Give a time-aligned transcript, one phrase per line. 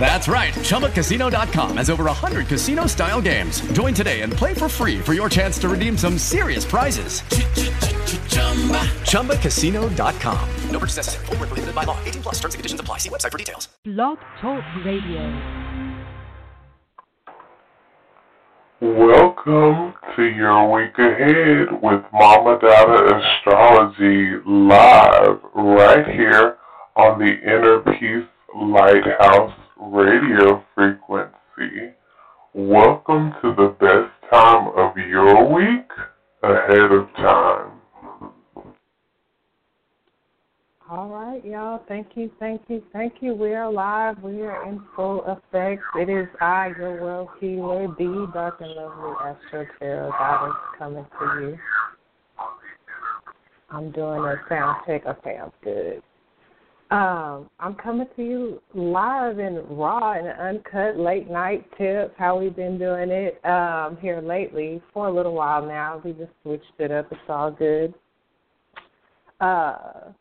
[0.00, 0.54] That's right.
[0.54, 3.60] ChumbaCasino.com has over 100 casino style games.
[3.72, 7.20] Join today and play for free for your chance to redeem some serious prizes.
[9.02, 10.48] ChumbaCasino.com.
[10.70, 11.26] No purchase necessary.
[11.26, 11.98] Full prohibited by law.
[12.04, 12.98] 18 plus terms and conditions apply.
[12.98, 13.68] See website for details.
[13.84, 15.58] Blog Talk Radio.
[18.80, 26.58] Welcome to your week ahead with Mama Dada AstroLove live right here
[26.94, 31.92] on the Inner Peace Lighthouse radio frequency.
[32.54, 35.86] Welcome to the best time of your week
[36.42, 37.72] ahead of time.
[40.90, 41.82] All right, y'all.
[41.88, 43.34] Thank you, thank you, thank you.
[43.34, 44.22] We are live.
[44.22, 45.82] We are in full effect.
[45.96, 51.40] It is I, your world healer, the dark and lovely Astro Tarot Goddess, coming to
[51.42, 51.58] you.
[53.70, 55.04] I'm doing a sound check.
[55.04, 56.02] Okay, I'm good.
[56.90, 62.14] Um, I'm coming to you live and raw and uncut late night tips.
[62.16, 66.00] How we've been doing it um, here lately for a little while now.
[66.02, 67.08] We just switched it up.
[67.12, 67.92] It's all good.
[69.38, 70.12] Uh,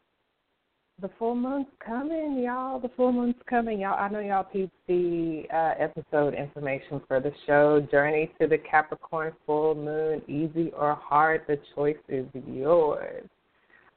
[1.02, 2.80] the full moon's coming, y'all.
[2.80, 3.98] The full moon's coming, y'all.
[3.98, 7.86] I know y'all peeped the uh, episode information for the show.
[7.90, 13.24] Journey to the Capricorn full moon, easy or hard, the choice is yours.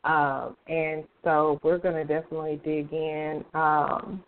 [0.04, 3.44] Um, and so we're going to definitely dig in.
[3.54, 4.22] Um,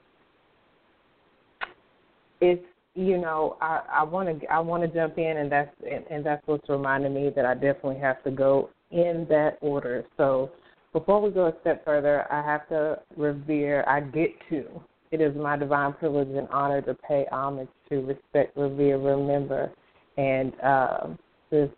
[2.41, 6.27] it's you know I want to I want to jump in, and that's and, and
[6.27, 10.05] that's what's reminding me that I definitely have to go in that order.
[10.19, 10.51] So
[10.93, 13.85] before we go a step further, I have to revere.
[13.89, 14.67] I get to.
[15.11, 19.71] It is my divine privilege and honor to pay homage to respect, revere, remember,
[20.17, 21.07] and uh,
[21.51, 21.73] just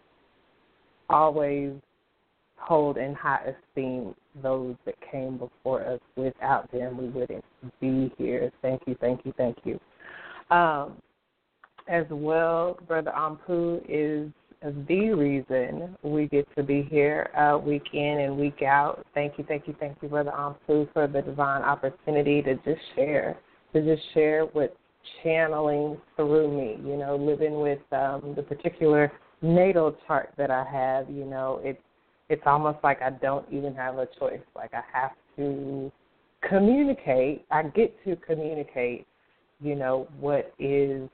[1.11, 1.73] always
[2.65, 6.01] hold in high esteem those that came before us.
[6.17, 7.45] Without them, we wouldn't
[7.81, 8.51] be here.
[8.63, 9.79] Thank you, thank you, thank you.
[10.51, 10.97] Um,
[11.89, 14.33] as well, Brother Ampu is
[14.89, 19.07] the reason we get to be here uh, week in and week out.
[19.13, 23.37] Thank you, thank you, thank you, Brother Ampu, for the divine opportunity to just share,
[23.75, 24.73] to just share what's
[25.23, 26.79] channeling through me.
[26.89, 31.11] You know, living with um, the particular natal chart that I have.
[31.11, 31.79] You know, it's
[32.29, 34.41] it's almost like I don't even have a choice.
[34.55, 35.93] Like I have to
[36.49, 37.45] communicate.
[37.51, 39.07] I get to communicate,
[39.61, 41.09] you know, what is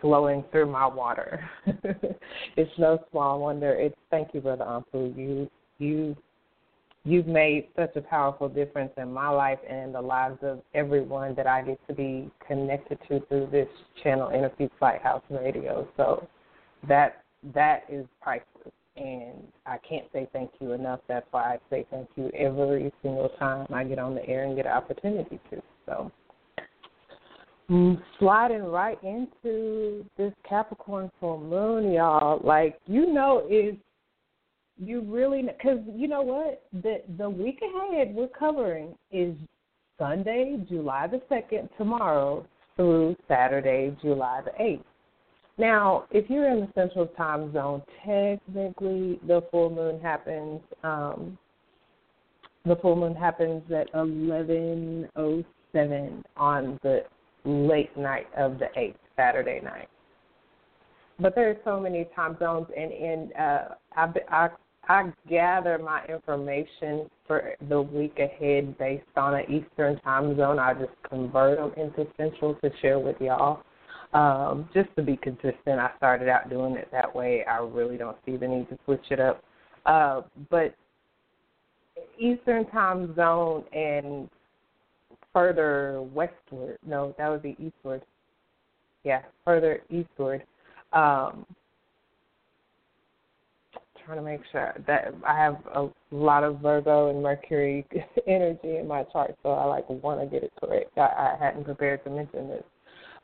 [0.00, 1.48] flowing through my water.
[2.56, 3.72] it's no small wonder.
[3.72, 5.16] It's thank you, Brother Ampu.
[5.16, 6.16] You you
[7.04, 11.46] you've made such a powerful difference in my life and the lives of everyone that
[11.46, 13.68] I get to be connected to through this
[14.02, 15.88] channel, Peace Lighthouse Radio.
[15.96, 16.26] So
[16.88, 21.00] that that is priceless and I can't say thank you enough.
[21.08, 24.56] That's why I say thank you every single time I get on the air and
[24.56, 25.62] get an opportunity to.
[25.86, 26.12] So,
[27.70, 32.40] mm, sliding right into this Capricorn full moon, y'all.
[32.44, 33.74] Like you know, is
[34.78, 39.34] you really because you know what the the week ahead we're covering is
[39.98, 42.46] Sunday, July the second, tomorrow
[42.76, 44.84] through Saturday, July the eighth.
[45.60, 50.62] Now, if you're in the central time zone, technically the full moon happens.
[50.82, 51.36] Um,
[52.64, 57.04] the full moon happens at 11:07 on the
[57.44, 59.90] late night of the 8th, Saturday night.
[61.18, 64.48] But there are so many time zones, and and uh, I, I
[64.88, 70.58] I gather my information for the week ahead based on an Eastern time zone.
[70.58, 73.62] I just convert them into Central to share with y'all.
[74.12, 77.44] Um, just to be consistent, I started out doing it that way.
[77.44, 79.42] I really don't see the need to switch it up.
[79.86, 80.74] Uh, but
[82.18, 84.28] Eastern time zone and
[85.32, 88.02] further westward, no, that would be eastward.
[89.04, 90.42] Yeah, further eastward.
[90.92, 91.46] Um,
[94.04, 97.86] trying to make sure that I have a lot of Virgo and Mercury
[98.26, 100.98] energy in my chart, so I like want to get it correct.
[100.98, 102.64] I, I hadn't prepared to mention this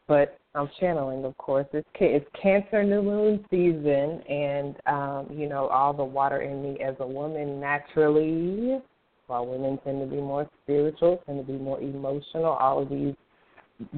[0.09, 1.67] but I'm channeling, of course.
[1.73, 6.79] It's it's Cancer New Moon season, and um, you know all the water in me
[6.81, 8.81] as a woman naturally.
[9.27, 12.53] While women tend to be more spiritual, tend to be more emotional.
[12.53, 13.15] All of these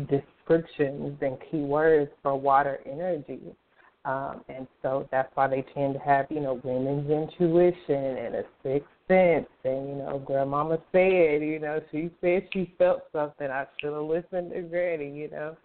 [0.08, 3.40] descriptions and keywords for water energy.
[4.04, 8.42] Um, and so that's why they tend to have, you know, women's intuition and a
[8.62, 9.46] sixth sense.
[9.64, 13.48] And, you know, grandmama said, you know, she said she felt something.
[13.50, 15.56] I should have listened to Granny, you know.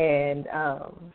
[0.00, 1.12] And um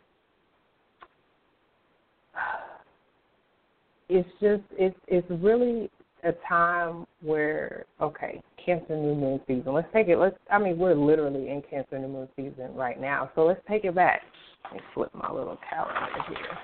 [4.08, 5.90] it's just it's it's really
[6.24, 9.72] a time where okay, Cancer New Moon season.
[9.72, 10.18] Let's take it.
[10.18, 10.36] Let's.
[10.50, 13.30] I mean, we're literally in Cancer New Moon season right now.
[13.34, 14.22] So let's take it back.
[14.64, 16.58] Let me flip my little calendar here.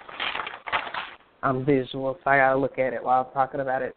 [1.42, 3.94] I'm visual, so I gotta look at it while I'm talking about it.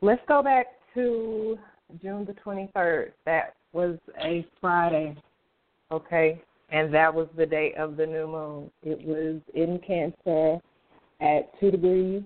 [0.00, 1.58] Let's go back to
[2.02, 3.12] June the 23rd.
[3.26, 5.16] That was a Friday,
[5.90, 8.70] okay, and that was the day of the new moon.
[8.82, 10.58] It was in Cancer
[11.20, 12.22] at two degrees,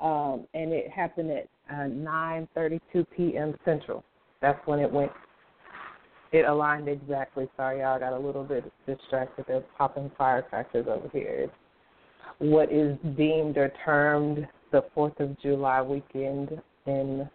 [0.00, 3.54] um, and it happened at uh, 9:32 p.m.
[3.64, 4.04] Central.
[4.42, 5.12] That's when it went.
[6.32, 7.48] It aligned exactly.
[7.56, 9.44] Sorry, y'all got a little bit distracted.
[9.46, 11.44] They're popping firecrackers over here.
[11.44, 11.52] It's
[12.38, 17.30] what is deemed or termed the Fourth of July weekend in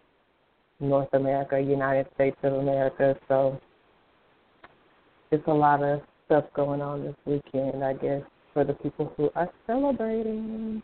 [0.78, 3.16] North America, United States of America.
[3.26, 3.58] So
[5.30, 6.02] it's a lot of
[6.32, 8.22] stuff going on this weekend, I guess,
[8.54, 10.82] for the people who are celebrating.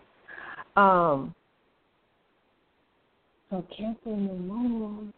[0.76, 1.34] Um,
[3.48, 5.12] so Cancer in the moon,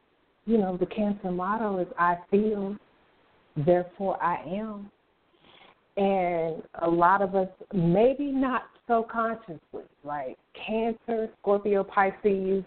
[0.47, 2.77] you know, the Cancer motto is I feel,
[3.67, 4.88] therefore I am.
[5.97, 12.62] And a lot of us, maybe not so consciously, like Cancer, Scorpio, Pisces,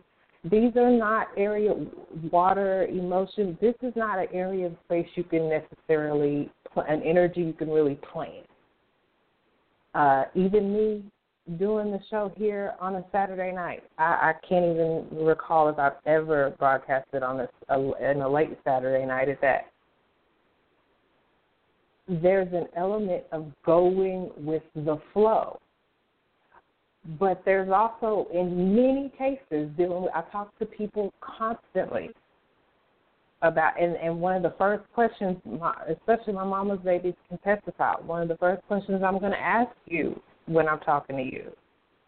[0.50, 1.74] these are not area
[2.32, 3.58] water emotions.
[3.62, 7.96] This is not an area of space you can necessarily an energy you can really
[8.12, 8.42] plan.
[9.96, 11.04] Uh, even me
[11.60, 13.84] doing the show here on a Saturday night.
[13.98, 19.06] I, I can't even recall if I've ever broadcasted on a in a late Saturday
[19.06, 19.68] night at that.
[22.08, 25.60] There's an element of going with the flow.
[27.20, 32.12] But there's also, in many cases, dealing with, I talk to people constantly
[33.42, 37.96] about, and, and one of the first questions, my, especially my mama's babies can testify,
[38.06, 41.52] one of the first questions I'm going to ask you when I'm talking to you.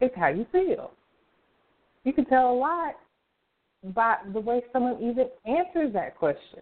[0.00, 0.92] is how you feel.
[2.04, 2.94] You can tell a lot
[3.94, 6.60] by the way someone even answers that question.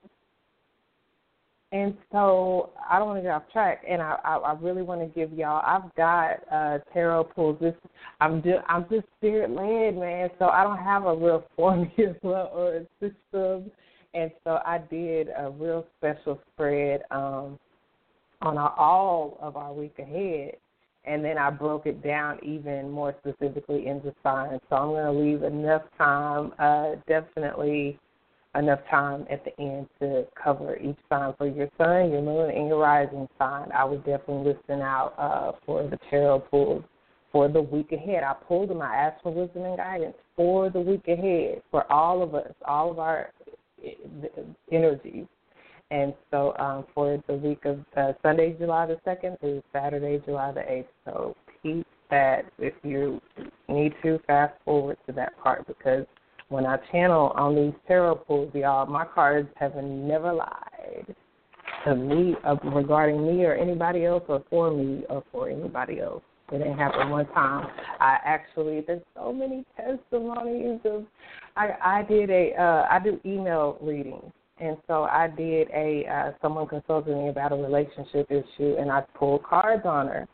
[1.75, 5.01] And so I don't want to get off track, and I I, I really want
[5.01, 5.61] to give y'all.
[5.67, 7.59] I've got uh, tarot pulls.
[7.61, 7.75] This
[8.21, 10.31] I'm do, I'm just spirit led, man.
[10.39, 13.73] So I don't have a real formula or a system,
[14.15, 17.59] and so I did a real special spread um,
[18.41, 20.53] on our, all of our week ahead
[21.07, 24.61] and then I broke it down even more specifically into signs.
[24.71, 27.99] So I'm going to leave enough time, uh, definitely
[28.55, 32.69] enough time at the end to cover each sign for your sun, your moon, and
[32.69, 33.71] your rising sign.
[33.73, 36.85] I would definitely listen out uh, for the tarot pulls
[37.33, 38.23] for the week ahead.
[38.23, 38.81] I pulled them.
[38.81, 42.91] I asked for wisdom and guidance for the week ahead for all of us, all
[42.91, 43.31] of our
[43.85, 43.91] eh,
[44.71, 45.27] energies
[45.91, 50.53] and so um, for the week of uh, Sunday, July the 2nd through Saturday, July
[50.53, 50.87] the 8th.
[51.05, 53.21] So keep that if you
[53.69, 56.07] need to fast forward to that part because
[56.55, 61.17] when I channel on these tarot pulls, y'all, my cards have never lied
[61.85, 62.37] to me
[62.73, 66.23] regarding me or anybody else or for me or for anybody else.
[66.53, 67.67] It didn't happen one time.
[67.99, 71.07] I actually there's so many testimonies of
[71.57, 76.33] I I did a uh I do email readings and so I did a uh,
[76.41, 80.29] someone consulted me about a relationship issue, and I pulled cards on her.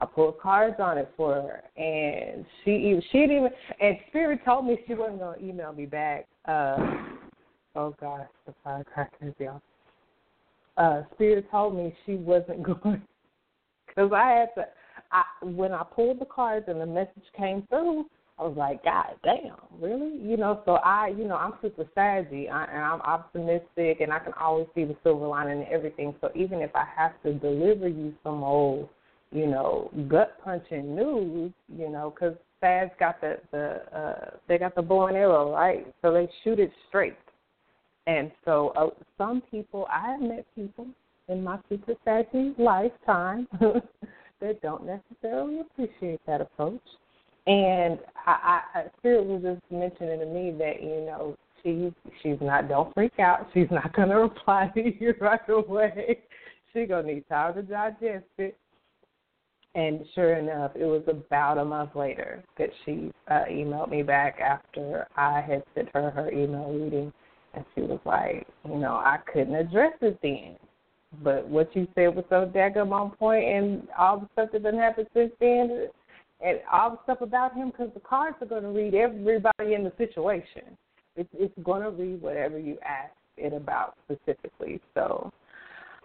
[0.00, 3.50] I pulled cards on it for her, and she she didn't even.
[3.80, 6.26] And Spirit told me she wasn't gonna email me back.
[6.44, 6.76] Uh,
[7.74, 9.60] oh gosh, the firecrackers, y'all.
[10.76, 13.02] Uh, Spirit told me she wasn't going
[13.88, 14.68] because I had to.
[15.10, 18.06] I when I pulled the cards and the message came through,
[18.38, 20.16] I was like, God damn, really?
[20.22, 24.32] You know, so I, you know, I'm super savvy and I'm optimistic and I can
[24.40, 26.14] always see the silver lining in everything.
[26.20, 28.88] So even if I have to deliver you some old,
[29.32, 34.74] you know, gut punching news, you know, because Fads got the the uh, they got
[34.74, 35.86] the bow and arrow, right?
[36.02, 37.16] So they shoot it straight.
[38.06, 40.86] And so uh, some people, I have met people
[41.28, 43.46] in my super savvy lifetime
[44.40, 46.80] that don't necessarily appreciate that approach
[47.48, 51.92] and I, I Spirit was just mentioning to me that you know she's
[52.22, 53.48] she's not don't freak out.
[53.54, 56.20] She's not gonna reply to you right away.
[56.72, 58.56] She's gonna need time to digest it.
[59.78, 64.40] And sure enough, it was about a month later that she uh, emailed me back
[64.40, 67.12] after I had sent her her email reading,
[67.54, 70.56] and she was like, you know, I couldn't address it then,
[71.22, 74.76] but what you said was so daggum on point, and all the stuff that's been
[74.76, 75.86] happened since then,
[76.44, 79.84] and all the stuff about him because the cards are going to read everybody in
[79.84, 80.76] the situation.
[81.14, 84.80] It's it's going to read whatever you ask it about specifically.
[84.94, 85.32] So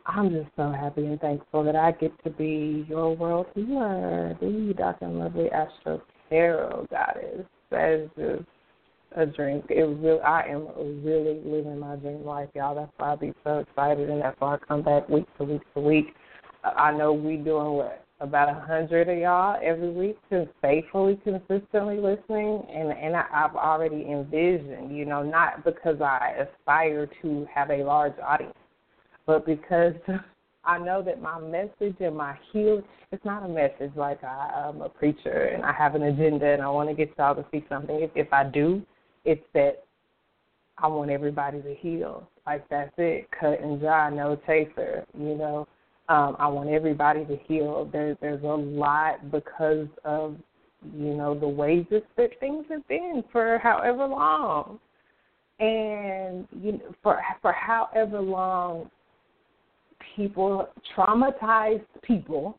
[0.06, 4.96] I'm just so happy and thankful that I get to be your world healer, the
[5.02, 7.46] and Lovely Astro Tarot Goddess.
[7.72, 8.44] That is just
[9.16, 9.64] a dream.
[9.70, 10.68] It really, I am
[11.04, 12.76] really living my dream life, y'all.
[12.76, 15.62] That's why I be so excited, and that's why I come back week to week
[15.74, 16.08] to week.
[16.66, 21.18] Uh, I know we doing what about a hundred of y'all every week, just faithfully,
[21.24, 27.48] consistently listening, and and I, I've already envisioned, you know, not because I aspire to
[27.54, 28.54] have a large audience
[29.26, 29.94] but because
[30.66, 34.82] I know that my message and my healing, it's not a message like I, I'm
[34.82, 37.66] a preacher and I have an agenda and I want to get y'all to see
[37.68, 38.02] something.
[38.02, 38.82] If, if I do,
[39.26, 39.84] it's that
[40.78, 42.28] I want everybody to heal.
[42.46, 45.06] Like that's it, cut and dry, no chaser.
[45.18, 45.68] You know,
[46.10, 47.90] um, I want everybody to heal.
[47.92, 50.36] There's there's a lot because of
[50.98, 54.80] you know the ways that things have been for however long,
[55.60, 58.90] and you know, for for however long
[60.16, 62.58] people, traumatized people,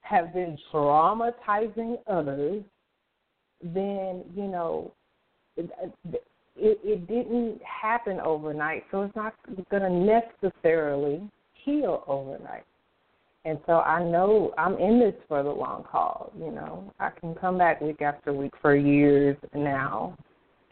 [0.00, 2.62] have been traumatizing others,
[3.62, 4.92] then, you know,
[5.56, 5.70] it,
[6.04, 6.22] it,
[6.56, 9.34] it didn't happen overnight, so it's not
[9.70, 11.20] going to necessarily
[11.64, 12.64] heal overnight.
[13.44, 16.32] And so I know I'm in this for the long haul.
[16.36, 20.16] You know, I can come back week after week for years now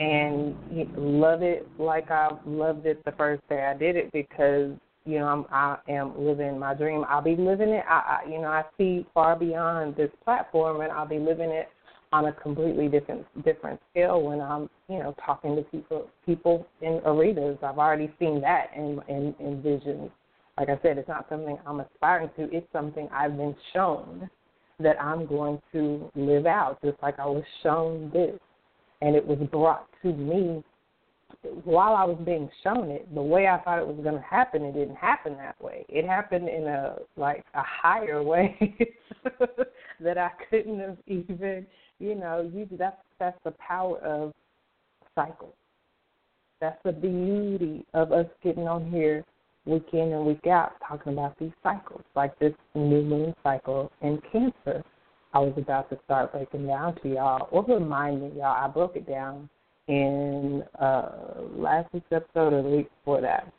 [0.00, 0.56] and
[0.96, 4.72] love it like I loved it the first day I did it because
[5.04, 7.04] you know, I'm, I am living my dream.
[7.08, 7.84] I'll be living it.
[7.88, 11.68] I, I, you know, I see far beyond this platform, and I'll be living it
[12.12, 17.00] on a completely different different scale when I'm, you know, talking to people people in
[17.04, 17.58] arenas.
[17.62, 20.10] I've already seen that in in, in visions.
[20.58, 22.48] Like I said, it's not something I'm aspiring to.
[22.52, 24.30] It's something I've been shown
[24.78, 28.38] that I'm going to live out, just like I was shown this,
[29.02, 30.62] and it was brought to me
[31.64, 34.64] while I was being shown it, the way I thought it was going to happen,
[34.64, 35.84] it didn't happen that way.
[35.88, 38.76] It happened in a like a higher way
[40.00, 41.66] that I couldn't have even,
[41.98, 44.32] you know, you that's that's the power of
[45.14, 45.54] cycles.
[46.60, 49.24] That's the beauty of us getting on here
[49.66, 54.20] week in and week out talking about these cycles, like this new moon cycle in
[54.30, 54.82] Cancer.
[55.32, 58.64] I was about to start breaking down to y'all, or remind me, y'all.
[58.64, 59.48] I broke it down
[59.88, 61.10] in uh,
[61.56, 63.52] last week's episode or the week before that.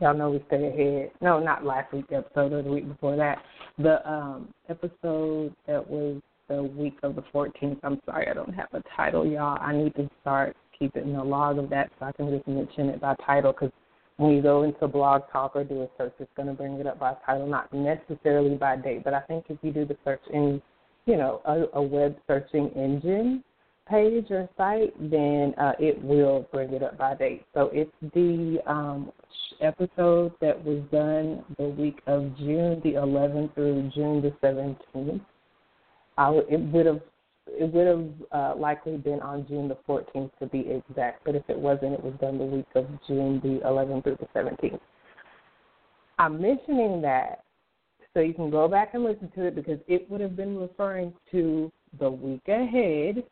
[0.00, 1.12] Y'all know we stay ahead.
[1.20, 3.38] No, not last week's episode or the week before that.
[3.78, 7.78] The um, episode that was the week of the 14th.
[7.84, 9.58] I'm sorry, I don't have a title, y'all.
[9.60, 13.00] I need to start keeping a log of that so I can just mention it
[13.00, 13.70] by title because
[14.16, 16.86] when you go into Blog Talk or do a search, it's going to bring it
[16.86, 19.04] up by title, not necessarily by date.
[19.04, 20.60] But I think if you do the search in,
[21.06, 23.42] you know, a, a web searching engine,
[23.88, 27.44] page or site, then uh, it will bring it up by date.
[27.54, 29.12] So it's the um,
[29.60, 35.20] episode that was done the week of June the 11th through June the 17th.
[36.18, 37.00] I it would have
[37.48, 41.42] it would have uh, likely been on June the 14th to be exact, but if
[41.48, 44.78] it wasn't, it was done the week of June the 11th through the 17th.
[46.18, 47.42] I'm mentioning that
[48.14, 51.12] so you can go back and listen to it because it would have been referring
[51.30, 53.24] to the week ahead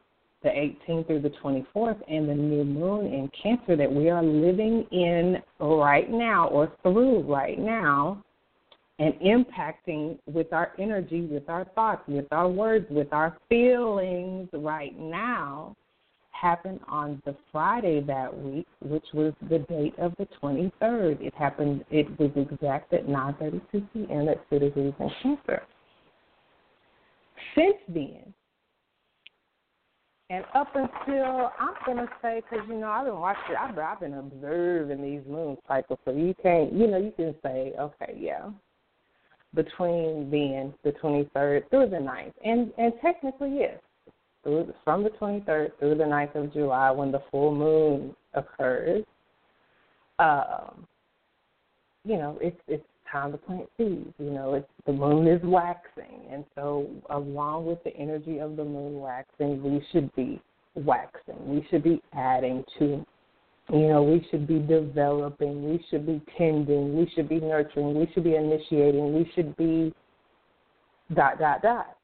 [0.43, 4.87] the 18th through the 24th, and the new moon in Cancer that we are living
[4.91, 8.23] in right now or through right now,
[8.99, 14.99] and impacting with our energy, with our thoughts, with our words, with our feelings right
[14.99, 15.75] now,
[16.31, 21.21] happened on the Friday that week, which was the date of the 23rd.
[21.21, 24.29] It happened, it was exact at 9.32 p.m.
[24.29, 25.63] at Citizens in Cancer.
[27.55, 28.35] Since then,
[30.31, 34.15] and up until I'm gonna say, because you know I've been watching, I've, I've been
[34.15, 38.49] observing these moon cycles, so you can't, you know, you can say, okay, yeah,
[39.55, 43.79] between then the 23rd through the 9th, and and technically yes,
[44.45, 49.05] through from the 23rd through the 9th of July when the full moon occurs.
[50.21, 50.87] Um,
[52.05, 54.13] you know, it's it's time to plant seeds.
[54.19, 58.65] You know, it's the moon is waxing, and so along with the energy of the
[58.65, 60.41] moon waxing, we should be
[60.75, 61.37] waxing.
[61.47, 63.05] We should be adding to.
[63.73, 65.63] You know, we should be developing.
[65.71, 66.97] We should be tending.
[66.97, 67.95] We should be nurturing.
[67.95, 69.15] We should be initiating.
[69.15, 69.95] We should be
[71.15, 71.97] dot dot dot.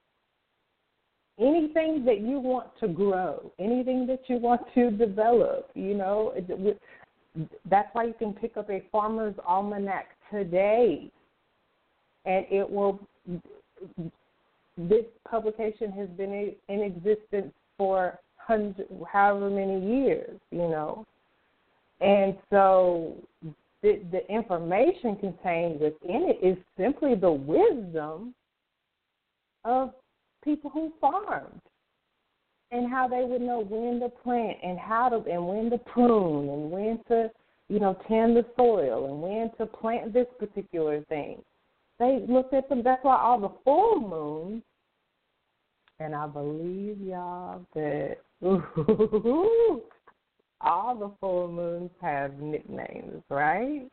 [1.41, 6.33] Anything that you want to grow, anything that you want to develop, you know,
[7.69, 11.11] that's why you can pick up a farmer's almanac today,
[12.25, 13.01] and it will
[14.79, 21.07] this publication has been in existence for hundred, however many years, you know,
[22.01, 23.17] and so
[23.83, 28.35] the, the information contained within it is simply the wisdom
[29.65, 29.93] of
[30.45, 31.61] people who farmed
[32.71, 36.49] and how they would know when to plant and how to and when to prune
[36.49, 37.31] and when to
[37.69, 41.43] you know tend the soil and when to plant this particular thing.
[41.99, 42.83] They looked at them.
[42.83, 44.63] That's why all the full moons,
[45.99, 48.17] and I believe y'all that
[50.61, 53.89] all the full moons have nicknames, right?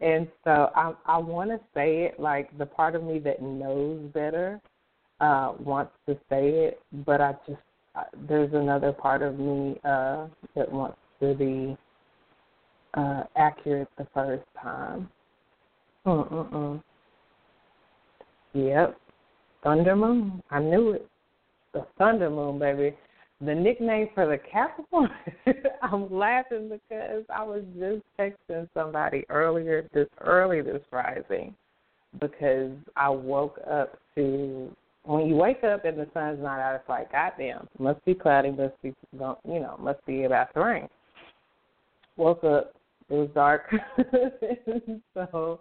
[0.00, 4.00] And so I I want to say it like the part of me that knows
[4.12, 4.60] better
[5.20, 7.60] uh wants to say it, but I just
[7.94, 11.76] uh, there's another part of me uh that wants to be
[12.94, 15.08] uh accurate the first time.
[16.06, 16.82] Mm-mm-mm.
[18.54, 18.96] Yep.
[19.62, 20.42] Thunder Moon.
[20.50, 21.08] I knew it.
[21.72, 22.96] The Thunder Moon, baby
[23.44, 25.10] the nickname for the Capricorn,
[25.82, 31.54] I'm laughing because I was just texting somebody earlier this early this rising
[32.20, 34.70] because I woke up to
[35.04, 38.50] when you wake up and the sun's not out, it's like goddamn, must be cloudy,
[38.50, 40.88] must be you know, must be about to rain.
[42.16, 42.74] Woke up,
[43.12, 43.70] it was dark,
[45.14, 45.60] so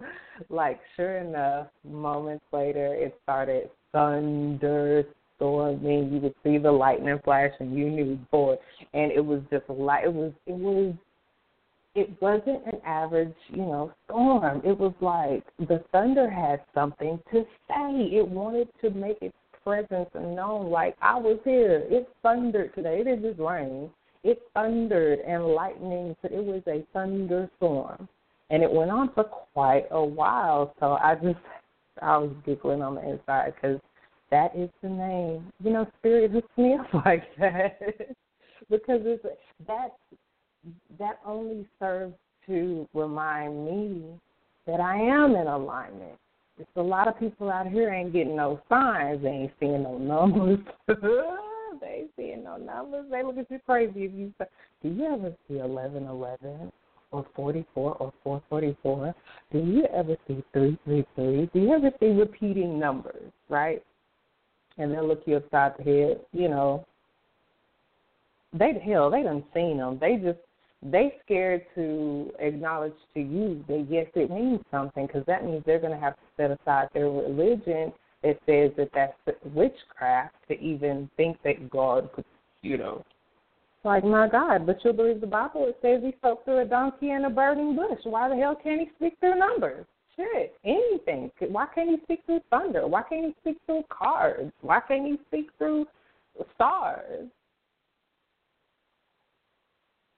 [0.49, 5.03] like sure enough, moments later, it started thunder
[5.35, 6.13] storming.
[6.13, 8.55] You would see the lightning flash, and you knew, boy.
[8.93, 10.05] And it was just light.
[10.05, 10.31] It was.
[10.45, 10.93] It was.
[11.93, 14.61] It wasn't an average, you know, storm.
[14.63, 18.15] It was like the thunder had something to say.
[18.15, 20.71] It wanted to make its presence known.
[20.71, 21.83] Like I was here.
[21.89, 23.01] It thundered today.
[23.01, 23.89] It didn't just rain.
[24.23, 26.15] It thundered and lightning.
[26.21, 28.07] So it was a thunderstorm,
[28.49, 30.73] and it went on for quite a while.
[30.79, 31.39] So I just,
[32.01, 33.79] I was giggling on the inside because
[34.29, 35.51] that is the name.
[35.63, 37.79] You know, spirit hooks me up like that
[38.69, 39.25] because it's
[39.67, 39.89] that
[40.99, 42.13] that only serves
[42.47, 44.03] to remind me
[44.67, 46.17] that I am in alignment.
[46.59, 49.97] It's a lot of people out here ain't getting no signs, they ain't seeing no
[49.97, 50.59] numbers.
[51.79, 53.05] they ain't seeing no numbers.
[53.09, 54.45] They look at you crazy if you say,
[54.83, 56.71] Do you ever see eleven eleven?
[57.13, 59.13] or 44 or 444?
[59.51, 61.49] Do you ever see 333?
[61.53, 63.83] Do you ever see repeating numbers, right?
[64.77, 66.21] and they'll look you upside the head.
[66.33, 66.85] You know,
[68.53, 69.97] they hell they done seen them.
[69.99, 70.39] They just
[70.83, 75.79] they scared to acknowledge to you that yes, it means something because that means they're
[75.79, 81.09] going to have to set aside their religion that says that that's witchcraft to even
[81.17, 82.25] think that God could,
[82.61, 83.03] you know.
[83.83, 85.65] Like my God, but you'll believe the Bible.
[85.67, 87.99] It says he spoke through a donkey and a burning bush.
[88.03, 89.85] Why the hell can't he speak through numbers?
[90.15, 91.31] shit, anything.
[91.49, 92.87] Why can't he speak through thunder?
[92.87, 94.51] Why can't he speak through cards?
[94.61, 95.85] Why can't he speak through
[96.55, 97.27] stars?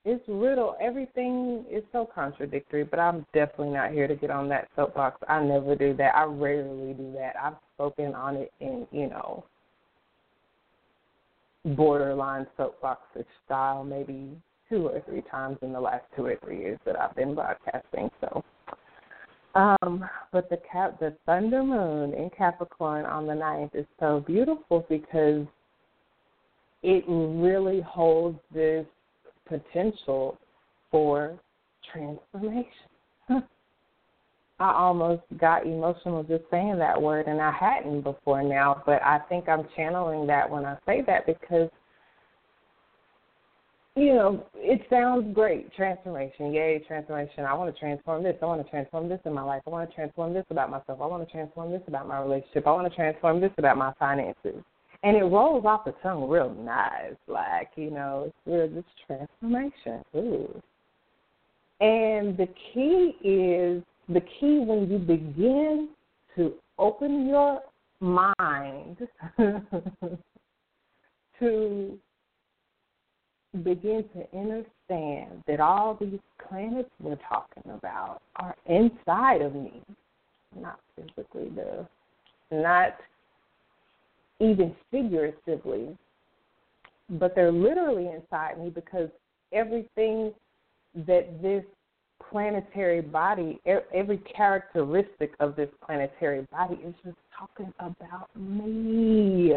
[0.06, 0.76] It's riddle.
[0.82, 5.22] Everything is so contradictory, but I'm definitely not here to get on that soapbox.
[5.30, 6.13] I never do that.
[6.16, 7.36] I rarely do that.
[7.42, 9.46] I've spoken on it in, you know,
[11.63, 14.38] borderline soapboxish style maybe
[14.70, 18.10] two or three times in the last two or three years that I've been broadcasting.
[18.20, 18.44] So
[19.56, 24.86] um, but the cap, the thunder moon in Capricorn on the ninth is so beautiful
[24.89, 25.46] because
[26.82, 28.86] it really holds this
[29.47, 30.38] potential
[30.91, 31.39] for
[31.91, 32.67] transformation.
[34.60, 39.19] I almost got emotional just saying that word, and I hadn't before now, but I
[39.27, 41.69] think I'm channeling that when I say that because
[43.95, 45.71] you know, it sounds great.
[45.75, 47.45] Transformation, yay, transformation.
[47.45, 48.36] I want to transform this.
[48.41, 49.62] I want to transform this in my life.
[49.67, 50.99] I want to transform this about myself.
[50.99, 52.65] I want to transform this about my relationship.
[52.65, 54.63] I want to transform this about my finances.
[55.04, 60.02] And it rolls off the tongue real nice, like, you know, it's just transformation.
[60.16, 60.62] Ooh.
[61.82, 65.89] And the key is the key when you begin
[66.38, 67.60] to open your
[68.00, 68.98] mind
[71.39, 72.00] to
[73.63, 79.82] begin to understand that all these planets we're talking about are inside of me,
[80.58, 81.88] not physically, though,
[82.52, 82.96] not
[84.39, 85.98] even figuratively,
[87.10, 89.10] but they're literally inside me because
[89.52, 90.34] everything
[91.08, 91.63] that this
[92.30, 93.60] planetary body,
[93.93, 99.54] every characteristic of this planetary body is just talking about me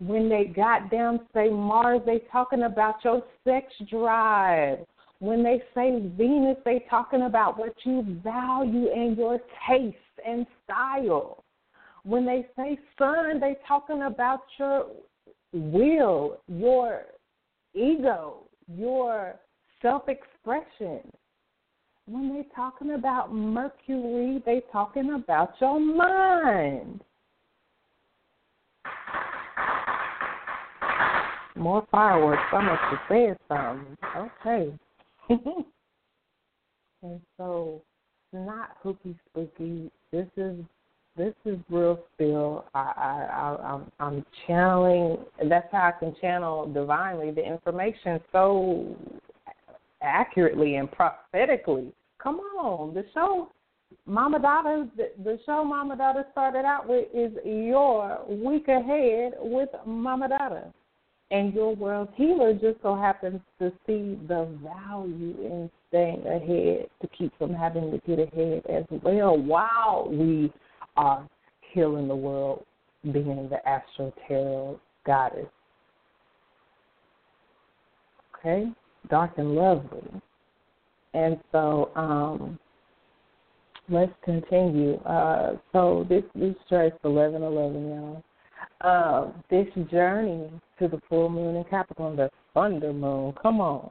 [0.00, 4.78] when they got down say Mars, they talking about your sex drive.
[5.20, 11.43] When they say Venus, they talking about what you value and your taste and style.
[12.04, 14.86] When they say sun, they talking about your
[15.52, 17.02] will, your
[17.74, 19.36] ego, your
[19.80, 21.00] self-expression.
[22.06, 27.00] When they talking about Mercury, they talking about your mind.
[31.56, 32.42] More fireworks.
[32.52, 33.96] I must have said something.
[34.16, 34.78] Okay.
[37.02, 37.80] and so,
[38.32, 39.90] not hooky spooky.
[40.12, 40.56] This is
[41.16, 42.64] this is real spill.
[42.74, 45.18] I, I, I I'm I'm channeling.
[45.48, 48.96] That's how I can channel divinely the information so
[50.02, 51.92] accurately and prophetically.
[52.18, 53.50] Come on, the show
[54.06, 60.28] Mama Dada, the, show Mama Dada started out with is your week ahead with Mama
[60.28, 60.72] Dada
[61.30, 67.08] and your world healer just so happens to see the value in staying ahead to
[67.16, 70.52] keep from having to get ahead as well while we
[70.96, 71.26] are
[71.72, 72.64] healing the world,
[73.02, 75.46] being the astro tarot goddess.
[78.38, 78.66] Okay,
[79.08, 80.02] dark and lovely.
[81.14, 82.58] And so, um,
[83.88, 84.94] let's continue.
[85.00, 88.24] Uh, so this this strikes eleven eleven, y'all
[88.80, 93.34] uh, this journey to the full moon in Capricorn, the thunder moon.
[93.40, 93.90] Come on,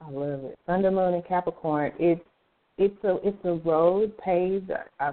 [0.00, 0.58] I love it.
[0.66, 1.92] Thunder moon in Capricorn.
[1.98, 2.20] It's
[2.78, 4.70] it's a it's a road paved.
[5.00, 5.12] I,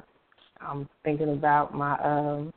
[0.61, 2.53] I'm thinking about my um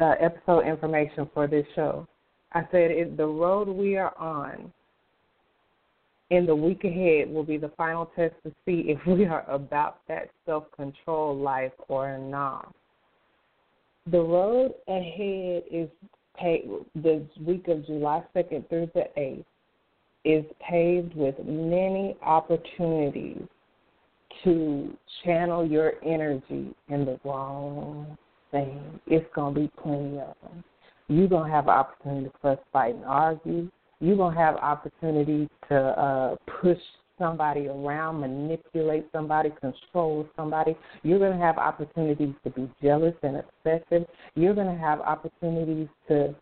[0.00, 2.06] uh, episode information for this show.
[2.52, 4.72] I said it, the road we are on
[6.30, 9.98] in the week ahead will be the final test to see if we are about
[10.08, 12.74] that self control life or not
[14.10, 15.88] the road ahead is
[16.36, 16.70] paved
[17.02, 19.44] the week of July 2nd through the 8th
[20.24, 23.42] is paved with many opportunities
[24.44, 28.16] to channel your energy in the wrong
[28.50, 29.00] thing.
[29.06, 30.64] It's going to be plenty of them.
[31.08, 33.70] You're going to have opportunity to fuss, fight, and argue.
[34.00, 36.78] You're going to have opportunity to uh, push
[37.18, 40.76] somebody around, manipulate somebody, control somebody.
[41.02, 44.06] You're going to have opportunities to be jealous and obsessive.
[44.34, 46.34] You're going to have opportunities to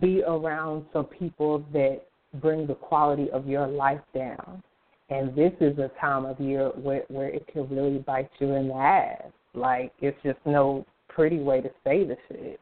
[0.00, 2.02] be around some people that
[2.40, 4.62] bring the quality of your life down.
[5.08, 8.68] And this is a time of year where, where it can really bite you in
[8.68, 9.30] the ass.
[9.54, 12.60] Like, it's just no pretty way to say the shit.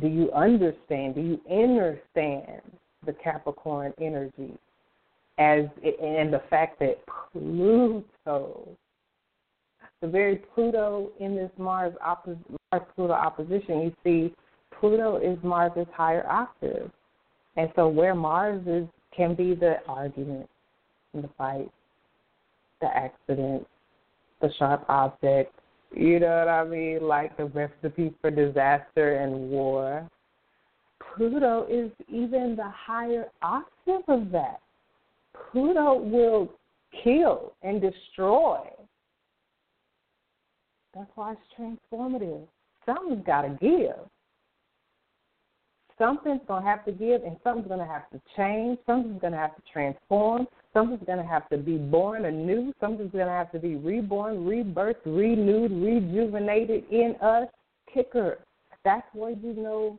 [0.00, 1.14] Do you understand?
[1.14, 2.62] Do you understand
[3.06, 4.58] the Capricorn energy?
[5.40, 6.98] as and the fact that
[7.32, 8.68] Pluto,
[10.02, 14.34] the very Pluto in this Mars Mars Pluto opposition, you see
[14.78, 16.90] Pluto is Mars's higher octave,
[17.56, 20.48] and so where Mars is can be the argument,
[21.14, 21.70] the fight,
[22.80, 23.66] the accident,
[24.40, 25.54] the sharp object.
[25.94, 27.02] You know what I mean?
[27.02, 30.08] Like the recipe for disaster and war.
[31.16, 34.60] Pluto is even the higher octave of that.
[35.50, 36.48] Pluto will
[37.02, 38.60] kill and destroy.
[40.94, 41.40] That's why it's
[41.92, 42.46] transformative.
[42.86, 43.96] Something's got to give.
[45.98, 48.78] Something's going to have to give, and something's going to have to change.
[48.86, 50.46] Something's going to have to transform.
[50.72, 52.72] Something's going to have to be born anew.
[52.80, 57.48] Something's going to have to be reborn, rebirthed, renewed, rejuvenated in us.
[57.92, 58.38] Kicker.
[58.84, 59.98] That's where you know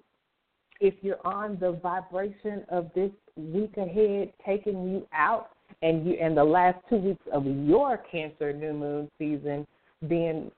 [0.79, 5.49] if you're on the vibration of this week ahead taking you out
[5.81, 9.67] and you and the last two weeks of your cancer new moon season
[10.07, 10.51] being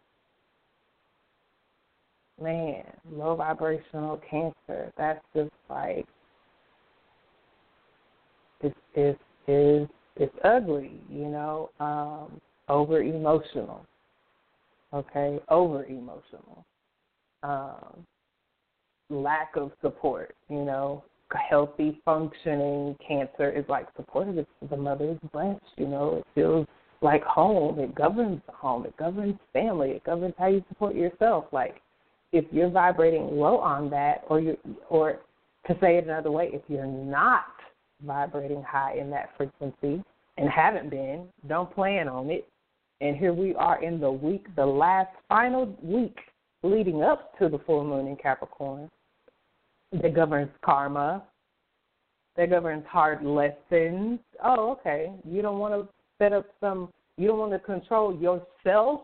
[2.42, 4.92] man, low vibrational cancer.
[4.98, 6.06] That's just like
[8.62, 13.86] it's it's is it's ugly, you know, um, over emotional.
[14.94, 16.66] Okay, over emotional.
[17.42, 18.06] Um,
[19.10, 21.04] lack of support, you know,
[21.50, 24.46] healthy, functioning cancer is like supportive.
[24.70, 26.68] The mother's breast, you know, it feels
[27.02, 27.80] like home.
[27.80, 28.86] It governs the home.
[28.86, 29.92] It governs family.
[29.92, 31.46] It governs how you support yourself.
[31.52, 31.82] Like
[32.32, 34.58] if you're vibrating low on that, or you,
[34.90, 35.20] or
[35.68, 37.46] to say it another way, if you're not
[38.06, 40.04] vibrating high in that frequency
[40.38, 42.48] and haven't been, don't plan on it.
[43.02, 46.18] And here we are in the week, the last final week
[46.64, 48.90] leading up to the full moon in Capricorn
[50.02, 51.24] that governs karma,
[52.36, 54.20] that governs hard lessons.
[54.44, 55.12] Oh, okay.
[55.24, 55.88] You don't want to
[56.18, 59.02] set up some, you don't want to control yourself.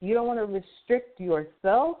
[0.00, 1.98] You don't want to restrict yourself.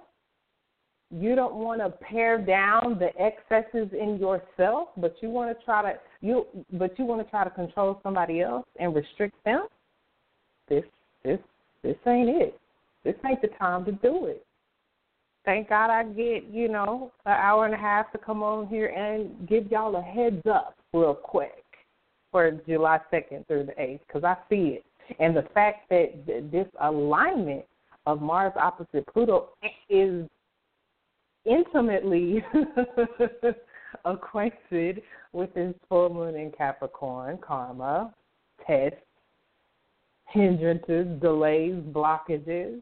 [1.12, 5.82] You don't want to pare down the excesses in yourself, but you want to try
[5.82, 9.66] to you but you want to try to control somebody else and restrict them.
[10.68, 10.84] This
[11.24, 11.40] this
[11.82, 12.58] this ain't it.
[13.04, 14.44] This ain't the time to do it.
[15.44, 18.88] Thank God I get, you know, an hour and a half to come on here
[18.88, 21.64] and give y'all a heads up real quick
[22.30, 24.84] for July 2nd through the 8th because I see it.
[25.18, 27.64] And the fact that this alignment
[28.06, 29.48] of Mars opposite Pluto
[29.88, 30.28] is
[31.50, 32.44] intimately
[34.04, 38.14] acquainted with his full moon in Capricorn, karma,
[38.66, 38.98] tests,
[40.28, 42.80] hindrances, delays, blockages.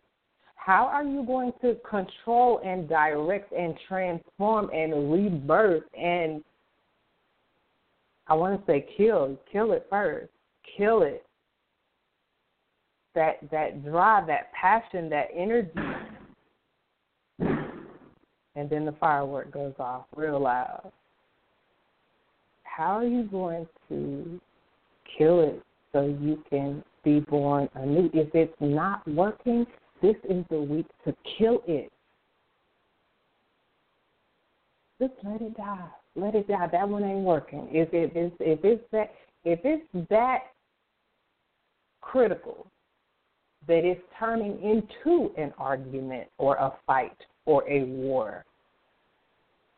[0.57, 6.45] How are you going to control and direct and transform and rebirth and
[8.29, 10.31] I want to say kill, kill it first.
[10.77, 11.25] Kill it.
[13.15, 15.71] That that drive, that passion, that energy
[18.59, 20.91] and then the firework goes off real loud.
[22.65, 24.41] How are you going to
[25.17, 28.11] kill it so you can be born anew?
[28.13, 29.65] If it's not working,
[30.03, 31.93] this is the week to kill it.
[35.01, 35.87] Just let it die.
[36.17, 36.67] Let it die.
[36.73, 37.69] That one ain't working.
[37.71, 39.13] If it is if it's that
[39.45, 40.39] if it's that
[42.01, 42.67] critical
[43.69, 47.17] that it's turning into an argument or a fight
[47.49, 48.45] or a war,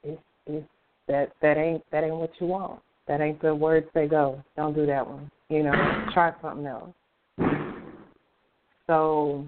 [0.02, 0.66] it's, it's
[1.06, 2.80] that that ain't that ain't what you want.
[3.06, 4.42] That ain't the words they go.
[4.56, 5.30] Don't do that one.
[5.48, 5.72] You know,
[6.12, 6.90] try something else.
[8.86, 9.46] So,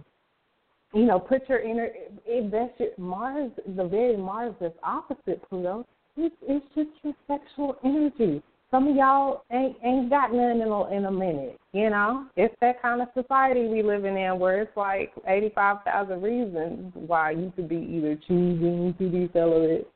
[0.94, 1.88] you know, put your inner.
[2.30, 5.84] Invest your Mars, the very Mars that's opposite Pluto.
[6.16, 8.40] It's, it's just your sexual energy.
[8.72, 11.60] Some of y'all ain't ain't got none in a, in a minute.
[11.74, 15.84] You know, it's that kind of society we living in where it's like eighty five
[15.84, 19.86] thousand reasons why you could be either choosing to be celibate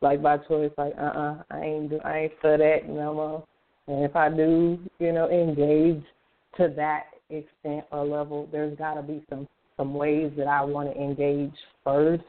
[0.00, 3.44] like by choice, like uh uh I ain't do I ain't for that no more.
[3.86, 6.02] And if I do, you know, engage
[6.56, 11.00] to that extent or level, there's gotta be some some ways that I want to
[11.00, 12.24] engage first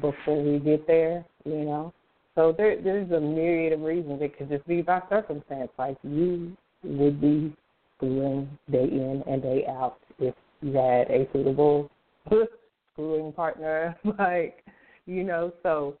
[0.00, 1.92] before we get there, you know.
[2.34, 4.20] So there there's a myriad of reasons.
[4.20, 5.70] It could just be by circumstance.
[5.78, 7.54] Like you would be
[7.96, 11.90] schooling day in and day out if you had a suitable
[12.92, 14.64] schooling partner, like
[15.06, 15.96] you know, so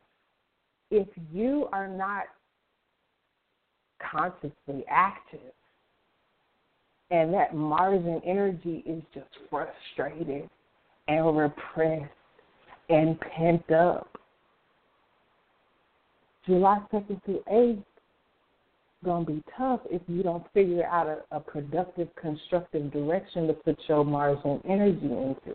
[0.90, 2.24] if you are not
[4.10, 5.52] consciously active
[7.10, 10.48] and that Martian energy is just frustrated
[11.08, 12.10] and repressed
[12.88, 14.08] and pent up,
[16.46, 17.82] July 2nd through 8th
[19.04, 23.52] going to be tough if you don't figure out a, a productive, constructive direction to
[23.52, 25.54] put your Mars and energy into.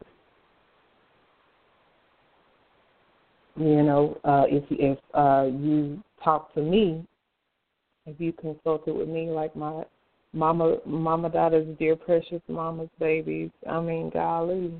[3.58, 7.06] You know, uh, if if uh, you talk to me,
[8.06, 9.84] if you consulted with me, like my
[10.32, 13.50] mama, Mama Dada's dear precious mama's babies.
[13.70, 14.72] I mean, golly,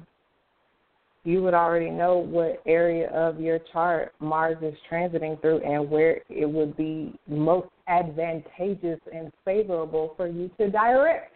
[1.24, 6.22] you would already know what area of your chart Mars is transiting through and where
[6.30, 11.34] it would be most advantageous and favorable for you to direct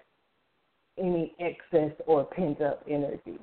[0.98, 3.40] any excess or pent up energy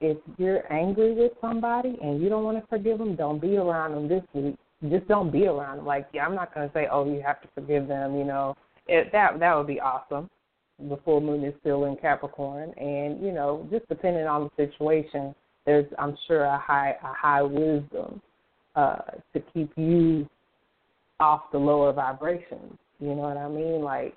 [0.00, 3.92] if you're angry with somebody and you don't want to forgive them, don't be around
[3.92, 4.56] them this week.
[4.90, 5.86] Just don't be around them.
[5.86, 8.16] Like, yeah, I'm not going to say, oh, you have to forgive them.
[8.16, 10.28] You know, it, that that would be awesome.
[10.78, 15.34] The full moon is still in Capricorn, and you know, just depending on the situation,
[15.64, 18.20] there's I'm sure a high a high wisdom
[18.74, 18.98] uh,
[19.32, 20.28] to keep you
[21.18, 22.78] off the lower vibrations.
[23.00, 23.82] You know what I mean?
[23.82, 24.16] Like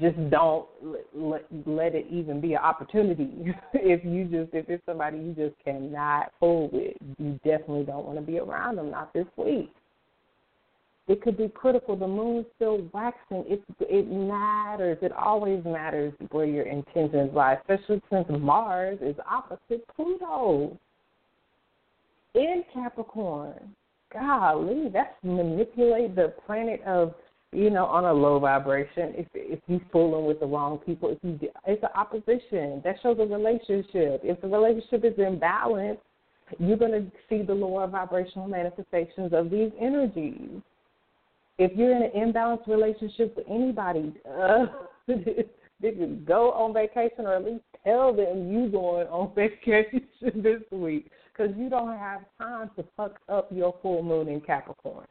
[0.00, 0.66] just don't
[1.12, 3.30] let, let it even be an opportunity.
[3.74, 8.18] if you just if it's somebody you just cannot fool with, you definitely don't want
[8.18, 8.90] to be around them.
[8.90, 9.70] Not this week.
[11.06, 11.96] It could be critical.
[11.96, 13.44] The moon's still waxing.
[13.46, 14.98] It it matters.
[15.02, 20.78] It always matters where your intentions lie, especially since Mars is opposite Pluto
[22.34, 23.74] in Capricorn.
[24.12, 27.14] Golly, that's manipulate the planet of
[27.54, 29.14] you know, on a low vibration.
[29.16, 33.18] If if you're fooling with the wrong people, if you it's an opposition that shows
[33.20, 34.20] a relationship.
[34.24, 35.98] If the relationship is imbalanced,
[36.58, 40.60] you're going to see the lower vibrational manifestations of these energies.
[41.58, 44.66] If you're in an imbalanced relationship with anybody, uh,
[45.08, 45.92] they
[46.24, 50.02] go on vacation or at least tell them you going on vacation
[50.42, 55.06] this week because you don't have time to fuck up your full moon in Capricorn.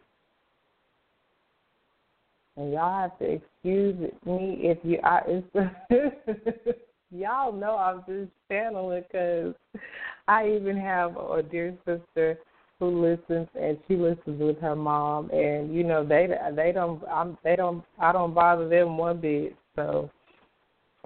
[2.55, 6.77] And y'all have to excuse me if you, I, it's,
[7.11, 9.55] y'all know I'm just channeling because
[10.27, 12.37] I even have a dear sister
[12.79, 17.37] who listens and she listens with her mom and you know they they don't I'm
[17.43, 20.09] they don't I don't bother them one bit so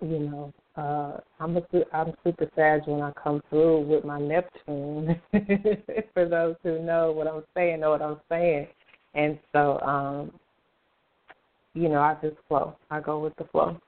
[0.01, 5.19] you know uh, I'm a I'm super sad when I come through with my Neptune.
[6.13, 8.67] For those who know what I'm saying, know what I'm saying,
[9.15, 10.31] and so um,
[11.77, 12.75] you know, I just flow.
[12.89, 13.79] I go with the flow.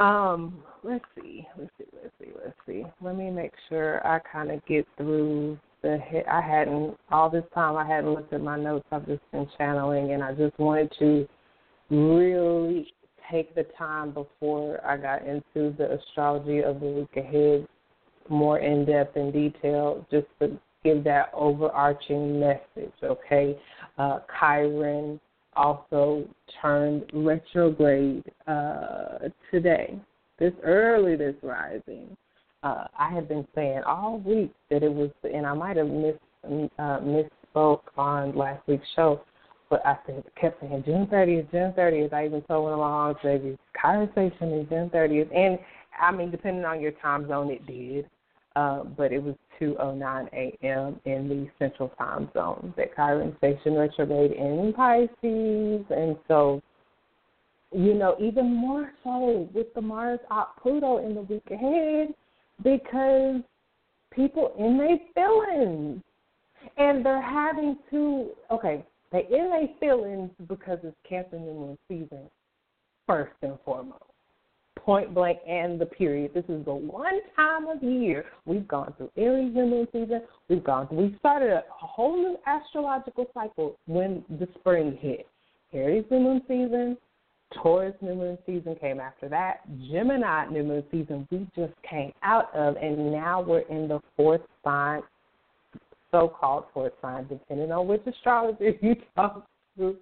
[0.00, 2.84] Um, let's see, let's see, let's see, let's see.
[3.00, 6.00] Let me make sure I kind of get through the.
[6.28, 7.76] I hadn't all this time.
[7.76, 8.86] I hadn't looked at my notes.
[8.90, 11.28] I've just been channeling, and I just wanted to
[11.90, 12.92] really
[13.30, 17.66] take the time before I got into the astrology of the week ahead
[18.28, 22.92] more in depth and detail, just to give that overarching message.
[23.02, 23.58] Okay,
[23.98, 25.20] uh, Chiron
[25.56, 26.26] also
[26.60, 29.98] turned retrograde uh, today,
[30.38, 32.16] this early this rising.
[32.64, 36.14] Uh, I had been saying all week that it was, and I might have miss,
[36.78, 39.20] uh, misspoke on last week's show,
[39.68, 42.14] but I said, kept saying June 30th, June 30th.
[42.14, 45.36] I even told one of my moms, baby, conversation is June 30th.
[45.36, 45.58] And
[46.00, 48.08] I mean, depending on your time zone, it did.
[48.56, 51.00] Uh, but it was 2:09 a.m.
[51.04, 56.62] in the Central Time Zone that Chiron station retrograde in Pisces, and so
[57.72, 62.14] you know even more so with the Mars op Pluto in the week ahead
[62.62, 63.40] because
[64.12, 66.02] people in their feelings
[66.76, 72.30] and they're having to okay they in their feelings because it's Cancer New Moon season
[73.06, 74.04] first and foremost
[74.84, 76.32] point blank and the period.
[76.34, 80.22] This is the one time of year we've gone through Aries new moon season.
[80.48, 85.26] We've gone through, we started a whole new astrological cycle when the spring hit.
[85.72, 86.96] Aries new moon season,
[87.52, 89.60] Taurus new moon season came after that.
[89.90, 94.40] Gemini new moon season we just came out of, and now we're in the fourth
[94.62, 95.02] sign,
[96.10, 99.46] so-called fourth sign, depending on which astrologer you talk
[99.78, 99.96] to.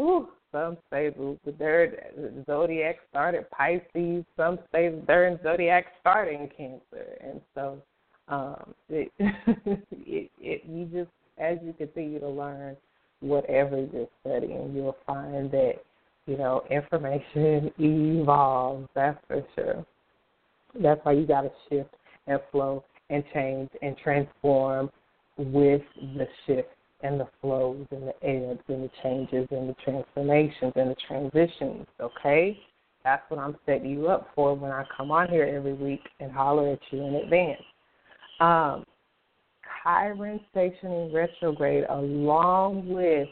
[0.00, 4.24] Ooh, some say the, the third zodiac started Pisces.
[4.36, 7.78] Some say the third zodiac started in Cancer, and so
[8.28, 12.76] um, it, it, it you just as you continue to learn
[13.20, 15.74] whatever you're studying, you'll find that
[16.26, 18.88] you know information evolves.
[18.94, 19.86] That's for sure.
[20.80, 21.94] That's why you got to shift
[22.26, 24.90] and flow and change and transform
[25.36, 26.68] with the shift
[27.02, 31.86] and the flows and the ebbs and the changes and the transformations and the transitions,
[32.00, 32.58] okay?
[33.04, 36.30] That's what I'm setting you up for when I come on here every week and
[36.30, 37.62] holler at you in advance.
[38.40, 38.84] Um,
[39.82, 43.28] Chiron stationing retrograde along with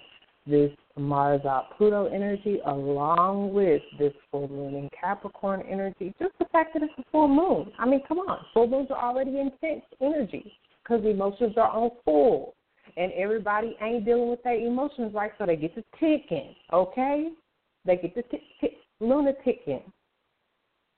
[0.47, 6.45] this Mars out Pluto energy, along with this full moon in Capricorn energy, just the
[6.47, 7.73] fact that it's a full moon.
[7.79, 12.55] I mean, come on, full moons are already intense energy because emotions are on full
[12.97, 17.29] and everybody ain't dealing with their emotions right, so they get to ticking, okay?
[17.85, 19.83] They get to tick, tick, lunaticking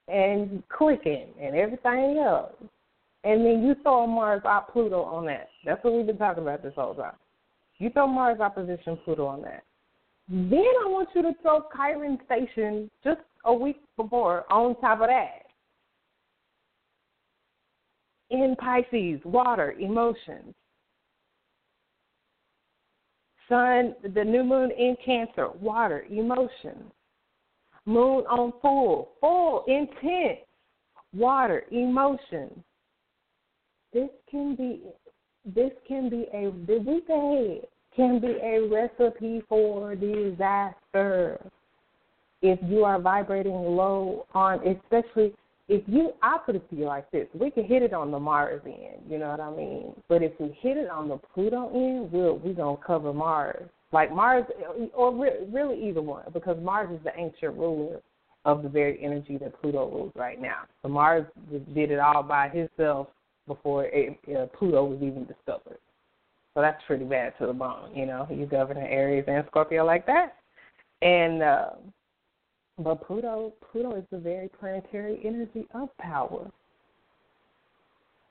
[0.08, 2.52] and clicking and everything else.
[3.24, 5.48] And then you throw Mars op Pluto on that.
[5.64, 7.14] That's what we've been talking about this whole time.
[7.78, 9.62] You throw Mars opposition Pluto on that.
[10.32, 15.08] Then I want you to throw Chiron station just a week before on top of
[15.08, 15.42] that.
[18.30, 20.54] In Pisces, water, emotions.
[23.46, 26.90] Sun, the new moon in Cancer, water, emotions.
[27.84, 30.46] Moon on full, full, intense,
[31.14, 32.58] water, emotions.
[33.92, 34.80] This can be,
[35.44, 41.40] this can be a, week ahead can be a recipe for disaster
[42.42, 45.32] if you are vibrating low on, especially
[45.68, 48.18] if you, I put it to you like this: we can hit it on the
[48.18, 49.94] Mars end, you know what I mean.
[50.08, 54.12] But if we hit it on the Pluto end, we're we gonna cover Mars, like
[54.12, 54.44] Mars,
[54.92, 58.00] or re- really either one, because Mars is the ancient ruler
[58.44, 60.62] of the very energy that Pluto rules right now.
[60.82, 61.24] So Mars
[61.74, 63.08] did it all by himself
[63.46, 65.78] before it, uh, Pluto was even discovered.
[66.54, 68.26] So that's pretty bad to the bone, you know.
[68.30, 70.36] You govern Aries and Scorpio like that,
[71.00, 71.42] and.
[71.42, 71.70] Uh,
[72.78, 76.50] but Pluto, Pluto is the very planetary energy of power.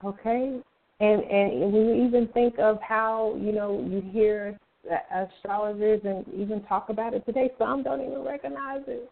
[0.04, 0.60] Okay,
[1.00, 4.58] and and when you even think of how you know you hear
[5.14, 9.10] astrologers and even talk about it today, some don't even recognize it.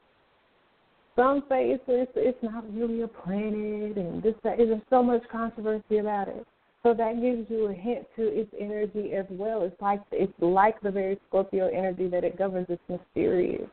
[1.16, 4.58] Some say it's it's, it's not really a planet, and this that.
[4.58, 6.46] There's so much controversy about it.
[6.82, 9.64] So that gives you a hint to its energy as well.
[9.64, 12.68] It's like it's like the very Scorpio energy that it governs.
[12.70, 13.70] It's mysterious.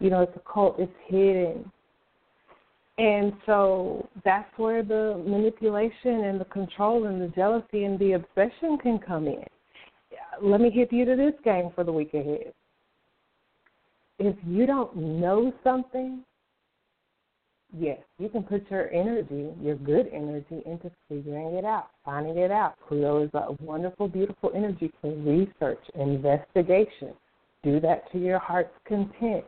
[0.00, 1.70] You know, it's occult, it's hidden.
[2.98, 8.78] And so that's where the manipulation and the control and the jealousy and the obsession
[8.78, 9.44] can come in.
[10.42, 12.52] Let me hit you to this game for the week ahead.
[14.18, 16.24] If you don't know something,
[17.76, 22.50] yes, you can put your energy, your good energy, into figuring it out, finding it
[22.50, 22.74] out.
[22.86, 27.12] Pluto is a wonderful, beautiful energy for research, investigation.
[27.62, 29.44] Do that to your heart's content.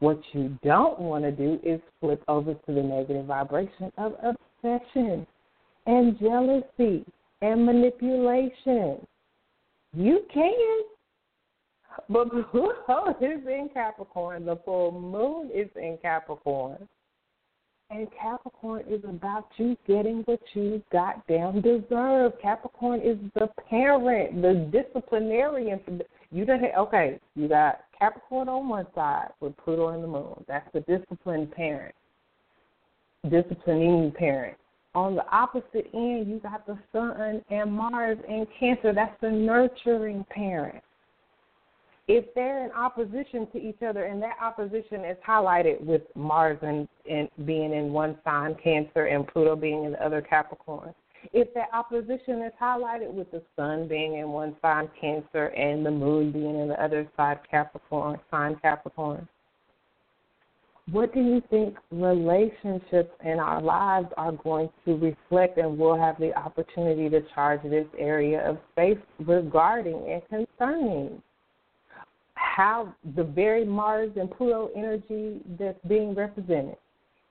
[0.00, 5.26] What you don't want to do is flip over to the negative vibration of obsession
[5.86, 7.04] and jealousy
[7.42, 9.04] and manipulation.
[9.96, 10.82] You can.
[12.08, 14.44] But Pluto is in Capricorn.
[14.44, 16.86] The full moon is in Capricorn.
[17.90, 22.32] And Capricorn is about you getting what you goddamn deserve.
[22.42, 25.80] Capricorn is the parent, the disciplinarian.
[26.30, 30.44] You don't okay, you got Capricorn on one side with Pluto and the moon.
[30.46, 31.94] That's the disciplined parent,
[33.30, 34.58] disciplining parent.
[34.94, 38.92] On the opposite end, you got the Sun and Mars and Cancer.
[38.92, 40.82] That's the nurturing parent
[42.08, 46.88] if they're in opposition to each other and that opposition is highlighted with Mars and,
[47.08, 50.94] and being in one sign Cancer and Pluto being in the other Capricorn,
[51.34, 55.90] if that opposition is highlighted with the Sun being in one sign Cancer and the
[55.90, 59.28] Moon being in the other side Capricorn sign Capricorn,
[60.90, 66.18] what do you think relationships in our lives are going to reflect and we'll have
[66.18, 71.22] the opportunity to charge this area of space regarding and concerning?
[72.38, 76.76] How the very Mars and Pluto energy that's being represented,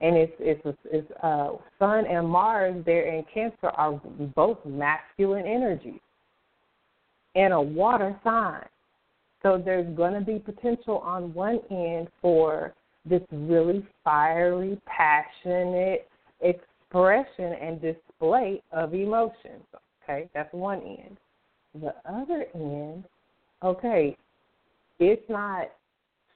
[0.01, 3.99] and it's it's it's uh, Sun and Mars there in Cancer are
[4.35, 5.99] both masculine energies,
[7.35, 8.65] and a water sign.
[9.43, 12.73] So there's going to be potential on one end for
[13.05, 16.07] this really fiery, passionate
[16.41, 19.63] expression and display of emotions.
[20.03, 21.17] Okay, that's one end.
[21.81, 23.03] The other end,
[23.63, 24.17] okay,
[24.99, 25.69] it's not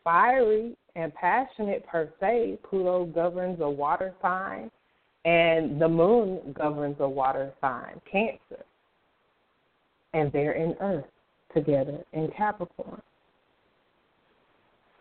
[0.04, 2.60] fiery and passionate per se.
[2.70, 4.70] Pluto governs a water sign,
[5.26, 8.64] and the moon governs a water sign, Cancer.
[10.14, 11.06] And they're in Earth
[11.54, 13.02] together in Capricorn.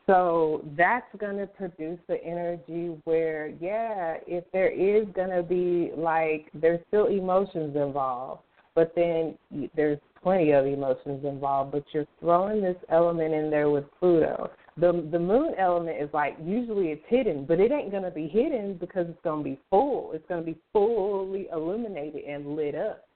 [0.07, 5.93] So that's going to produce the energy where, yeah, if there is going to be
[5.97, 8.43] like, there's still emotions involved,
[8.75, 9.37] but then
[9.77, 14.51] there's plenty of emotions involved, but you're throwing this element in there with Pluto.
[14.77, 18.75] The the moon element is like usually it's hidden, but it ain't gonna be hidden
[18.75, 20.13] because it's gonna be full.
[20.13, 23.07] It's gonna be fully illuminated and lit up.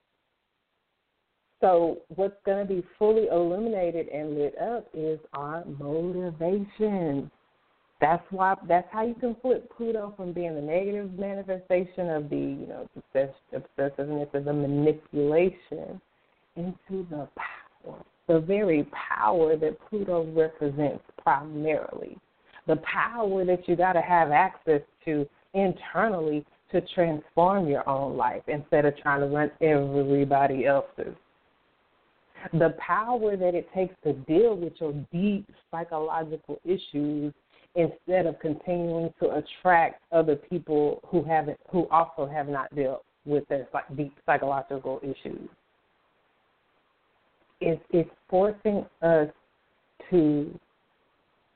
[1.60, 7.30] So what's gonna be fully illuminated and lit up is our motivation.
[8.00, 12.36] That's why that's how you can flip Pluto from being the negative manifestation of the,
[12.36, 16.00] you know, obsessiveness of the manipulation
[16.56, 18.86] into the power, the very
[19.18, 22.16] power that Pluto represents primarily,
[22.66, 28.42] the power that you got to have access to internally to transform your own life
[28.48, 31.14] instead of trying to run everybody else's.
[32.52, 37.32] The power that it takes to deal with your deep psychological issues
[37.74, 43.48] instead of continuing to attract other people who haven't who also have not dealt with
[43.48, 45.48] their deep psychological issues
[47.64, 49.28] is it's forcing us
[50.10, 50.58] to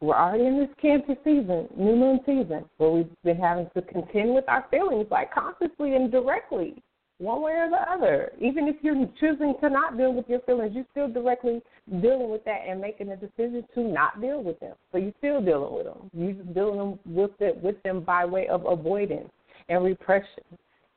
[0.00, 4.32] we're already in this cancer season, new moon season, where we've been having to contend
[4.32, 6.80] with our feelings like consciously and directly,
[7.18, 8.30] one way or the other.
[8.40, 11.60] Even if you're choosing to not deal with your feelings, you're still directly
[12.00, 14.76] dealing with that and making a decision to not deal with them.
[14.92, 16.10] So you're still dealing with them.
[16.14, 19.30] You're dealing with it with them by way of avoidance
[19.68, 20.44] and repression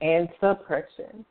[0.02, 1.26] and suppression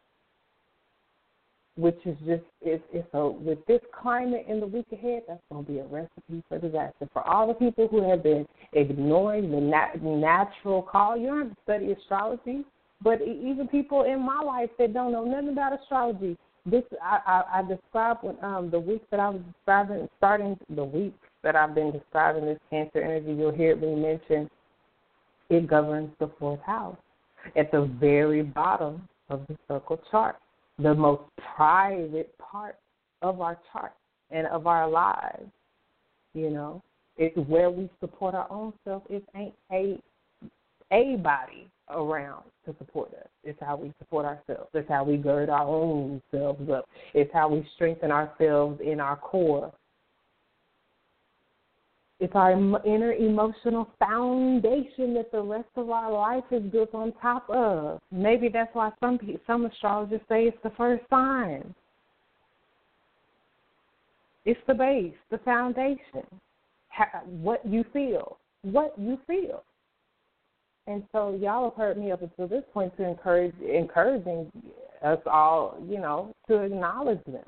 [1.80, 5.64] which is just it's it's a with this climate in the week ahead, that's going
[5.64, 9.60] to be a recipe for disaster for all the people who have been ignoring the
[9.60, 11.16] nat- natural call.
[11.16, 12.64] You don't have to study astrology,
[13.02, 16.36] but even people in my life that don't know nothing about astrology.
[16.66, 20.84] This I I, I described when um the week that I was describing starting the
[20.84, 23.32] week that I've been describing this Cancer energy.
[23.32, 24.50] You'll hear it being mentioned.
[25.50, 26.96] it governs the fourth house
[27.56, 30.36] at the very bottom of the circle chart
[30.82, 31.22] the most
[31.56, 32.76] private part
[33.22, 33.92] of our chart
[34.30, 35.50] and of our lives.
[36.34, 36.82] You know,
[37.16, 39.02] it's where we support our own self.
[39.10, 40.00] It ain't a
[40.92, 43.28] a body around to support us.
[43.44, 44.70] It's how we support ourselves.
[44.74, 46.88] It's how we gird our own selves up.
[47.14, 49.72] It's how we strengthen ourselves in our core
[52.20, 57.48] it's our inner emotional foundation that the rest of our life is built on top
[57.48, 57.98] of.
[58.12, 61.74] Maybe that's why some some astrologers say it's the first sign.
[64.44, 66.26] It's the base, the foundation.
[67.24, 69.62] what you feel, what you feel.
[70.86, 74.50] And so y'all have heard me up until this point to encourage encouraging
[75.02, 77.44] us all, you know, to acknowledge them.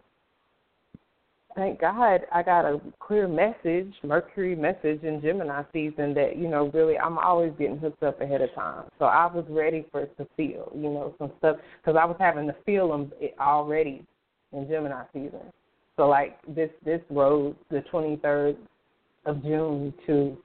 [1.54, 6.70] Thank God I got a clear message, Mercury message in Gemini season that, you know,
[6.72, 8.84] really I'm always getting hooked up ahead of time.
[8.98, 12.16] So I was ready for it to feel, you know, some stuff because I was
[12.18, 14.04] having to feel them already
[14.52, 15.52] in Gemini season.
[15.96, 18.56] So like this this road, the 23rd
[19.26, 20.36] of June to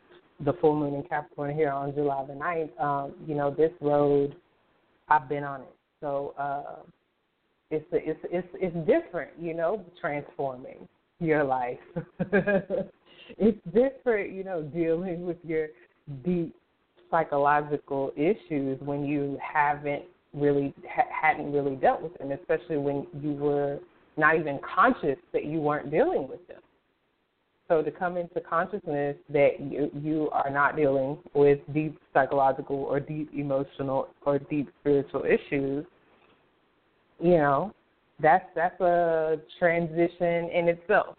[0.43, 4.35] the full moon in Capricorn here on July the 9th, um, you know, this road,
[5.07, 5.75] I've been on it.
[6.01, 6.81] So uh,
[7.71, 10.87] it's it's it's it's different, you know, transforming
[11.19, 11.79] your life.
[13.37, 15.67] it's different, you know, dealing with your
[16.23, 16.55] deep
[17.09, 20.03] psychological issues when you haven't
[20.33, 23.79] really ha- hadn't really dealt with them, especially when you were
[24.17, 26.61] not even conscious that you weren't dealing with them.
[27.67, 32.99] So to come into consciousness that you, you are not dealing with deep psychological or
[32.99, 35.85] deep emotional or deep spiritual issues,
[37.21, 37.73] you know,
[38.21, 41.15] that's that's a transition in itself.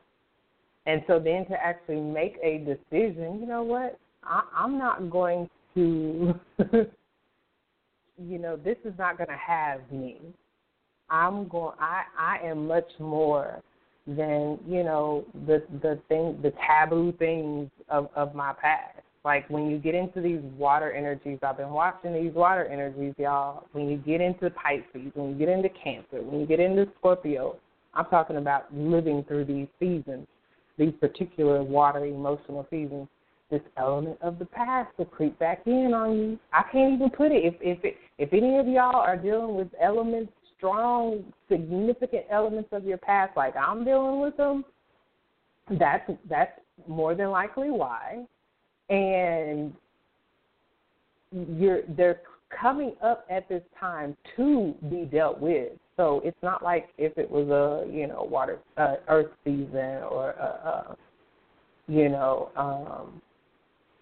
[0.86, 3.98] And so then to actually make a decision, you know what?
[4.24, 6.34] I, I'm not going to,
[8.18, 10.18] you know, this is not going to have me.
[11.10, 11.74] I'm going.
[11.80, 13.62] I I am much more
[14.06, 19.00] than you know the the thing the taboo things of of my past.
[19.28, 23.66] Like when you get into these water energies, I've been watching these water energies, y'all.
[23.72, 27.56] When you get into Pisces, when you get into Cancer, when you get into Scorpio,
[27.92, 30.26] I'm talking about living through these seasons,
[30.78, 33.06] these particular water emotional seasons.
[33.50, 36.38] This element of the past will creep back in on you.
[36.54, 37.44] I can't even put it.
[37.44, 42.86] If if it, if any of y'all are dealing with elements strong, significant elements of
[42.86, 44.64] your past, like I'm dealing with them,
[45.78, 48.24] that's that's more than likely why.
[48.88, 49.72] And
[51.32, 52.20] you're they're
[52.60, 55.72] coming up at this time to be dealt with.
[55.96, 60.30] So it's not like if it was a you know water uh, earth season or
[60.30, 60.96] a, a
[61.86, 63.20] you know um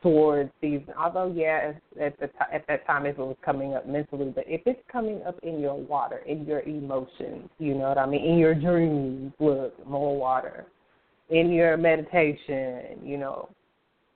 [0.07, 0.95] Taurus season.
[0.99, 4.61] Although, yeah, at the at that time, if it was coming up mentally, but if
[4.67, 8.39] it's coming up in your water, in your emotions, you know what I mean, in
[8.39, 10.67] your dreams, look, more water,
[11.31, 13.49] in your meditation, you know,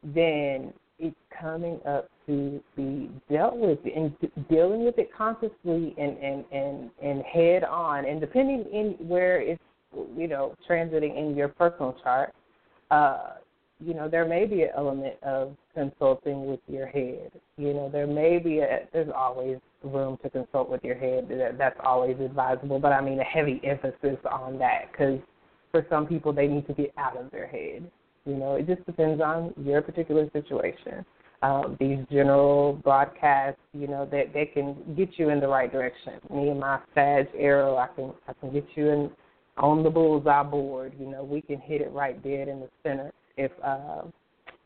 [0.03, 4.15] then it's coming up to be dealt with and
[4.49, 9.63] dealing with it consciously and and and and head on, and depending in where it's
[10.17, 12.35] you know transiting in your personal chart.
[12.91, 13.35] Uh,
[13.83, 17.31] you know, there may be an element of consulting with your head.
[17.57, 21.29] You know, there may be a, there's always room to consult with your head.
[21.31, 22.79] That, that's always advisable.
[22.79, 25.19] But I mean, a heavy emphasis on that because
[25.71, 27.91] for some people, they need to get out of their head.
[28.27, 31.05] You know, it just depends on your particular situation.
[31.43, 36.15] Um, these general broadcasts, you know, that they, can get you in the right direction.
[36.31, 39.11] Me and my Sag arrow, I can I can get you in
[39.57, 40.93] on the bullseye board.
[41.01, 44.03] You know, we can hit it right dead in the center if uh,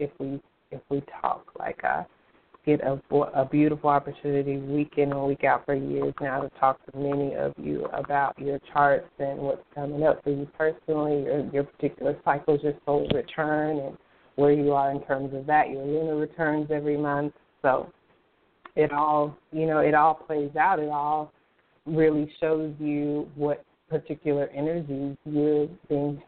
[0.01, 0.41] if we
[0.73, 1.47] if we talk.
[1.57, 2.05] Like I
[2.67, 3.01] get a
[3.35, 7.35] a beautiful opportunity week in and week out for years now to talk to many
[7.35, 12.17] of you about your charts and what's coming up for you personally, your your particular
[12.25, 13.97] cycles, your solar return, and
[14.37, 15.71] where you are in terms of that.
[15.71, 17.93] Your lunar returns every month, so
[18.77, 20.79] it all you know it all plays out.
[20.79, 21.33] It all
[21.87, 26.23] really shows you what particular energies you're being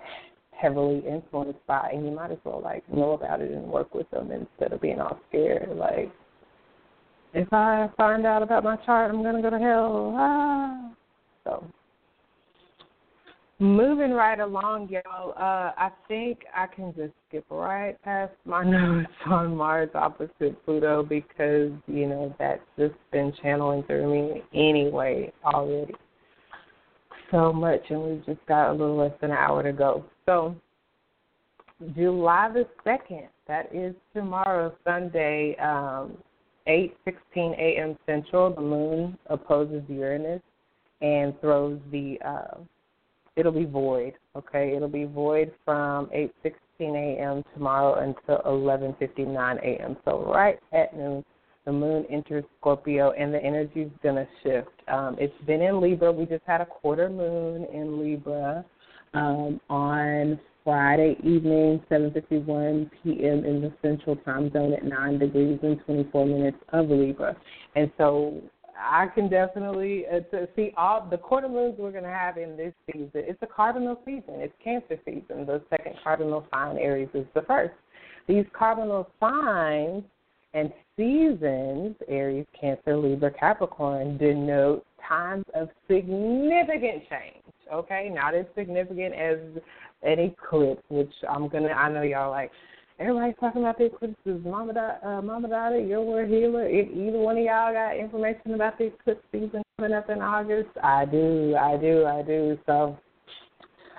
[0.53, 4.11] heavily influenced by, and you might as well like know about it and work with
[4.11, 5.68] them instead of being all scared.
[5.76, 6.11] Like,
[7.35, 10.14] if I find out about my chart, I'm gonna go to hell.
[10.16, 10.91] Ah.
[11.45, 11.64] So,
[13.59, 15.31] moving right along, y'all.
[15.37, 21.03] Uh, I think I can just skip right past my notes on Mars opposite Pluto
[21.03, 25.95] because you know that's just been channeling through me anyway already
[27.31, 30.05] so much, and we've just got a little less than an hour to go.
[30.27, 30.57] So,
[31.95, 36.16] July the 2nd, that is tomorrow, Sunday, um,
[36.69, 37.97] 8:16 a.m.
[38.07, 38.55] Central.
[38.55, 40.43] The moon opposes Uranus
[41.01, 42.19] and throws the.
[42.25, 42.59] Uh,
[43.37, 44.14] it'll be void.
[44.35, 46.51] Okay, it'll be void from 8:16
[46.81, 47.45] a.m.
[47.55, 49.97] tomorrow until 11:59 a.m.
[50.05, 51.25] So right at noon,
[51.64, 54.69] the moon enters Scorpio and the energy's to shift.
[54.89, 56.12] Um, it's been in Libra.
[56.12, 58.64] We just had a quarter moon in Libra
[59.14, 63.45] um, on Friday evening, 7:51 p.m.
[63.45, 67.37] in the Central Time Zone at 9 degrees and 24 minutes of Libra.
[67.77, 68.43] And so
[68.77, 70.19] I can definitely uh,
[70.57, 73.11] see all the quarter moons we're going to have in this season.
[73.14, 74.41] It's a cardinal season.
[74.41, 75.47] It's Cancer season.
[75.47, 77.75] The second cardinal sign Aries is the first.
[78.27, 80.03] These cardinal signs
[80.53, 87.45] and seasons, Aries, Cancer, Libra, Capricorn, denote times of significant change.
[87.73, 89.39] Okay, not as significant as
[90.03, 91.68] an eclipse, which I'm gonna.
[91.68, 92.51] I know y'all like.
[92.99, 94.40] Everybody's talking about the eclipses.
[94.42, 94.72] Mama,
[95.05, 96.66] uh, Mama Dada, your World Healer.
[96.66, 100.70] If either one of y'all got information about the eclipse season coming up in August,
[100.82, 102.59] I do, I do, I do.
[102.64, 102.99] So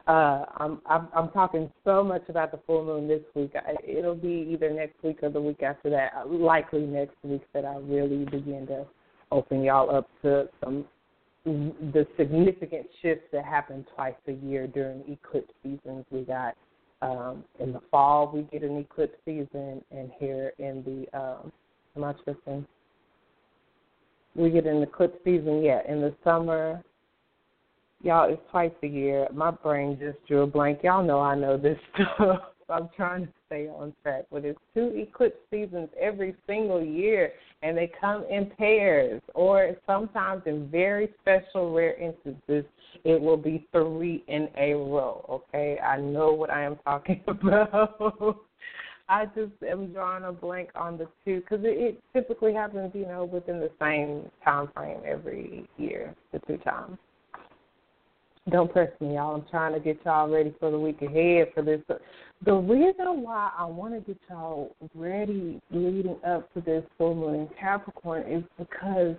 [0.07, 3.51] uh, I'm, I'm I'm talking so much about the full moon this week.
[3.55, 6.27] I, it'll be either next week or the week after that.
[6.27, 8.85] Likely next week that I really begin to
[9.31, 10.85] open y'all up to some
[11.93, 16.05] the significant shifts that happen twice a year during eclipse seasons.
[16.11, 16.55] We got
[17.01, 21.51] um, in the fall we get an eclipse season, and here in the um,
[21.95, 22.65] am I tripping?
[24.35, 25.63] We get an eclipse season.
[25.63, 26.83] Yeah, in the summer
[28.03, 29.27] Y'all, it's twice a year.
[29.33, 30.79] My brain just drew a blank.
[30.83, 31.79] Y'all know I know this
[32.15, 32.41] stuff.
[32.69, 37.31] I'm trying to stay on track, but it's two eclipse seasons every single year,
[37.63, 42.65] and they come in pairs, or sometimes in very special, rare instances,
[43.03, 45.25] it will be three in a row.
[45.29, 48.37] Okay, I know what I am talking about.
[49.09, 53.05] I just am drawing a blank on the two because it, it typically happens, you
[53.05, 56.97] know, within the same time frame every year, the two times.
[58.49, 59.35] Don't press me, y'all.
[59.35, 61.81] I'm trying to get y'all ready for the week ahead for this.
[62.45, 67.35] The reason why I want to get y'all ready leading up to this full moon
[67.35, 69.17] in Capricorn is because,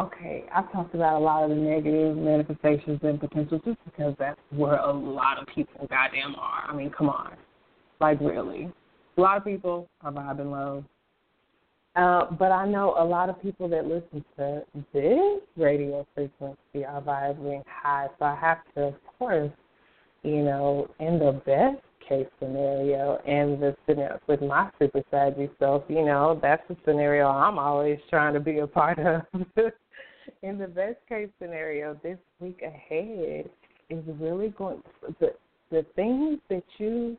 [0.00, 4.40] okay, I've talked about a lot of the negative manifestations and potentials just because that's
[4.50, 6.64] where a lot of people goddamn are.
[6.68, 7.34] I mean, come on.
[8.00, 8.72] Like, really.
[9.16, 10.84] A lot of people are vibing low.
[11.96, 17.00] Uh, but I know a lot of people that listen to this radio frequency are
[17.00, 19.52] vibrating high, so I have to, of course,
[20.24, 25.84] you know, in the best case scenario and the scenario with my super savvy self,
[25.88, 29.22] you know, that's the scenario I'm always trying to be a part of.
[30.42, 33.48] in the best case scenario, this week ahead
[33.88, 34.82] is really going
[35.20, 35.34] the
[35.70, 37.16] the things that you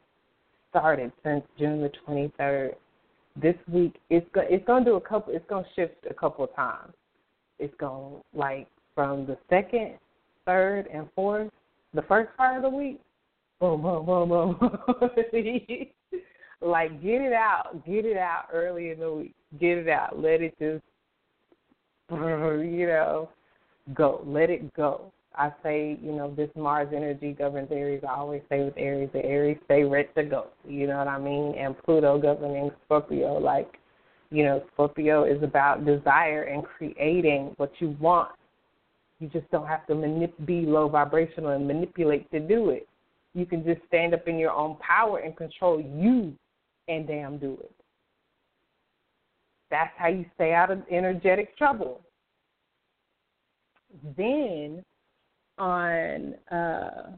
[0.69, 2.73] started since June the 23rd
[3.41, 5.33] this week it's go, it's gonna do a couple.
[5.33, 6.93] It's gonna shift a couple of times.
[7.59, 9.95] It's gonna like from the second,
[10.45, 11.51] third, and fourth.
[11.93, 13.01] The first part of the week,
[13.59, 14.57] boom, boom, boom, boom.
[16.61, 19.35] like get it out, get it out early in the week.
[19.59, 20.19] Get it out.
[20.19, 20.83] Let it just,
[22.11, 23.29] you know,
[23.93, 24.23] go.
[24.25, 25.11] Let it go.
[25.37, 28.03] I say, you know, this Mars energy governs Aries.
[28.07, 30.47] I always say with Aries, the Aries stay ready to go.
[30.67, 31.55] You know what I mean?
[31.57, 33.77] And Pluto governing Scorpio, like,
[34.31, 38.31] you know, Scorpio is about desire and creating what you want.
[39.19, 42.87] You just don't have to manip- be low vibrational and manipulate to do it.
[43.33, 46.33] You can just stand up in your own power and control you
[46.87, 47.71] and damn do it.
[49.69, 52.01] That's how you stay out of energetic trouble.
[54.17, 54.83] Then
[55.57, 57.11] on uh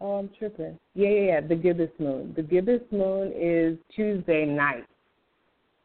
[0.00, 0.78] oh I'm tripping.
[0.94, 2.32] Yeah, yeah, yeah, the gibbous moon.
[2.36, 4.86] The gibbous moon is Tuesday night.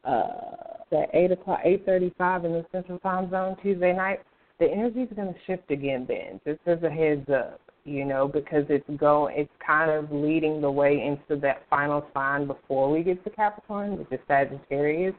[0.04, 0.62] Uh
[0.92, 4.20] at eight o'clock eight thirty five in the central time zone Tuesday night.
[4.60, 8.64] The energy is gonna shift again then, just as a heads up, you know, because
[8.68, 13.24] it's going it's kind of leading the way into that final sign before we get
[13.24, 15.14] to Capricorn, which is Sagittarius.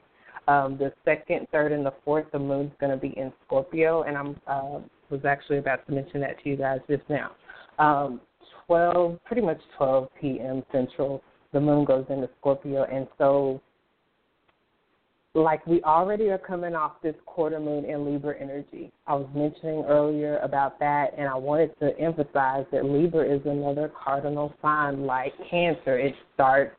[0.47, 4.17] Um, the second, third, and the fourth, the moon's going to be in Scorpio, and
[4.17, 4.79] I'm uh,
[5.13, 7.31] was actually about to mention that to you guys just now.
[7.79, 8.19] Um,
[8.67, 10.63] 12, pretty much 12 p.m.
[10.71, 13.61] Central, the moon goes into Scorpio, and so
[15.35, 18.91] like we already are coming off this quarter moon in Libra energy.
[19.07, 23.91] I was mentioning earlier about that, and I wanted to emphasize that Libra is another
[24.03, 25.97] cardinal sign like Cancer.
[25.97, 26.75] It starts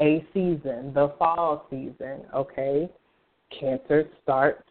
[0.00, 2.90] a season, the fall season, okay?
[3.58, 4.62] Cancer starts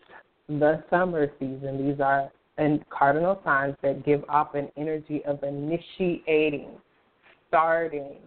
[0.60, 1.88] the summer season.
[1.88, 6.68] These are and cardinal signs that give off an energy of initiating,
[7.48, 8.18] starting,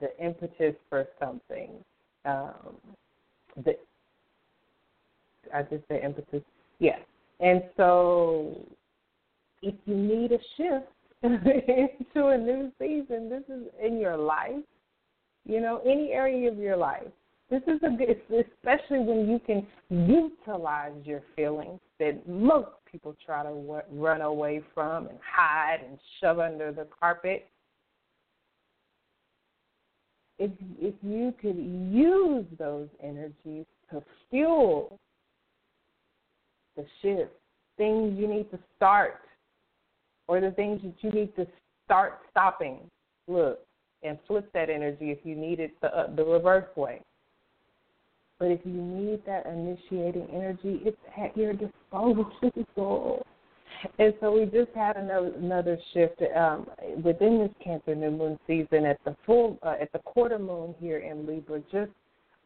[0.00, 1.70] the impetus for something.
[2.24, 2.76] Um,
[3.64, 3.76] the
[5.54, 6.42] I just say impetus.
[6.78, 7.00] Yes.
[7.40, 8.56] And so
[9.62, 10.86] if you need a shift
[11.22, 14.62] into a new season, this is in your life,
[15.46, 17.08] you know, any area of your life.
[17.50, 23.42] This is a good, especially when you can utilize your feelings that most people try
[23.42, 27.48] to run away from and hide and shove under the carpet.
[30.38, 34.98] If if you could use those energies to fuel
[36.76, 37.32] the shift,
[37.78, 39.22] things you need to start,
[40.28, 41.46] or the things that you need to
[41.86, 42.78] start stopping,
[43.26, 43.60] look
[44.02, 47.02] and flip that energy if you need it the, uh, the reverse way
[48.38, 53.24] But if you need that initiating energy, it's at your disposal.
[54.00, 56.66] And so we just had another another shift um,
[57.04, 60.98] within this Cancer new moon season at the full uh, at the quarter moon here
[60.98, 61.92] in Libra just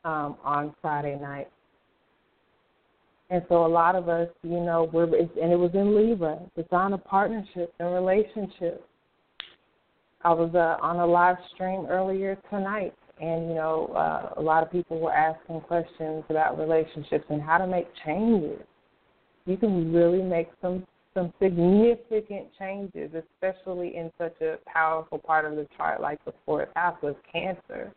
[0.05, 1.49] um, on Friday night.
[3.31, 6.39] And so a lot of us, you know, we're and it was in Libra.
[6.57, 8.87] It's on a partnership and relationship.
[10.25, 14.65] I was uh, on a live stream earlier tonight, and you know, uh, a lot
[14.65, 18.61] of people were asking questions about relationships and how to make changes.
[19.47, 25.57] You can really make some some significant changes, especially in such a powerful part of
[25.57, 27.93] the chart like the fourth house with Cancer,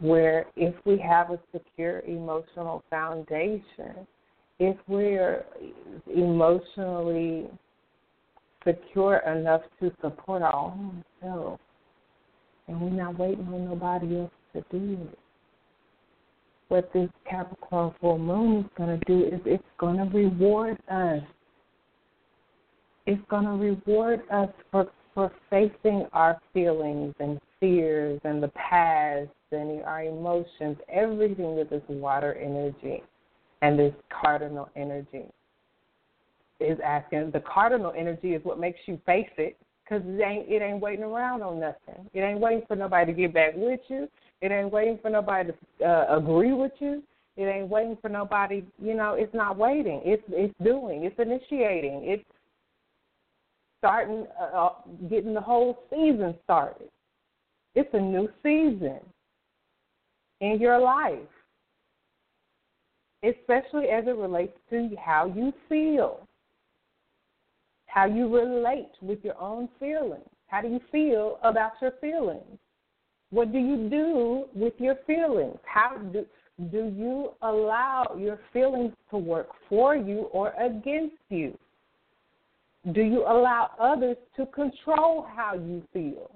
[0.00, 4.06] where if we have a secure emotional foundation,
[4.60, 5.44] if we're
[6.14, 7.48] emotionally
[8.64, 11.58] secure enough to support our own self,
[12.68, 15.18] and we're not waiting on nobody else to do it
[16.68, 21.22] what this Capricorn full moon is going to do is it's going to reward us.
[23.06, 29.30] It's going to reward us for for facing our feelings and fears and the past
[29.52, 33.00] and our emotions, everything with this water energy
[33.62, 35.26] and this cardinal energy
[36.58, 37.30] is asking.
[37.30, 41.04] The cardinal energy is what makes you face it because it ain't it ain't waiting
[41.04, 42.08] around on nothing.
[42.12, 44.08] It ain't waiting for nobody to get back with you.
[44.40, 47.02] It ain't waiting for nobody to uh, agree with you.
[47.36, 48.64] It ain't waiting for nobody.
[48.82, 50.00] You know, it's not waiting.
[50.04, 51.04] It's it's doing.
[51.04, 52.02] It's initiating.
[52.04, 52.24] It's
[53.84, 54.72] starting, uh, uh,
[55.10, 56.88] getting the whole season started.
[57.74, 59.00] It's a new season
[60.40, 61.18] in your life,
[63.22, 66.26] especially as it relates to how you feel,
[67.94, 70.26] how you relate with your own feelings.
[70.48, 72.58] How do you feel about your feelings?
[73.30, 75.58] What do you do with your feelings?
[75.64, 76.26] How do
[76.72, 81.56] do you allow your feelings to work for you or against you?
[82.92, 86.30] Do you allow others to control how you feel?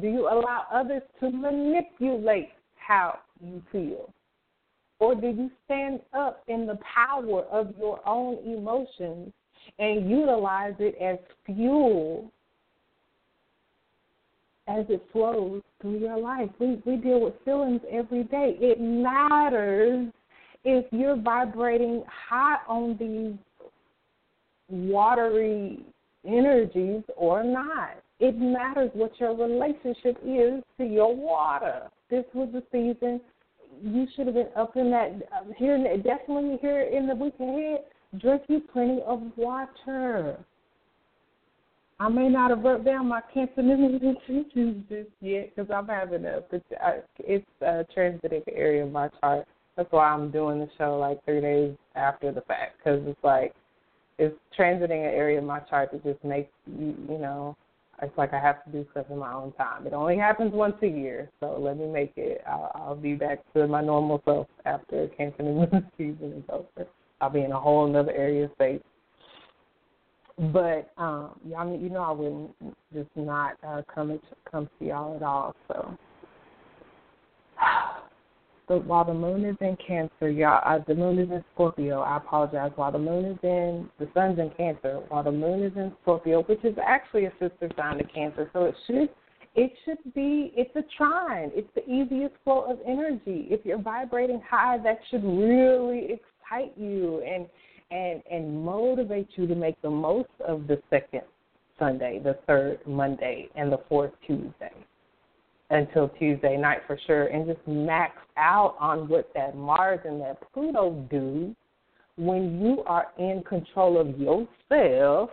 [0.00, 4.12] Do you allow others to manipulate how you feel?
[4.98, 9.32] Or do you stand up in the power of your own emotions
[9.78, 12.30] and utilize it as fuel
[14.68, 16.48] as it flows through your life.
[16.58, 18.56] We we deal with feelings every day.
[18.60, 20.12] It matters
[20.64, 23.34] if you're vibrating high on these
[24.68, 25.80] watery
[26.26, 27.96] energies or not.
[28.20, 31.88] It matters what your relationship is to your water.
[32.10, 33.20] This was the season
[33.82, 37.80] you should have been up in that um, here definitely here in the week ahead.
[38.18, 40.38] Drink you plenty of water.
[42.00, 46.42] I may not have wrote down my cancer issues just yet because I'm having a
[47.18, 49.46] it's a transitive area of my chart.
[49.76, 53.54] That's why I'm doing the show like three days after the fact because it's like
[54.18, 57.56] it's transiting an area of my chart that just makes you you know
[58.02, 59.86] it's like I have to do stuff in my own time.
[59.86, 62.42] It only happens once a year, so let me make it.
[62.46, 65.42] I'll, I'll be back to my normal self after cancer
[65.98, 66.88] season is over.
[67.20, 68.80] I'll be in a whole other area of space
[70.52, 72.52] but um, I mean, you know, I wouldn't
[72.94, 75.54] just not uh, come and come see y'all at all.
[75.68, 75.98] So,
[78.86, 82.00] while the moon is in Cancer, y'all, uh, the moon is in Scorpio.
[82.00, 82.70] I apologize.
[82.76, 85.00] While the moon is in, the sun's in Cancer.
[85.08, 88.64] While the moon is in Scorpio, which is actually a sister sign to Cancer, so
[88.64, 89.10] it should
[89.56, 94.40] it should be it's a trine it's the easiest flow of energy if you're vibrating
[94.48, 97.46] high that should really excite you and
[97.90, 101.22] and and motivate you to make the most of the second
[101.78, 104.72] Sunday, the third Monday, and the fourth Tuesday
[105.70, 110.38] until Tuesday night for sure, and just max out on what that Mars and that
[110.52, 111.54] Pluto do
[112.16, 115.30] when you are in control of yourself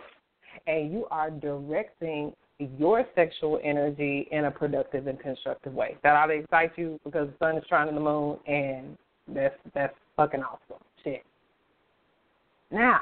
[0.66, 5.96] and you are directing your sexual energy in a productive and constructive way.
[6.02, 8.96] That ought to excite you because the sun is shining the moon, and
[9.28, 10.82] that's that's fucking awesome
[12.70, 13.00] Now,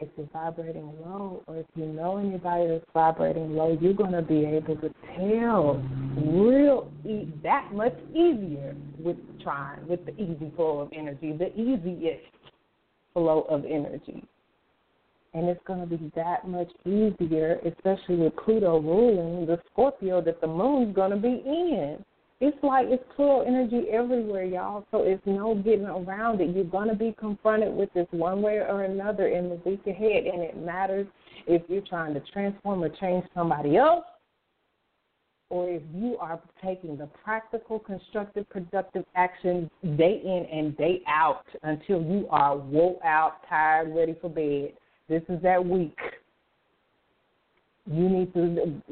[0.00, 4.22] if you're vibrating low or if you know anybody that's vibrating low, you're going to
[4.22, 5.82] be able to tell
[6.16, 12.24] real e- that much easier with trying, with the easy flow of energy, the easiest
[13.12, 14.24] flow of energy.
[15.32, 20.40] And it's going to be that much easier, especially with Pluto ruling the Scorpio that
[20.40, 22.04] the moon's going to be in
[22.44, 24.84] it's like it's Pluto energy everywhere, y'all.
[24.90, 26.54] So it's no getting around it.
[26.54, 30.42] You're to be confronted with this one way or another in the week ahead, and
[30.42, 31.06] it matters
[31.46, 34.04] if you're trying to transform or change somebody else,
[35.48, 41.46] or if you are taking the practical, constructive, productive action day in and day out
[41.62, 44.72] until you are wore out, tired, ready for bed.
[45.08, 45.98] This is that week.
[47.90, 48.82] You need to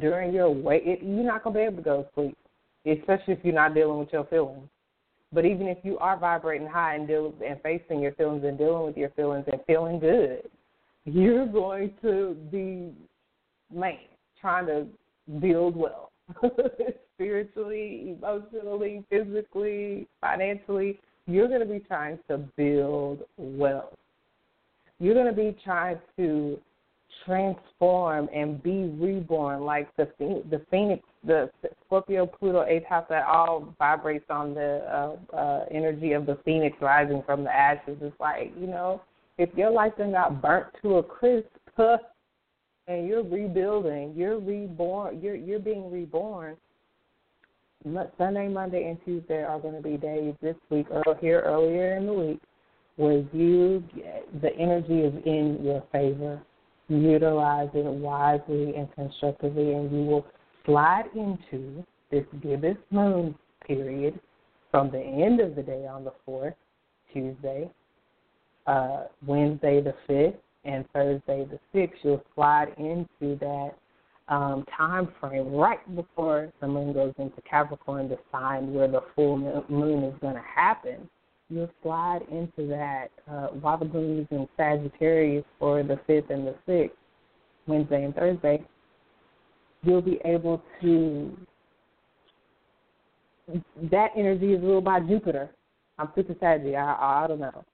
[0.00, 0.84] during your wait.
[1.02, 2.38] You're not gonna be able to go to sleep,
[2.86, 4.68] especially if you're not dealing with your feelings.
[5.32, 8.84] But even if you are vibrating high and deal and facing your feelings and dealing
[8.84, 10.42] with your feelings and feeling good,
[11.04, 12.92] you're going to be
[13.74, 13.98] man
[14.40, 14.86] trying to
[15.40, 16.10] build wealth
[17.14, 21.00] spiritually, emotionally, physically, financially.
[21.26, 23.96] You're going to be trying to build wealth.
[24.98, 26.58] You're going to be trying to
[27.24, 31.50] transform and be reborn like the the phoenix the
[31.86, 36.76] scorpio pluto eighth house that all vibrates on the uh, uh energy of the phoenix
[36.80, 37.96] rising from the ashes.
[38.00, 39.00] It's like you know
[39.38, 41.46] if your life then got burnt to a crisp
[42.88, 46.56] and you're rebuilding you're reborn you're you're being reborn
[48.18, 52.06] sunday monday and tuesday are going to be days this week or here earlier in
[52.06, 52.40] the week
[52.96, 56.40] where you get, the energy is in your favor.
[56.88, 60.26] Utilize it wisely and constructively, and you will
[60.64, 63.34] slide into this gibbous moon
[63.66, 64.18] period
[64.70, 66.54] from the end of the day on the 4th,
[67.12, 67.70] Tuesday,
[68.66, 71.92] uh, Wednesday the 5th, and Thursday the 6th.
[72.02, 73.72] You'll slide into that
[74.28, 79.36] um, time frame right before the moon goes into Capricorn, the sign where the full
[79.68, 81.08] moon is going to happen.
[81.50, 86.46] You'll slide into that uh, while the moon is in Sagittarius for the 5th and
[86.46, 86.90] the 6th,
[87.66, 88.64] Wednesday and Thursday.
[89.82, 91.36] You'll be able to.
[93.90, 95.50] That energy is ruled by Jupiter.
[95.98, 96.78] I'm super Sagittarius.
[96.78, 97.64] I, I don't know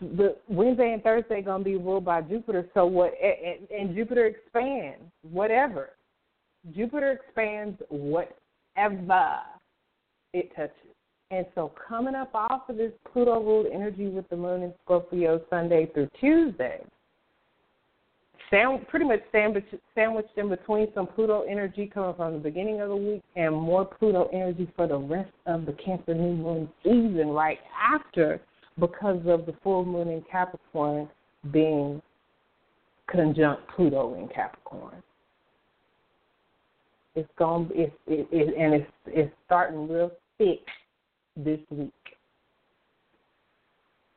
[0.00, 2.68] the Wednesday and Thursday gonna be ruled by Jupiter.
[2.74, 3.14] So what?
[3.22, 5.90] And, and Jupiter expands whatever.
[6.74, 9.40] Jupiter expands whatever
[10.32, 10.74] it touches.
[11.30, 15.40] And so coming up off of this Pluto ruled energy with the moon in Scorpio
[15.50, 16.84] Sunday through Tuesday,
[18.50, 22.96] sand, pretty much sandwiched, in between some Pluto energy coming from the beginning of the
[22.96, 27.58] week and more Pluto energy for the rest of the Cancer new moon season right
[27.92, 28.40] after
[28.78, 31.08] because of the full moon in Capricorn
[31.52, 32.02] being
[33.10, 35.02] conjunct Pluto in Capricorn.
[37.14, 40.60] It's going it's it, it, and it's it's starting real thick
[41.36, 41.92] this week.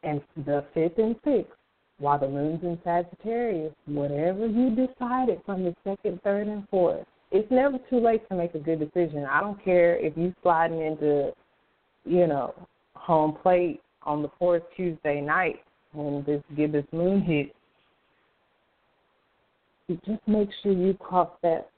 [0.03, 1.59] And the fifth and sixth,
[1.99, 7.49] while the moon's in Sagittarius, whatever you decided from the second, third, and fourth, it's
[7.51, 9.25] never too late to make a good decision.
[9.25, 11.31] I don't care if you sliding into,
[12.05, 12.53] you know,
[12.95, 15.59] home plate on the fourth Tuesday night
[15.93, 17.51] when this gibbous moon hits.
[20.05, 21.69] Just make sure you cross that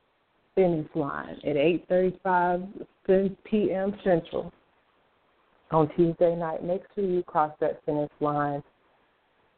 [0.54, 2.68] finish line at 8:35
[3.46, 3.96] p.m.
[4.04, 4.52] Central
[5.72, 6.64] on Tuesday night.
[6.64, 8.62] Make sure you cross that finish line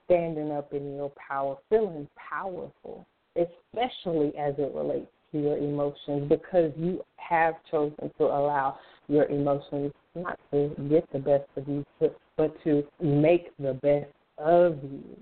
[0.05, 6.71] standing up in your power, feeling powerful, especially as it relates to your emotions, because
[6.77, 8.77] you have chosen to allow
[9.07, 11.85] your emotions not to get the best of you,
[12.37, 15.17] but to make the best of you.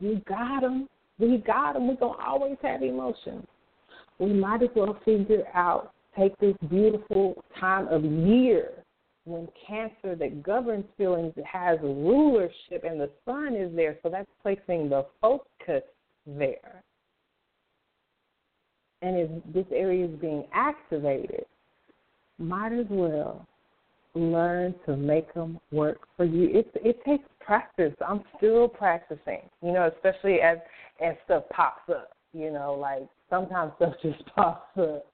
[0.00, 0.88] You got them.
[1.18, 1.88] We got them.
[1.88, 3.44] We're going to always have emotions.
[4.18, 8.70] We might as well figure out, take this beautiful time of year
[9.24, 14.88] when Cancer that governs feelings has rulership and the sun is there, so that's placing
[14.88, 15.82] the focus
[16.26, 16.82] there.
[19.00, 21.44] And if this area is being activated,
[22.38, 23.46] might as well
[24.14, 26.48] learn to make them work for you.
[26.52, 27.94] It it takes practice.
[28.06, 30.58] I'm still practicing, you know, especially as
[31.04, 32.10] as stuff pops up.
[32.32, 35.06] You know, like sometimes stuff just pops up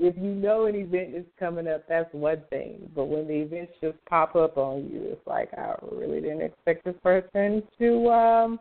[0.00, 2.90] if you know an event is coming up, that's one thing.
[2.94, 6.84] But when the events just pop up on you, it's like I really didn't expect
[6.84, 8.60] this person to um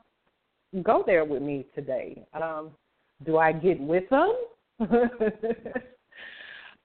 [0.83, 2.25] go there with me today.
[2.33, 2.71] Um,
[3.25, 4.35] do I get with them?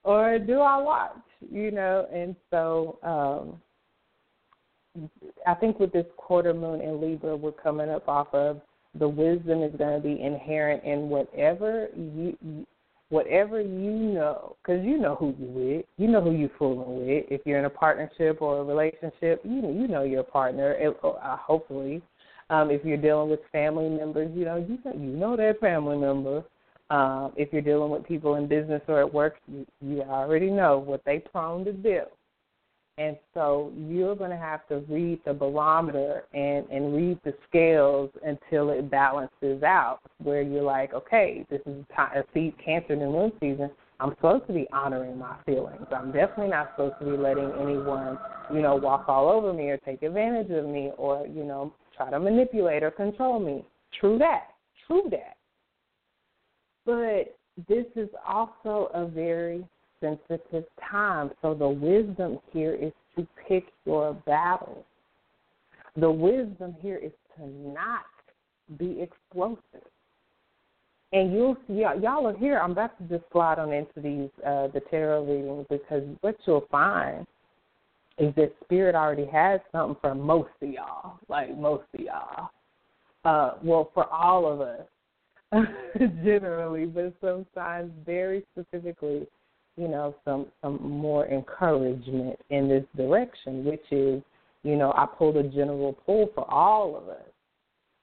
[0.05, 1.17] or do I watch?
[1.51, 3.61] You know, and so um
[5.47, 8.61] I think with this quarter moon in Libra we're coming up off of
[8.99, 12.37] the wisdom is going to be inherent in whatever you
[13.11, 17.25] whatever you know, because you know who you with, you know who you fooling with.
[17.31, 20.77] If you're in a partnership or a relationship, you know, you know your partner.
[21.03, 22.03] Uh, hopefully,
[22.51, 25.97] um, if you're dealing with family members, you know you know you know that family
[25.97, 26.45] member.
[26.91, 30.79] Um, if you're dealing with people in business or at work, you, you already know
[30.79, 32.01] what they prone to do.
[32.99, 38.11] And so you're going to have to read the barometer and, and read the scales
[38.25, 43.33] until it balances out, where you're like, okay, this is a seed, Cancer and moon
[43.41, 43.71] season.
[44.01, 45.87] I'm supposed to be honoring my feelings.
[45.95, 48.19] I'm definitely not supposed to be letting anyone,
[48.53, 52.11] you know, walk all over me or take advantage of me or, you know, try
[52.11, 53.65] to manipulate or control me.
[54.01, 54.49] True that.
[54.87, 55.37] True that.
[56.85, 57.37] But
[57.69, 59.65] this is also a very
[60.01, 61.31] sensitive time.
[61.43, 64.85] So the wisdom here is to pick your battles.
[65.97, 68.05] The wisdom here is to not
[68.79, 69.89] be explosive.
[71.13, 72.59] And you'll see, y'all are here.
[72.59, 76.67] I'm about to just slide on into these uh, the tarot readings because what you'll
[76.71, 77.27] find
[78.19, 82.51] is that spirit already has something for most of y'all, like most of y'all.
[83.25, 84.87] Uh, well, for all of us,
[86.25, 89.27] generally, but sometimes very specifically,
[89.79, 94.23] you know, some some more encouragement in this direction, which is,
[94.63, 97.23] you know, I pulled a general pull for all of us.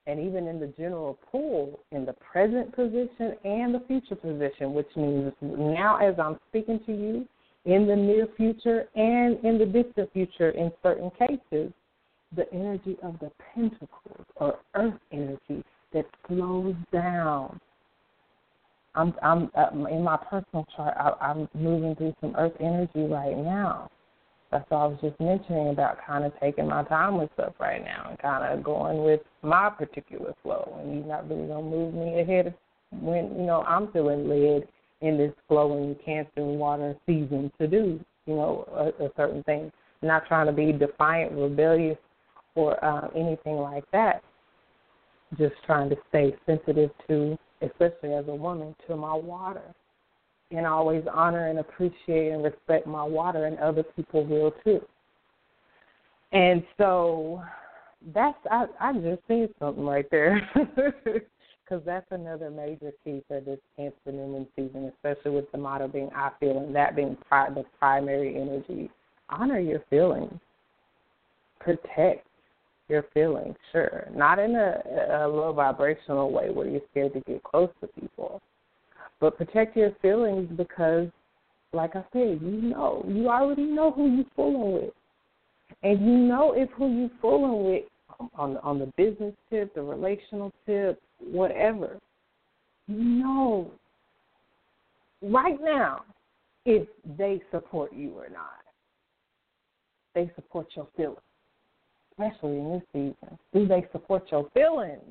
[0.08, 4.88] And even in the general pull, in the present position and the future position, which
[4.96, 7.26] means now as I'm speaking to you,
[7.66, 11.72] in the near future and in the distant future in certain cases,
[12.34, 17.60] the energy of the pentacles or earth energy that slows down.
[18.96, 20.94] I'm, I'm uh, in my personal chart.
[20.98, 23.90] I, I'm moving through some Earth energy right now.
[24.50, 27.84] That's what I was just mentioning about kind of taking my time with stuff right
[27.84, 30.78] now and kind of going with my particular flow.
[30.80, 32.54] And you're not really gonna move me ahead
[32.92, 34.68] when you know I'm feeling led
[35.02, 39.72] in this flowing Cancer water season to do you know a, a certain thing.
[40.00, 41.98] not trying to be defiant, rebellious,
[42.54, 44.22] or uh, anything like that
[45.38, 49.74] just trying to stay sensitive to, especially as a woman, to my water.
[50.52, 54.80] And always honor and appreciate and respect my water, and other people will too.
[56.32, 57.42] And so
[58.14, 60.40] that's I I just seen something right there,
[61.04, 66.10] because that's another major key for this Cancer New season, especially with the motto being
[66.14, 68.90] I feel, and that being pri- the primary energy.
[69.28, 70.38] Honor your feelings,
[71.58, 72.25] protect
[72.88, 74.08] your feelings, sure.
[74.14, 78.40] Not in a, a low vibrational way where you're scared to get close to people.
[79.20, 81.08] But protect your feelings because,
[81.72, 84.92] like I said, you know, you already know who you're fooling with.
[85.82, 90.52] And you know if who you're fooling with on, on the business tip, the relational
[90.64, 91.98] tip, whatever.
[92.86, 93.70] You know
[95.22, 96.04] right now
[96.64, 96.86] if
[97.18, 98.50] they support you or not.
[100.14, 101.18] They support your feelings
[102.18, 103.38] especially in this season?
[103.52, 105.02] Do they support your feelings?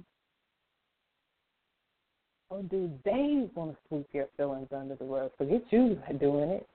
[2.50, 5.32] Or do they want to sweep your feelings under the rug?
[5.38, 6.68] Forget you doing it.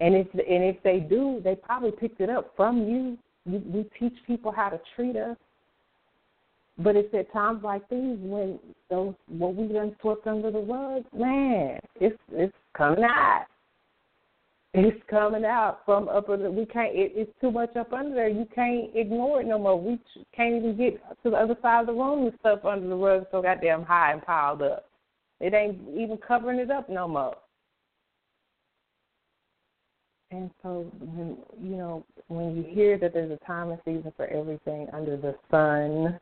[0.00, 3.16] And if and if they do, they probably picked it up from you.
[3.46, 5.36] We, we teach people how to treat us.
[6.78, 8.58] But it's at times like these when
[8.90, 13.46] those what we done swept under the rug, man, it's it's coming out.
[14.76, 16.50] It's coming out from up under.
[16.50, 16.92] We can't.
[16.96, 18.28] It, it's too much up under there.
[18.28, 19.80] You can't ignore it no more.
[19.80, 20.00] We
[20.34, 23.26] can't even get to the other side of the room with stuff under the rug
[23.30, 24.86] so goddamn high and piled up.
[25.38, 27.36] It ain't even covering it up no more.
[30.32, 34.26] And so, when you know, when you hear that there's a time and season for
[34.26, 36.18] everything under the sun,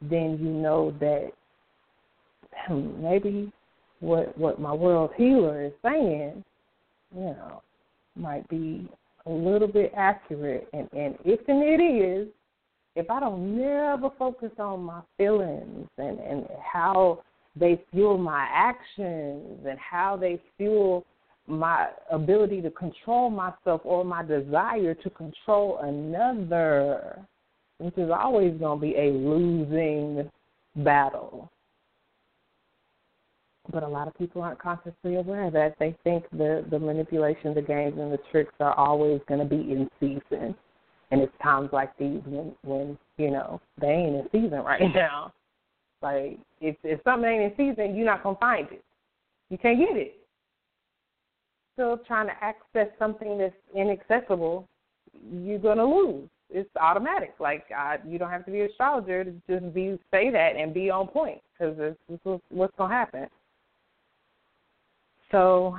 [0.00, 1.32] then you know that
[2.68, 3.52] hmm, maybe
[3.98, 6.44] what what my world healer is saying
[7.14, 7.62] you know,
[8.16, 8.88] might be
[9.26, 10.68] a little bit accurate.
[10.72, 12.28] And, and if and it is,
[12.96, 17.22] if I don't never focus on my feelings and, and how
[17.54, 21.04] they fuel my actions and how they fuel
[21.46, 27.18] my ability to control myself or my desire to control another,
[27.78, 30.28] which is always going to be a losing
[30.76, 31.50] battle
[33.72, 35.74] but a lot of people aren't consciously aware of that.
[35.78, 39.56] They think the the manipulation, the games, and the tricks are always going to be
[39.56, 40.54] in season,
[41.10, 45.32] and it's times like these when when you know they ain't in season right now.
[46.02, 48.84] Like if if something ain't in season, you're not gonna find it.
[49.50, 50.14] You can't get it.
[51.74, 54.68] Still trying to access something that's inaccessible,
[55.32, 56.28] you're gonna lose.
[56.50, 57.34] It's automatic.
[57.38, 60.72] Like I, you don't have to be an astrologer to just be say that and
[60.72, 63.28] be on point because this is what's gonna happen.
[65.30, 65.76] So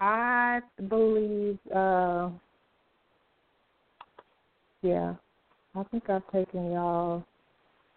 [0.00, 2.30] I believe, uh,
[4.82, 5.14] yeah,
[5.74, 7.24] I think I've taken y'all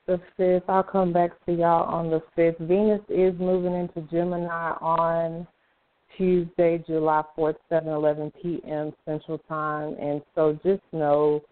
[0.05, 0.63] the fifth.
[0.69, 2.59] I'll come back to y'all on the fifth.
[2.59, 5.47] Venus is moving into Gemini on
[6.17, 8.93] Tuesday, July 4th, seven eleven p.m.
[9.05, 9.95] Central Time.
[9.99, 11.43] And so just know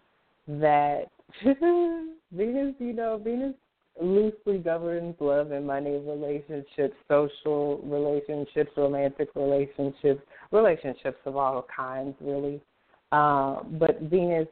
[0.48, 1.04] that
[1.44, 3.54] Venus, you know, Venus
[4.00, 10.20] loosely governs love and money relationships, social relationships, romantic relationships,
[10.52, 12.60] relationships of all kinds, really.
[13.12, 14.48] Uh, but Venus,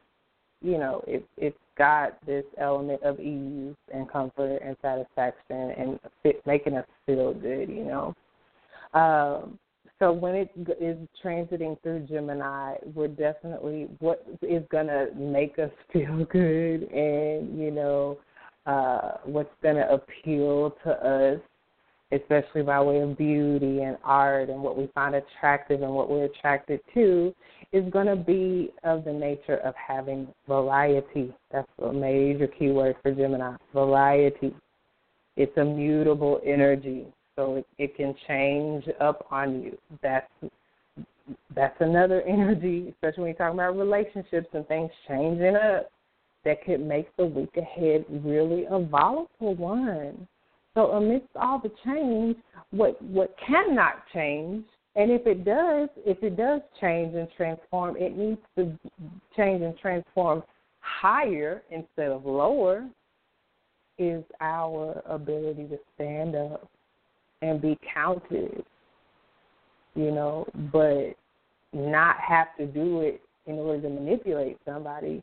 [0.61, 6.41] you know, it, it's got this element of ease and comfort and satisfaction and fit,
[6.45, 8.15] making us feel good, you know.
[8.93, 9.59] Um,
[9.99, 15.71] so when it is transiting through Gemini, we're definitely what is going to make us
[15.93, 18.17] feel good and, you know,
[18.65, 21.39] uh, what's going to appeal to us,
[22.11, 26.25] especially by way of beauty and art and what we find attractive and what we're
[26.25, 27.33] attracted to,
[27.71, 31.33] is going to be of the nature of having variety.
[31.51, 34.55] That's a major keyword for Gemini variety.
[35.35, 39.77] It's a mutable energy so it, it can change up on you.
[40.01, 40.29] That's
[41.55, 45.91] that's another energy, especially when you're talking about relationships and things changing up,
[46.45, 50.27] that could make the week ahead really a volatile one.
[50.73, 52.37] So amidst all the change,
[52.71, 54.65] what what cannot change,
[54.95, 58.77] and if it does, if it does change and transform, it needs to
[59.35, 60.43] change and transform
[60.79, 62.87] higher instead of lower,
[63.97, 66.69] is our ability to stand up
[67.41, 68.63] and be counted,
[69.95, 71.15] you know, but
[71.73, 75.21] not have to do it in order to manipulate somebody,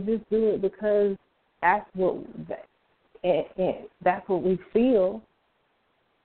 [0.00, 1.16] just do it because
[1.62, 2.16] that's what
[3.22, 5.22] and, and that's what we feel,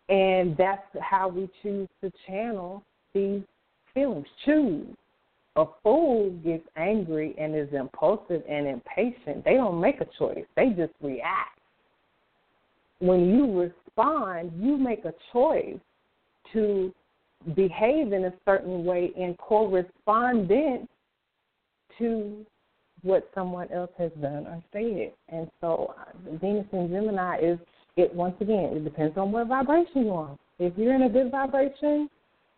[0.09, 3.41] and that's how we choose to channel these
[3.93, 4.27] feelings.
[4.45, 4.87] Choose.
[5.55, 9.43] A fool gets angry and is impulsive and impatient.
[9.43, 10.45] They don't make a choice.
[10.55, 11.59] They just react
[12.99, 15.79] when you respond, you make a choice
[16.53, 16.93] to
[17.55, 20.87] behave in a certain way in correspondence
[21.97, 22.45] to
[23.01, 25.11] what someone else has done or said.
[25.29, 27.59] And so uh, Venus in Gemini is
[27.95, 30.39] it once again, it depends on what vibration you're on.
[30.59, 32.09] If you're in a good vibration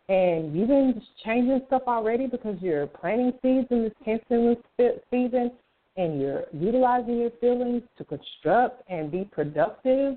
[0.08, 4.54] and you've been changing stuff already because you're planting seeds in this Cancer
[5.10, 5.52] season
[5.96, 10.16] and you're utilizing your feelings to construct and be productive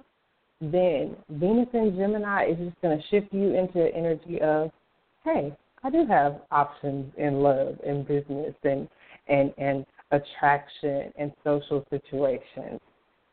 [0.62, 4.72] then Venus in Gemini is just going to shift you into the energy of,
[5.24, 8.88] hey, I do have options in love and business and
[9.28, 9.86] and and
[10.16, 12.80] attraction and social situations.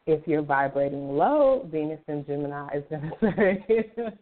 [0.06, 4.12] If you're vibrating low, Venus in Gemini is going to say,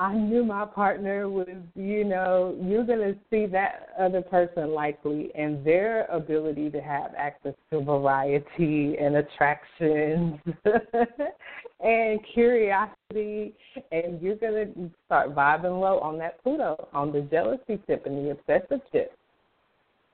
[0.00, 5.32] I knew my partner was, you know, you're going to see that other person likely
[5.34, 10.38] and their ability to have access to variety and attractions
[11.80, 13.54] and curiosity.
[13.90, 18.24] And you're going to start vibing low on that Pluto, on the jealousy tip and
[18.24, 19.18] the obsessive tip,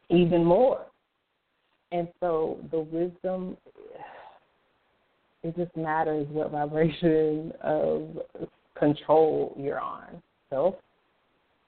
[0.08, 0.86] even more.
[1.92, 3.56] And so the wisdom,
[5.42, 8.08] it just matters what vibration of
[8.78, 10.74] control you're on self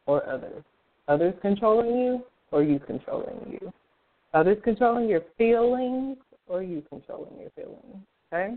[0.07, 0.63] or others.
[1.09, 3.73] Others controlling you or you controlling you.
[4.35, 8.05] Others controlling your feelings or you controlling your feelings.
[8.33, 8.55] Okay?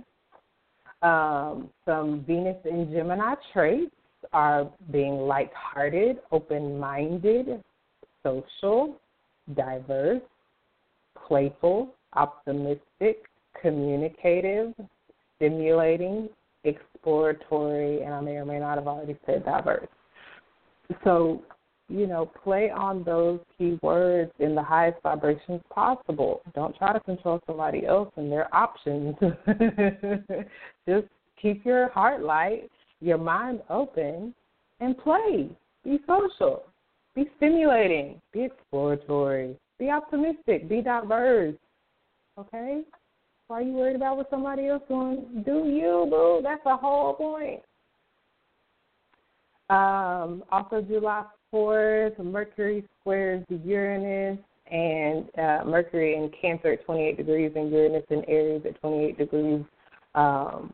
[1.01, 3.91] Um, some Venus and Gemini traits
[4.33, 7.63] are being light-hearted, open-minded,
[8.23, 8.95] social,
[9.55, 10.21] diverse,
[11.29, 13.23] playful, optimistic,
[13.61, 14.73] communicative,
[15.37, 16.27] stimulating,
[16.65, 19.87] exploratory, and I may or may not have already said diverse.
[21.03, 21.43] So,
[21.87, 26.41] you know, play on those key words in the highest vibrations possible.
[26.53, 29.15] Don't try to control somebody else and their options.
[30.87, 31.07] Just
[31.41, 32.69] keep your heart light,
[33.01, 34.33] your mind open,
[34.79, 35.49] and play.
[35.83, 36.63] Be social.
[37.15, 38.21] Be stimulating.
[38.33, 39.55] Be exploratory.
[39.79, 40.67] Be optimistic.
[40.67, 41.55] Be diverse.
[42.37, 42.83] Okay?
[43.47, 45.43] Why are you worried about what somebody else doing?
[45.45, 46.41] Do you, boo?
[46.43, 47.61] That's the whole point.
[49.69, 51.23] Um, also, July
[51.53, 54.39] 4th, Mercury squares the Uranus,
[54.71, 59.63] and uh, Mercury in Cancer at 28 degrees, and Uranus in Aries at 28 degrees.
[60.15, 60.73] Um,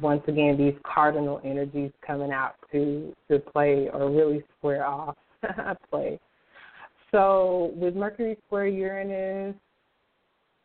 [0.00, 5.16] once again, these cardinal energies coming out to to play or really square off
[5.90, 6.20] play.
[7.14, 9.54] So with Mercury square Uranus,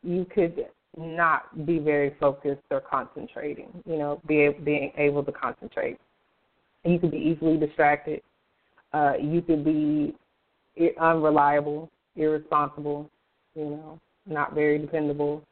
[0.02, 0.66] you could
[0.98, 3.68] not be very focused or concentrating.
[3.86, 6.00] You know, be being able to concentrate.
[6.84, 8.24] You could be easily distracted.
[8.94, 10.16] Uh, you could be
[11.00, 13.12] unreliable, irresponsible.
[13.54, 15.44] You know, not very dependable,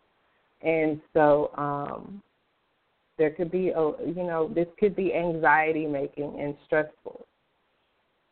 [0.63, 2.23] and so um,
[3.19, 7.27] there could be a you know this could be anxiety making and stressful,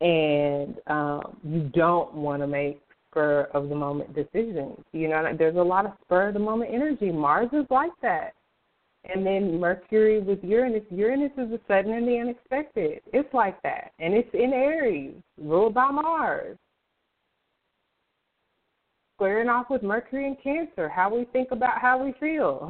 [0.02, 4.78] and um, you don't want to make spur of the moment decisions.
[4.92, 7.12] You know, there's a lot of spur of the moment energy.
[7.12, 8.34] Mars is like that.
[9.06, 10.84] And then Mercury with Uranus.
[10.90, 13.02] Uranus is the sudden and the unexpected.
[13.14, 13.92] It's like that.
[14.00, 16.58] And it's in Aries, ruled by Mars.
[19.16, 22.70] Squaring off with Mercury and Cancer, how we think about how we feel,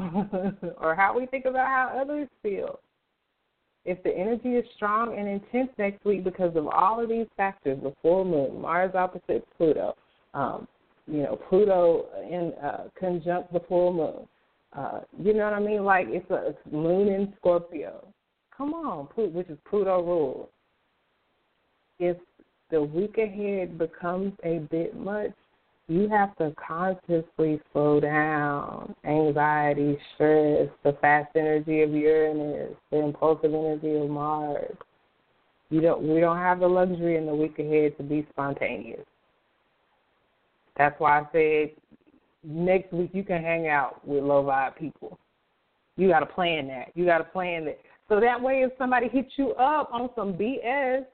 [0.77, 2.79] or how we think about how others feel.
[3.85, 7.77] If the energy is strong and intense next week because of all of these factors,
[7.83, 9.95] the full moon, Mars opposite Pluto,
[10.33, 10.67] um,
[11.07, 14.27] you know, Pluto in uh, conjunct the full moon,
[14.75, 15.83] uh, you know what I mean?
[15.83, 18.07] Like it's a moon in Scorpio.
[18.55, 20.49] Come on, which is Pluto rule.
[21.99, 22.17] If
[22.71, 25.31] the week ahead becomes a bit much,
[25.87, 33.53] you have to consciously slow down anxiety, stress, the fast energy of Uranus, the impulsive
[33.53, 34.75] energy of Mars.
[35.69, 39.05] You don't we don't have the luxury in the week ahead to be spontaneous.
[40.77, 41.71] That's why I said
[42.43, 45.17] next week you can hang out with low vibe people.
[45.97, 46.91] You got to plan that.
[46.93, 47.79] You got to plan that.
[48.09, 51.05] So that way, if somebody hits you up on some BS,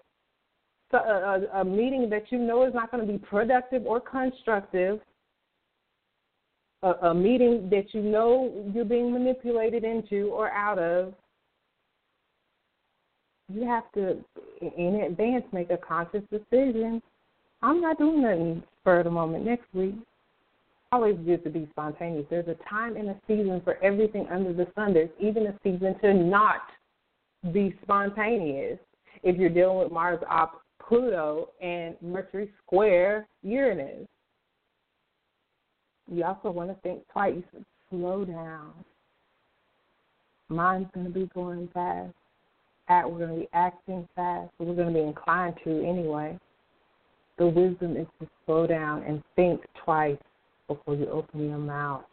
[0.97, 4.99] a, a, meeting that you know is not going to be productive or constructive,
[6.83, 11.13] a, a meeting that you know you're being manipulated into or out of,
[13.49, 14.17] you have to,
[14.61, 17.01] in advance, make a conscious decision.
[17.61, 19.95] I'm not doing nothing for the moment next week
[20.91, 22.25] always good to be spontaneous.
[22.29, 24.93] There's a time and a season for everything under the sun.
[24.93, 26.61] There's even a season to not
[27.53, 28.77] be spontaneous.
[29.23, 30.60] If you're dealing with Mars op
[30.91, 34.05] Pluto and Mercury square Uranus,
[36.11, 37.41] you also want to think twice.
[37.89, 38.73] Slow down.
[40.49, 42.13] Mind's going to be going fast.
[42.89, 44.51] Act, we're going to be acting fast.
[44.59, 46.37] We're going to be inclined to anyway.
[47.37, 50.17] The wisdom is to slow down and think twice
[50.67, 52.03] before you open your mouth.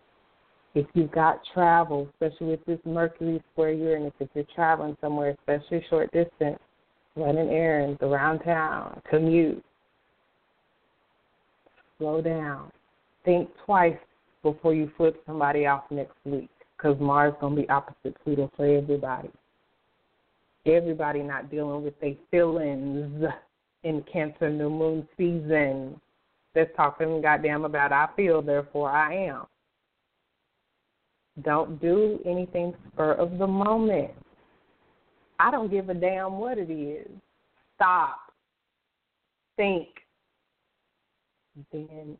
[0.76, 5.84] If you've got travel, especially with this Mercury square Uranus, if you're traveling somewhere, especially
[5.90, 6.60] short distance,
[7.18, 9.62] running errands around town, commute,
[11.98, 12.70] slow down.
[13.24, 13.96] Think twice
[14.42, 18.66] before you flip somebody off next week because Mars going to be opposite Pluto for
[18.66, 19.30] everybody.
[20.64, 23.24] Everybody not dealing with their feelings
[23.84, 26.00] in Cancer New Moon season.
[26.54, 29.46] Let's talk to goddamn about I feel, therefore I am.
[31.42, 34.10] Don't do anything spur of the moment.
[35.38, 37.08] I don't give a damn what it is.
[37.76, 38.18] Stop.
[39.56, 39.88] Think.
[41.72, 42.16] Then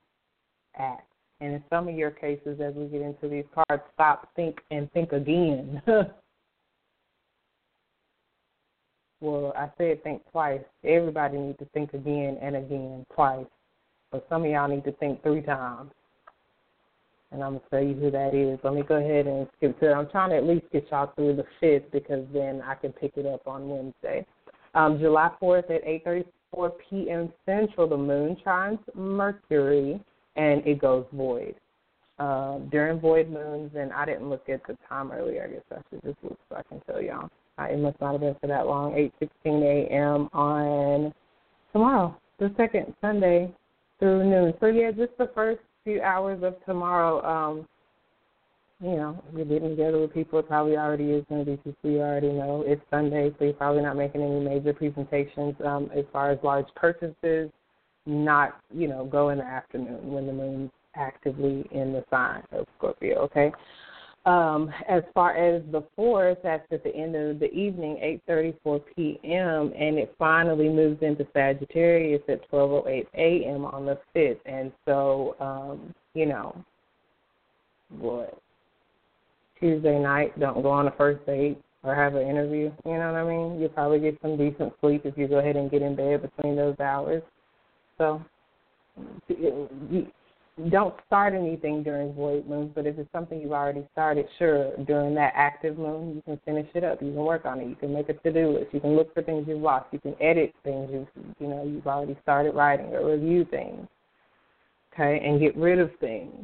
[0.77, 1.09] act.
[1.41, 4.91] And in some of your cases, as we get into these cards, stop, think, and
[4.93, 5.81] think again.
[9.21, 10.63] well, I said think twice.
[10.85, 13.47] Everybody needs to think again and again, twice.
[14.11, 15.93] But some of y'all need to think three times.
[17.31, 18.59] And I'm to tell you who that is.
[18.63, 19.95] Let me go ahead and skip to it.
[19.95, 23.13] I'm trying to at least get y'all through the 5th because then I can pick
[23.17, 24.25] it up on Wednesday.
[24.75, 27.33] Um, July 4th at 8.34 p.m.
[27.45, 30.01] Central, the moon trines Mercury
[30.37, 31.55] and it goes void.
[32.19, 35.45] Um, during void moons, and I didn't look at the time earlier.
[35.45, 37.31] I guess I should just look so I can tell y'all.
[37.61, 38.93] It must not have been for that long.
[38.93, 40.29] 8:16 a.m.
[40.33, 41.13] on
[41.73, 43.53] tomorrow, the second Sunday
[43.99, 44.55] through noon.
[44.59, 47.25] So yeah, just the first few hours of tomorrow.
[47.25, 47.67] Um,
[48.81, 50.39] you know, you're getting together with people.
[50.39, 52.63] It probably already is going to be you already know.
[52.67, 56.67] It's Sunday, so you're probably not making any major presentations um, as far as large
[56.77, 57.51] purchases.
[58.07, 62.67] Not, you know, go in the afternoon when the moon's actively in the sign of
[62.77, 63.19] Scorpio.
[63.21, 63.51] Okay.
[64.29, 69.73] Um, as far as the fourth, that's at the end of the evening, 8:34 p.m.,
[69.75, 73.65] and it finally moves into Sagittarius at 12:08 a.m.
[73.65, 74.43] on the fifth.
[74.45, 76.63] And so, um, you know,
[77.89, 78.39] what
[79.59, 82.71] Tuesday night, don't go on a first date or have an interview.
[82.85, 83.59] You know what I mean?
[83.59, 86.55] You'll probably get some decent sleep if you go ahead and get in bed between
[86.55, 87.23] those hours.
[87.97, 88.23] So,
[90.71, 95.15] don't start anything during void moons, but if it's something you've already started, sure, during
[95.15, 97.01] that active moon, you can finish it up.
[97.01, 97.69] You can work on it.
[97.69, 98.73] You can make a to-do list.
[98.73, 99.87] You can look for things you've lost.
[99.93, 101.09] You can edit things you've,
[101.39, 103.87] you know you've already started writing or review things.
[104.93, 106.35] Okay, and get rid of things.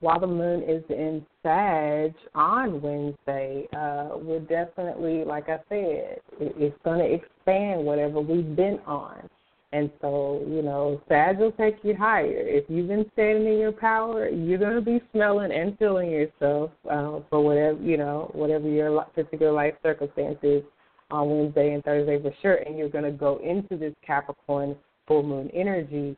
[0.00, 6.54] While the moon is in Sag on Wednesday, uh, we're definitely, like I said, it,
[6.56, 9.28] it's going to expand whatever we've been on
[9.76, 12.32] and so, you know, Sag will take you higher.
[12.32, 16.70] If you've been standing in your power, you're going to be smelling and feeling yourself
[16.90, 20.62] uh, for whatever, you know, whatever your particular life circumstances
[21.10, 22.54] on Wednesday and Thursday for sure.
[22.54, 24.76] And you're going to go into this Capricorn
[25.06, 26.16] full moon energy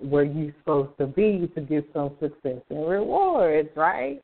[0.00, 4.22] where you're supposed to be to get some success and rewards, right?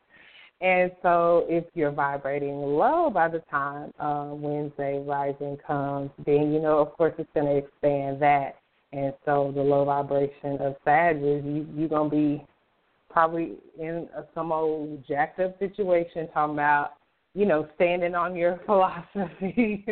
[0.60, 6.60] and so if you're vibrating low by the time uh, Wednesday rising comes, then you
[6.60, 8.56] know, of course, it's going to expand that.
[8.94, 12.46] And so the low vibration of Sagittarius, you, you're going to be
[13.10, 16.92] probably in a, some old jacked up situation talking about,
[17.34, 19.84] you know, standing on your philosophy,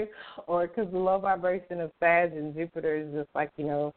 [0.46, 3.94] or because the low vibration of Sag and Jupiter is just like, you know,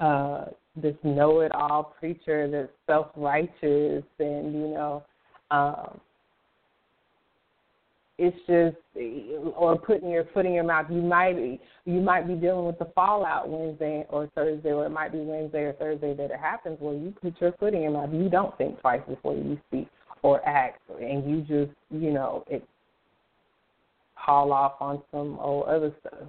[0.00, 5.04] uh, this know it all preacher that's self righteous and, you know,
[5.52, 6.00] um,
[8.22, 8.76] it's just
[9.56, 10.86] or putting your foot in your mouth.
[10.88, 14.90] You might be you might be dealing with the fallout Wednesday or Thursday, or it
[14.90, 17.90] might be Wednesday or Thursday that it happens where you put your foot in your
[17.90, 18.10] mouth.
[18.12, 19.88] You don't think twice before you speak
[20.22, 22.64] or act, and you just you know it
[24.14, 26.28] haul off on some old other stuff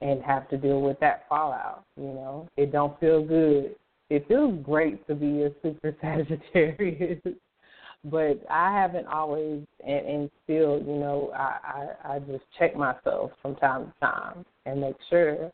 [0.00, 1.84] and have to deal with that fallout.
[1.96, 3.76] You know, it don't feel good.
[4.08, 7.20] It feels great to be a super Sagittarius
[8.04, 13.32] but I haven't always, and, and still, you know, I, I I just check myself
[13.42, 15.50] from time to time and make sure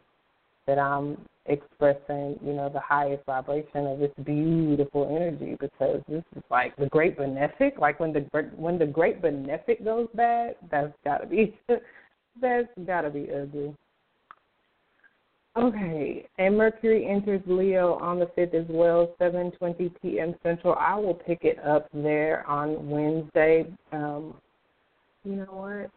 [0.67, 1.17] that I'm
[1.47, 6.87] expressing, you know, the highest vibration of this beautiful energy because this is like the
[6.87, 7.79] great benefic.
[7.79, 8.21] Like when the
[8.57, 11.57] when the great benefic goes bad, that's got to be
[12.41, 13.75] that's got to be ugly.
[15.57, 20.35] Okay, and Mercury enters Leo on the 5th as well, 7:20 p.m.
[20.43, 20.75] Central.
[20.75, 23.65] I will pick it up there on Wednesday.
[23.91, 24.35] Um,
[25.25, 25.91] you know what?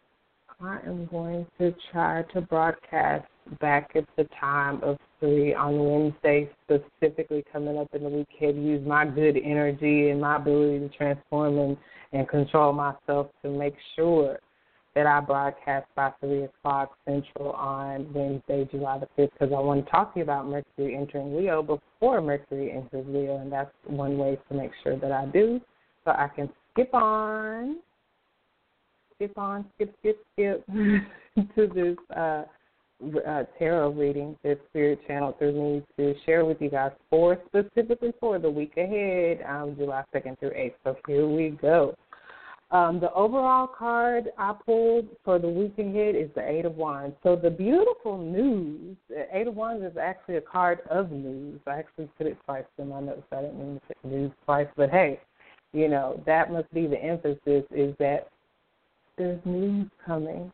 [0.62, 3.28] I am going to try to broadcast
[3.60, 8.66] back at the time of three on Wednesday, specifically coming up in the weekend.
[8.66, 11.78] Use my good energy and my ability to transform and,
[12.14, 14.40] and control myself to make sure
[14.96, 19.86] that I broadcast by 3 o'clock Central on Wednesday, July the 5th, because I want
[19.86, 24.18] to talk to you about Mercury entering Leo before Mercury enters Leo, and that's one
[24.18, 25.62] way to make sure that I do.
[26.06, 27.78] So I can skip on,
[29.16, 30.66] skip on, skip, skip, skip
[31.56, 32.44] to this uh,
[33.28, 38.14] uh, tarot reading that Spirit channeled through me to share with you guys for specifically
[38.20, 40.74] for the week ahead, um, July 2nd through 8th.
[40.84, 41.96] So here we go.
[42.72, 47.16] Um, the overall card I pulled for the week ahead is the Eight of Wands.
[47.24, 48.96] So the beautiful news,
[49.34, 51.60] Eight of Wands is actually a card of news.
[51.66, 53.24] I actually put it twice in my notes.
[53.32, 55.20] I didn't mean to put news twice, but hey,
[55.74, 58.30] you know that must be the emphasis is that
[59.18, 60.52] there's news coming.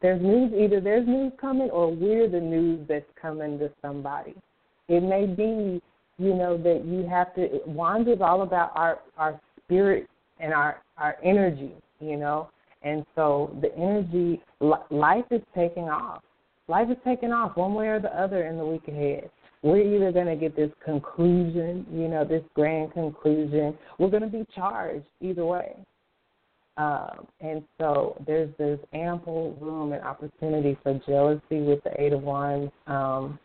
[0.00, 4.34] There's news either there's news coming or we're the news that's coming to somebody.
[4.88, 5.82] It may be,
[6.18, 7.60] you know, that you have to.
[7.66, 10.08] Wands is all about our our spirit
[10.40, 12.48] and our our energy, you know.
[12.82, 14.40] And so the energy,
[14.90, 16.22] life is taking off.
[16.68, 19.30] Life is taking off one way or the other in the week ahead.
[19.62, 23.76] We're either going to get this conclusion, you know, this grand conclusion.
[23.98, 25.76] We're going to be charged either way.
[26.78, 32.22] Um, and so there's this ample room and opportunity for jealousy with the Eight of
[32.22, 32.72] Wands.
[32.86, 33.38] Um,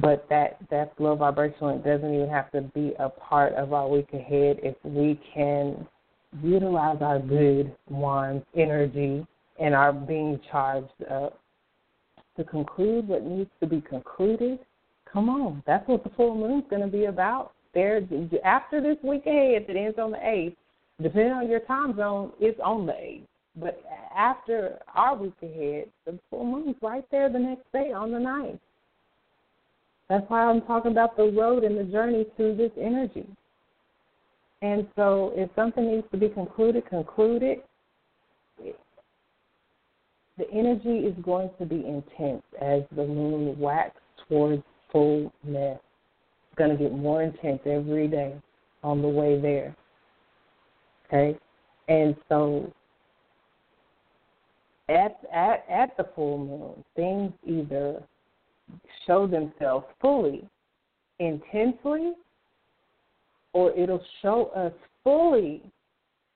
[0.00, 1.76] but that that's low vibrational.
[1.76, 5.86] It doesn't even have to be a part of our week ahead if we can
[6.42, 9.24] utilize our good one's energy
[9.60, 11.38] and our being charged up
[12.36, 14.58] to conclude what needs to be concluded.
[15.12, 17.52] Come on, that's what the full moon's going to be about.
[17.72, 18.00] There,
[18.44, 20.56] after this week ahead that ends on the eighth,
[21.00, 23.26] depending on your time zone, it's on the eighth.
[23.56, 23.80] But
[24.16, 28.60] after our week ahead, the full moon's right there the next day on the ninth.
[30.08, 33.26] That's why I'm talking about the road and the journey through this energy.
[34.62, 37.58] And so if something needs to be concluded, concluded.
[40.36, 45.30] The energy is going to be intense as the moon waxes towards fullness.
[45.44, 48.34] It's going to get more intense every day
[48.82, 49.76] on the way there.
[51.06, 51.38] Okay?
[51.88, 52.72] And so
[54.88, 58.02] at at at the full moon, things either
[59.06, 60.48] show themselves fully,
[61.18, 62.12] intensely,
[63.52, 64.72] or it'll show us
[65.02, 65.62] fully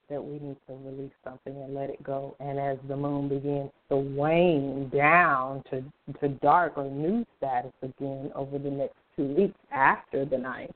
[0.08, 2.34] that we need to release something and let it go.
[2.40, 5.84] And as the moon begins to wane down to
[6.20, 10.74] to dark or new status again over the next two weeks after the ninth,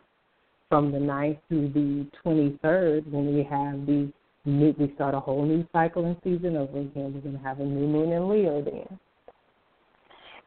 [0.69, 4.13] from the ninth to the twenty third, when we have the
[4.45, 7.15] new, we start a whole new cycle and season over again.
[7.15, 8.99] We're going to have a new moon in Leo then.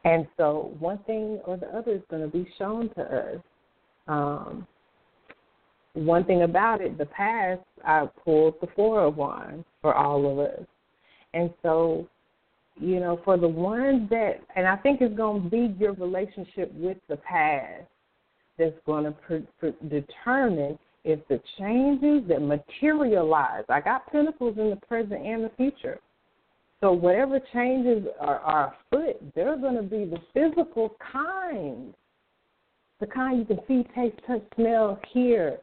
[0.06, 3.40] And so one thing or the other is going to be shown to us.
[4.06, 4.64] Um,
[5.94, 10.38] one thing about it, the past, I pulled the Four of Wands for all of
[10.38, 10.64] us.
[11.34, 12.06] And so,
[12.76, 16.72] you know, for the ones that, and I think it's going to be your relationship
[16.74, 17.82] with the past
[18.60, 25.26] that's going to determine if the changes that materialize, I got pentacles in the present
[25.26, 25.98] and the future.
[26.86, 31.92] So whatever changes are, are afoot, they're going to be the physical kind,
[33.00, 35.58] the kind you can see, taste, touch, smell, hear,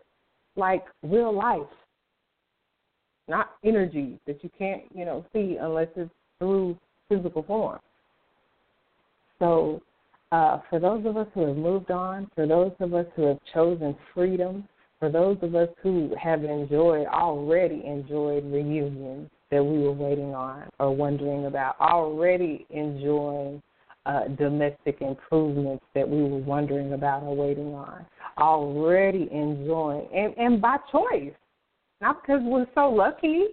[0.58, 1.62] like real life,
[3.30, 6.78] not energy that you can't, you know, see unless it's through
[7.08, 7.80] physical form.
[9.40, 9.82] So,
[10.34, 13.40] uh, for those of us who have moved on, for those of us who have
[13.54, 14.68] chosen freedom,
[15.00, 20.64] for those of us who have enjoyed, already enjoyed reunions that we were waiting on
[20.80, 23.62] or wondering about, already enjoying
[24.08, 28.04] uh, domestic improvements that we were wondering about or waiting on,
[28.40, 31.36] already enjoying, and, and by choice,
[32.02, 33.44] not because we're so lucky,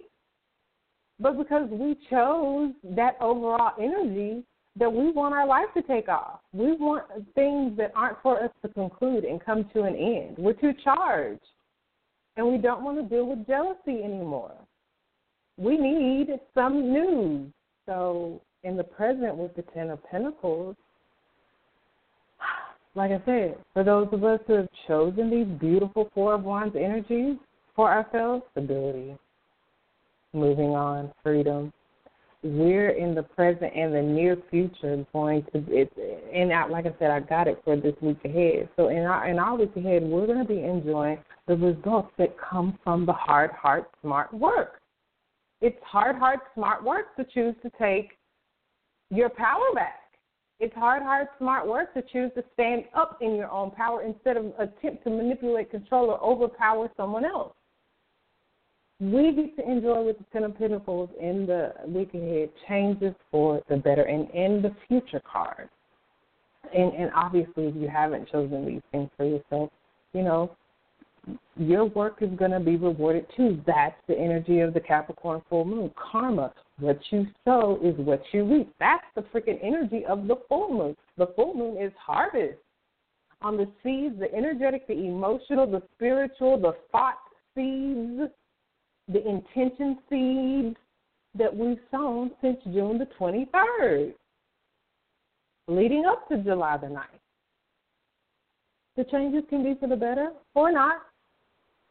[1.19, 4.43] but because we chose that overall energy
[4.79, 6.39] that we want our life to take off.
[6.51, 7.03] We want
[7.35, 10.37] things that aren't for us to conclude and come to an end.
[10.39, 11.45] We're too charged.
[12.37, 14.53] And we don't want to deal with jealousy anymore.
[15.57, 17.51] We need some news.
[17.85, 20.75] So, in the present, with the Ten of Pentacles,
[22.95, 26.75] like I said, for those of us who have chosen these beautiful Four of Wands
[26.75, 27.37] energies
[27.75, 29.17] for ourselves, stability,
[30.33, 31.73] moving on, freedom.
[32.43, 35.91] We're in the present and the near future going to it
[36.33, 38.67] and I, like I said, I got it for this week ahead.
[38.75, 42.79] So in our in our week ahead we're gonna be enjoying the results that come
[42.83, 44.80] from the hard, hard, smart work.
[45.61, 48.17] It's hard, hard, smart work to choose to take
[49.09, 49.99] your power back.
[50.59, 54.37] It's hard, hard, smart work to choose to stand up in your own power instead
[54.37, 57.53] of attempt to manipulate, control, or overpower someone else
[59.01, 63.59] we get to enjoy with the Ten of Pentacles in the week ahead changes for
[63.67, 65.69] the better and in the future card.
[66.71, 69.71] And, and obviously, if you haven't chosen these things for yourself,
[70.13, 70.55] you know,
[71.55, 73.61] your work is going to be rewarded too.
[73.67, 75.91] That's the energy of the Capricorn full moon.
[75.95, 76.53] Karma.
[76.79, 78.73] What you sow is what you reap.
[78.79, 80.97] That's the freaking energy of the full moon.
[81.17, 82.57] The full moon is harvest.
[83.43, 87.17] On the seeds, the energetic, the emotional, the spiritual, the thought
[87.55, 88.31] seeds
[89.11, 90.77] the intention seeds
[91.37, 94.13] that we've sown since June the 23rd,
[95.67, 97.05] leading up to July the 9th.
[98.97, 100.97] The changes can be for the better or not.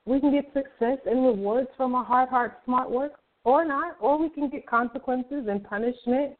[0.06, 3.12] We can get success and rewards from our hard, hard, smart work
[3.44, 6.36] or not, or we can get consequences and punishment,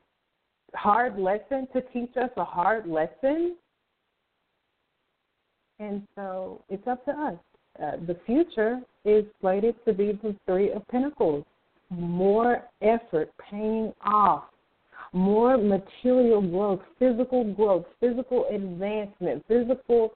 [0.75, 3.57] hard lesson to teach us a hard lesson.
[5.79, 7.35] And so it's up to us.
[7.83, 11.45] Uh, the future is slated to be the Three of Pentacles.
[11.91, 14.45] More effort paying off,
[15.13, 20.13] more material growth, physical growth, physical advancement, physical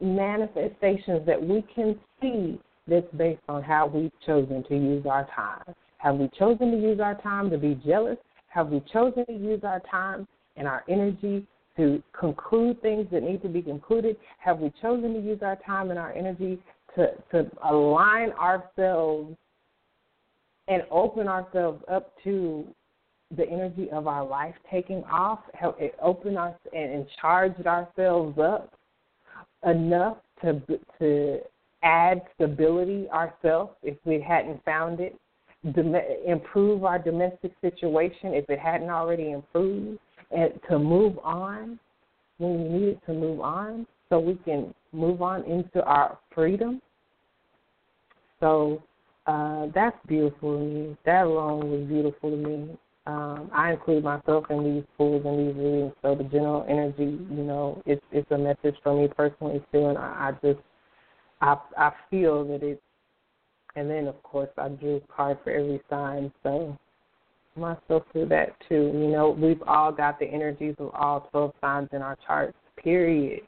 [0.00, 5.74] manifestations that we can see that's based on how we've chosen to use our time.
[5.98, 8.18] Have we chosen to use our time to be jealous?
[8.48, 10.26] Have we chosen to use our time
[10.56, 11.46] and our energy
[11.76, 14.16] to conclude things that need to be concluded?
[14.38, 16.58] Have we chosen to use our time and our energy
[16.96, 19.36] to to align ourselves
[20.68, 22.66] and open ourselves up to
[23.36, 28.38] the energy of our life taking off, help it open us and, and charged ourselves
[28.38, 28.74] up
[29.64, 30.60] enough to
[30.98, 31.40] to
[31.82, 35.16] add stability ourselves if we hadn't found it,
[36.26, 39.98] improve our domestic situation if it hadn't already improved,
[40.30, 41.78] and to move on
[42.38, 46.80] when we needed to move on so we can move on into our freedom.
[48.40, 48.82] So
[49.26, 50.96] uh, that's beautiful to me.
[51.06, 52.76] That alone was beautiful to me.
[53.06, 57.42] Um, I include myself in these pools and these readings, so the general energy, you
[57.42, 60.60] know, it's it's a message for me personally too, and I, I just
[61.42, 62.80] I I feel that it's,
[63.76, 66.78] and then of course I drew a card for every sign, so
[67.54, 68.90] myself through that too.
[68.94, 72.56] You know, we've all got the energies of all twelve signs in our charts.
[72.82, 73.42] Period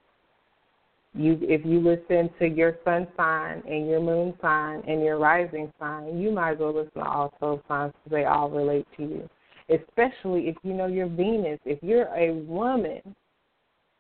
[1.14, 5.72] you if you listen to your sun sign and your moon sign and your rising
[5.78, 9.02] sign, you might as well listen to all twelve signs because they all relate to
[9.02, 9.30] you.
[9.68, 11.58] Especially if you know your Venus.
[11.64, 13.00] If you're a woman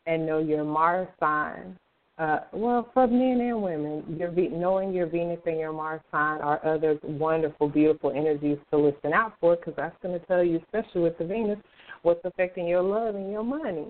[0.06, 1.78] and know your Mars sign,
[2.16, 6.64] uh, well, for men and women, your knowing your Venus and your Mars sign are
[6.64, 11.00] other wonderful, beautiful energies to listen out for because that's going to tell you, especially
[11.02, 11.58] with the Venus,
[12.02, 13.86] what's affecting your love and your money.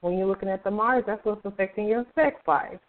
[0.00, 2.80] When you're looking at the Mars, that's what's affecting your sex life.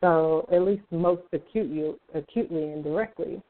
[0.00, 3.42] So at least most acutely, acutely and directly.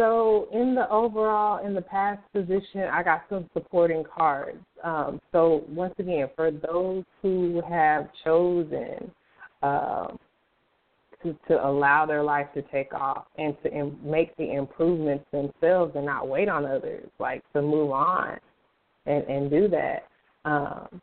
[0.00, 4.64] So in the overall, in the past position, I got some supporting cards.
[4.82, 9.10] Um, so once again, for those who have chosen
[9.62, 10.18] um,
[11.22, 15.92] to, to allow their life to take off and to Im- make the improvements themselves
[15.94, 18.38] and not wait on others, like to move on
[19.04, 20.06] and, and do that.
[20.46, 21.02] Um,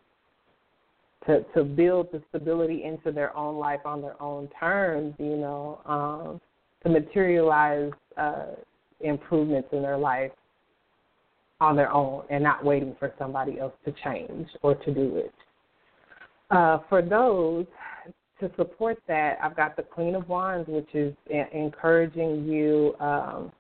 [1.28, 5.82] to to build the stability into their own life on their own terms, you know,
[5.86, 6.42] um,
[6.82, 8.46] to materialize uh,
[9.02, 10.32] improvements in their life
[11.60, 15.34] on their own and not waiting for somebody else to change or to do it.
[16.52, 17.66] Uh, for those
[18.40, 21.14] to support that, I've got the Queen of Wands, which is
[21.52, 23.52] encouraging you um,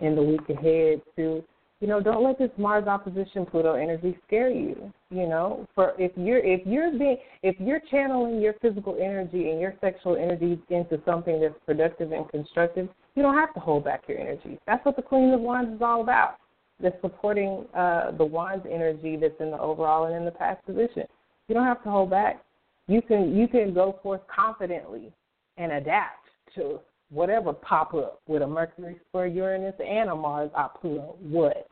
[0.00, 1.42] in the week ahead to,
[1.80, 4.92] you know, don't let this Mars opposition Pluto energy scare you.
[5.10, 9.60] You know, for if you're if you're being if you're channeling your physical energy and
[9.60, 14.04] your sexual energy into something that's productive and constructive, you don't have to hold back
[14.08, 14.58] your energy.
[14.66, 16.36] That's what the Queen of Wands is all about.
[16.80, 21.04] That's supporting uh, the Wands energy that's in the overall and in the past position.
[21.48, 22.44] You don't have to hold back
[22.88, 25.12] you can you can go forth confidently
[25.56, 26.80] and adapt to
[27.10, 30.78] whatever pop up with a Mercury square Uranus and a Mars op.
[30.82, 31.68] What?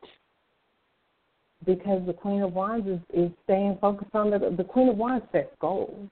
[1.66, 5.26] Because the Queen of Wands is, is staying focused on the the Queen of Wands
[5.32, 6.08] sets goals.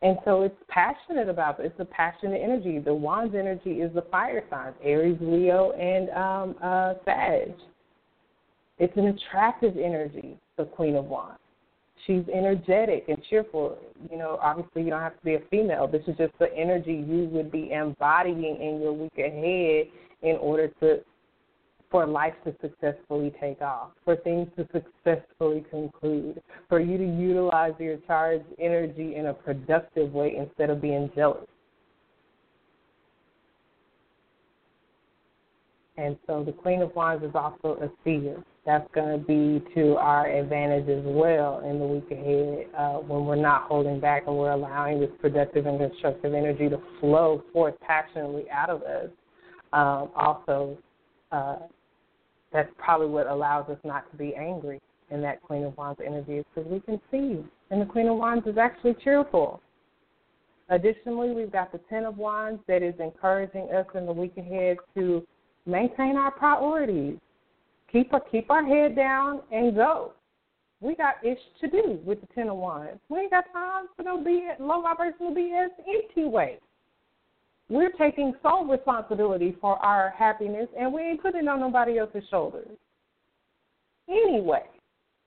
[0.00, 1.66] And so it's passionate about it.
[1.66, 2.78] It's a passionate energy.
[2.78, 7.52] The Wands energy is the fire signs, Aries, Leo, and um, uh, Sag.
[8.78, 11.40] It's an attractive energy, the Queen of Wands
[12.08, 13.78] she's energetic and cheerful.
[14.10, 15.86] You know, obviously you don't have to be a female.
[15.86, 19.86] This is just the energy you would be embodying in your week ahead
[20.22, 21.00] in order to
[21.90, 27.72] for life to successfully take off, for things to successfully conclude, for you to utilize
[27.78, 31.46] your charged energy in a productive way instead of being jealous.
[35.96, 39.96] And so the Queen of Wands is also a seer that's going to be to
[39.96, 44.36] our advantage as well in the week ahead uh, when we're not holding back and
[44.36, 49.08] we're allowing this productive and constructive energy to flow forth passionately out of us.
[49.72, 50.78] Um, also,
[51.32, 51.56] uh,
[52.52, 54.80] that's probably what allows us not to be angry
[55.10, 57.44] in that Queen of Wands is because we can see.
[57.70, 59.60] And the Queen of Wands is actually cheerful.
[60.70, 64.76] Additionally, we've got the Ten of Wands that is encouraging us in the week ahead
[64.94, 65.26] to
[65.66, 67.18] maintain our priorities
[67.90, 70.12] keep our keep our head down and go.
[70.80, 73.00] We got ish to do with the ten of wands.
[73.08, 75.68] We ain't got time for no BS, low vibrational BS
[76.16, 76.58] anyway.
[77.68, 82.22] We're taking sole responsibility for our happiness, and we ain't putting it on nobody else's
[82.30, 82.68] shoulders.
[84.08, 84.64] Anyway,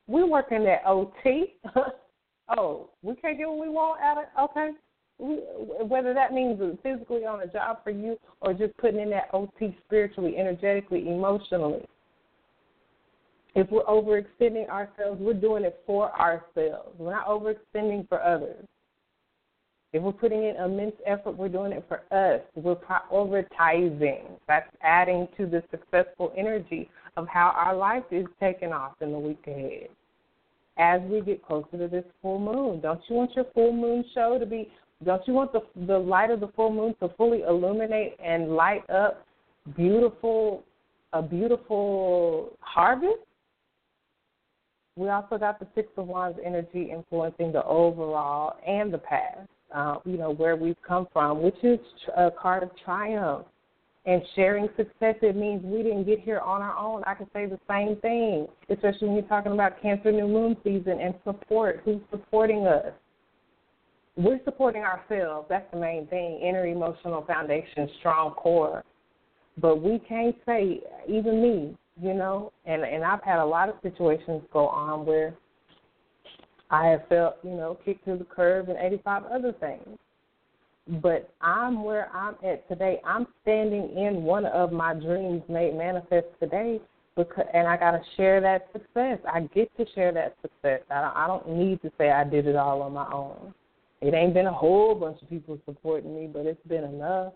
[0.07, 1.55] we're working at OT.
[2.57, 4.71] oh, we can't get what we want out of okay.
[5.19, 9.77] whether that means physically on a job for you or just putting in that OT
[9.85, 11.85] spiritually, energetically, emotionally
[13.55, 16.95] if we're overextending ourselves, we're doing it for ourselves.
[16.97, 18.65] We're not overextending for others.
[19.93, 22.41] If we're putting in immense effort, we're doing it for us.
[22.55, 24.23] We're prioritizing.
[24.47, 29.19] That's adding to the successful energy of how our life is taking off in the
[29.19, 29.89] week ahead.
[30.77, 34.39] As we get closer to this full moon, don't you want your full moon show
[34.39, 34.71] to be?
[35.03, 38.89] Don't you want the the light of the full moon to fully illuminate and light
[38.89, 39.25] up
[39.75, 40.63] beautiful
[41.11, 43.19] a beautiful harvest?
[44.95, 49.95] We also got the Six of Wands energy influencing the overall and the past, uh,
[50.05, 51.79] you know, where we've come from, which is
[52.17, 53.45] a card of triumph.
[54.03, 57.03] And sharing success, it means we didn't get here on our own.
[57.05, 60.99] I can say the same thing, especially when you're talking about Cancer New Moon season
[60.99, 61.81] and support.
[61.85, 62.93] Who's supporting us?
[64.15, 65.45] We're supporting ourselves.
[65.49, 66.39] That's the main thing.
[66.41, 68.83] Inner emotional foundation, strong core.
[69.59, 73.75] But we can't say, even me, you know, and and I've had a lot of
[73.83, 75.35] situations go on where
[76.71, 79.99] I have felt, you know, kicked to the curb and 85 other things.
[81.01, 83.01] But I'm where I'm at today.
[83.05, 86.79] I'm standing in one of my dreams made manifest today
[87.15, 89.19] because, and I got to share that success.
[89.31, 90.81] I get to share that success.
[90.89, 93.53] I don't, I don't need to say I did it all on my own.
[94.01, 97.33] It ain't been a whole bunch of people supporting me, but it's been enough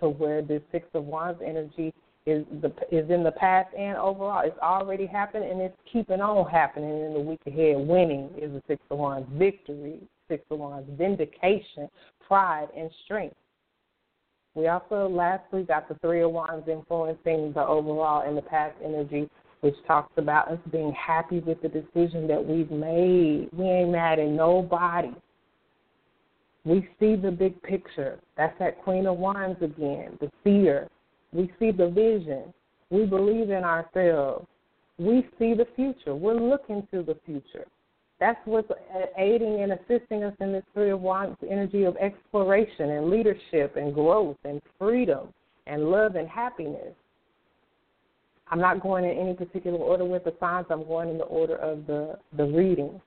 [0.00, 1.92] to where this Six of Wands energy
[2.28, 4.42] is the is in the past and overall.
[4.44, 7.76] It's already happened and it's keeping on happening in the week ahead.
[7.78, 11.88] Winning is a six of wands, victory, six of wands, vindication,
[12.26, 13.36] pride, and strength.
[14.54, 19.30] We also lastly got the three of wands influencing the overall in the past energy,
[19.60, 23.48] which talks about us being happy with the decision that we've made.
[23.52, 25.12] We ain't mad at nobody.
[26.64, 28.18] We see the big picture.
[28.36, 30.88] That's that Queen of Wands again, the seer,
[31.32, 32.52] we see the vision.
[32.90, 34.46] We believe in ourselves.
[34.98, 36.14] We see the future.
[36.14, 37.66] We're looking to the future.
[38.20, 38.68] That's what's
[39.16, 43.94] aiding and assisting us in this three of wands energy of exploration and leadership and
[43.94, 45.28] growth and freedom
[45.66, 46.94] and love and happiness.
[48.50, 50.66] I'm not going in any particular order with the signs.
[50.70, 53.00] I'm going in the order of the the reading.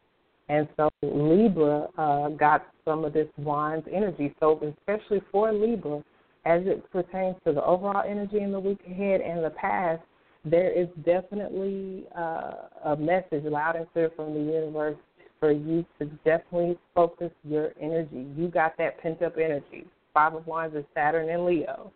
[0.49, 4.33] And so Libra uh, got some of this Wands energy.
[4.39, 6.03] So especially for Libra,
[6.45, 10.01] as it pertains to the overall energy in the week ahead and the past,
[10.43, 12.51] there is definitely uh,
[12.85, 14.97] a message loud and clear from the universe
[15.39, 18.27] for you to definitely focus your energy.
[18.35, 19.85] You got that pent up energy.
[20.13, 21.91] Five of Wands is Saturn and Leo.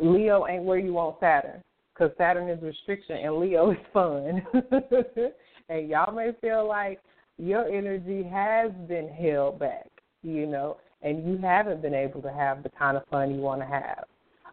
[0.00, 1.62] Leo ain't where you want Saturn
[1.92, 4.42] because Saturn is restriction and Leo is fun.
[5.68, 7.00] and y'all may feel like
[7.38, 9.88] your energy has been held back,
[10.22, 13.60] you know, and you haven't been able to have the kind of fun you want
[13.60, 14.04] to have.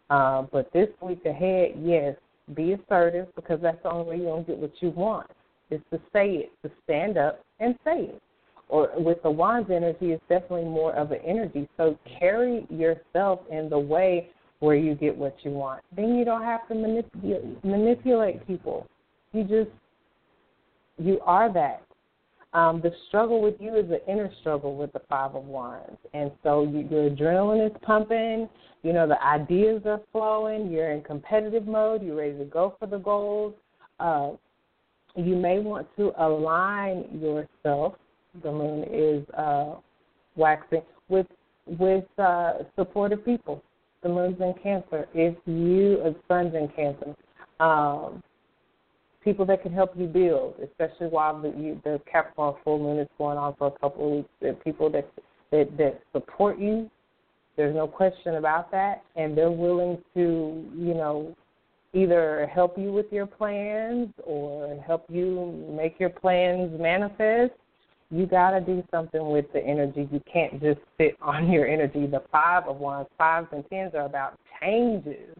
[0.09, 2.15] Um, but this week ahead, yes,
[2.53, 5.27] be assertive because that's the only way you're going to get what you want
[5.71, 8.21] is to say it, to stand up and say it.
[8.69, 11.67] Or with the Wands energy, it's definitely more of an energy.
[11.77, 15.83] So carry yourself in the way where you get what you want.
[15.95, 18.87] Then you don't have to manipulate manipulate people.
[19.33, 19.69] You just
[20.97, 21.83] you are that.
[22.55, 26.31] Um, the struggle with you is an inner struggle with the Five of Wands, and
[26.41, 28.47] so you, your adrenaline is pumping.
[28.81, 30.71] You know the ideas are flowing.
[30.71, 32.01] You're in competitive mode.
[32.01, 33.53] You're ready to go for the goals.
[33.99, 34.31] Uh,
[35.15, 37.95] you may want to align yourself.
[38.41, 39.75] The moon is uh,
[40.35, 41.27] waxing with
[41.67, 43.61] with uh, supportive people
[44.05, 45.07] the moon's in Cancer.
[45.15, 47.15] If you, a sun's in Cancer,
[47.59, 48.21] um,
[49.25, 53.09] people that can help you build, especially while the, you, the Capricorn full moon is
[53.17, 54.29] going on for a couple of weeks.
[54.39, 55.09] There people that
[55.51, 56.89] that that support you.
[57.57, 61.35] There's no question about that, and they're willing to, you know,
[61.93, 67.53] either help you with your plans or help you make your plans manifest
[68.11, 70.07] you got to do something with the energy.
[70.11, 72.05] You can't just sit on your energy.
[72.05, 75.35] The five of wands, fives and tens are about changes.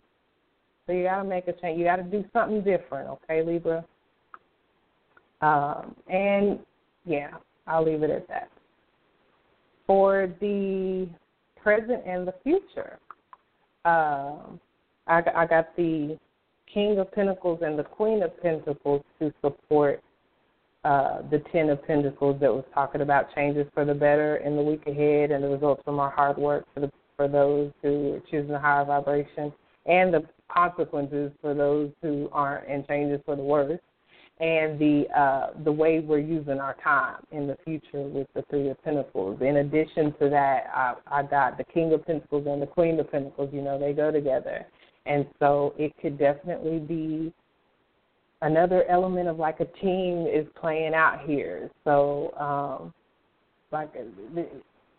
[0.88, 1.80] So you got to make a change.
[1.80, 3.84] You got to do something different, okay, Libra?
[5.42, 6.60] Um, and
[7.06, 7.32] yeah,
[7.68, 8.50] I'll leave it at that.
[9.88, 11.08] For the
[11.62, 13.00] present and the future,
[13.84, 14.60] um,
[15.08, 16.18] I, I got the
[16.72, 20.02] King of Pentacles and the Queen of Pentacles to support
[20.84, 24.62] uh, the Ten of Pentacles that was talking about changes for the better in the
[24.62, 28.20] week ahead and the results from our hard work for the for those who are
[28.30, 29.54] choosing a higher vibration
[29.86, 30.24] and the
[30.54, 33.80] consequences for those who aren't and changes for the worse
[34.40, 38.68] and the uh, the way we're using our time in the future with the Three
[38.70, 39.40] of Pentacles.
[39.42, 43.10] In addition to that, I, I got the King of Pentacles and the Queen of
[43.10, 43.50] Pentacles.
[43.54, 44.66] You know, they go together,
[45.06, 47.34] and so it could definitely be
[48.42, 51.72] another element of like a team is playing out here.
[51.86, 52.94] So, um,
[53.72, 53.90] like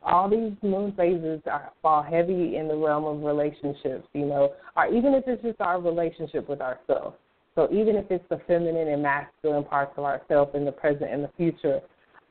[0.07, 4.87] all these moon phases are, fall heavy in the realm of relationships, you know, or
[4.87, 7.17] even if it's just our relationship with ourselves.
[7.55, 11.25] So even if it's the feminine and masculine parts of ourselves in the present and
[11.25, 11.81] the future,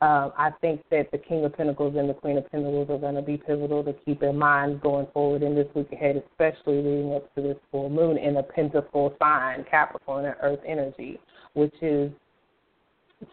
[0.02, 3.16] um, I think that the King of Pentacles and the Queen of Pentacles are going
[3.16, 7.14] to be pivotal to keep in mind going forward in this week ahead, especially leading
[7.14, 11.20] up to this full moon in a pentacle sign, Capricorn and Earth energy,
[11.54, 12.12] which is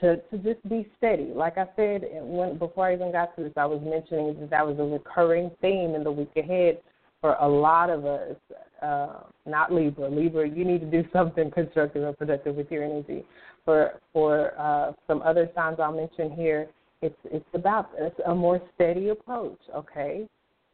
[0.00, 1.32] to to just be steady.
[1.34, 4.66] Like I said, when before I even got to this, I was mentioning that that
[4.66, 6.78] was a recurring theme in the week ahead
[7.20, 8.36] for a lot of us.
[8.80, 10.08] Uh, not Libra.
[10.08, 13.24] Libra, you need to do something constructive or productive with your energy
[13.64, 16.68] for for uh, some other signs I'll mention here,
[17.00, 19.58] it's it's about it's a more steady approach.
[19.74, 20.26] Okay,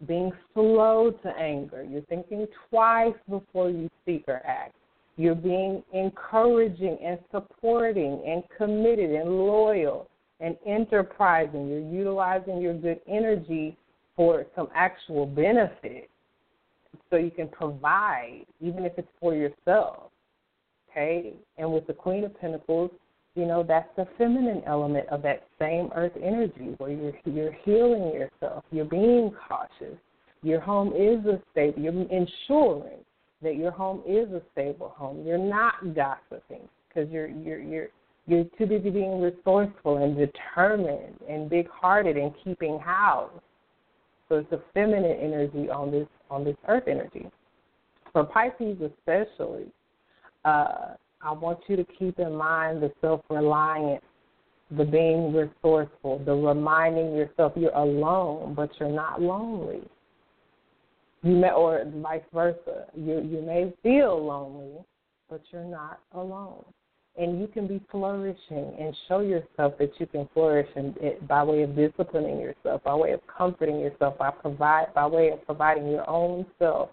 [0.06, 1.82] being slow to anger.
[1.82, 4.74] You're thinking twice before you speak or act.
[5.18, 10.08] You're being encouraging and supporting and committed and loyal
[10.40, 11.68] and enterprising.
[11.68, 13.76] You're utilizing your good energy
[14.16, 16.08] for some actual benefit
[17.10, 20.10] so you can provide, even if it's for yourself
[20.98, 21.34] okay?
[21.56, 22.90] And with the Queen of Pentacles,
[23.34, 28.12] you know, that's the feminine element of that same earth energy where you're you're healing
[28.12, 29.96] yourself, you're being cautious.
[30.42, 31.82] Your home is a stable.
[31.82, 32.98] You're ensuring
[33.42, 35.24] that your home is a stable home.
[35.26, 37.88] You're not gossiping because you're you're you're
[38.26, 43.30] you're too busy being resourceful and determined and big-hearted and keeping house.
[44.28, 47.30] So it's a feminine energy on this on this earth energy.
[48.12, 49.66] For Pisces especially,
[50.44, 54.04] uh, I want you to keep in mind the self reliance,
[54.76, 59.82] the being resourceful, the reminding yourself you're alone, but you're not lonely.
[61.22, 62.86] You may, or vice versa.
[62.94, 64.84] You you may feel lonely,
[65.28, 66.64] but you're not alone.
[67.18, 71.42] and you can be flourishing and show yourself that you can flourish and it, by
[71.42, 75.88] way of disciplining yourself, by way of comforting yourself, by provide by way of providing
[75.88, 76.90] your own self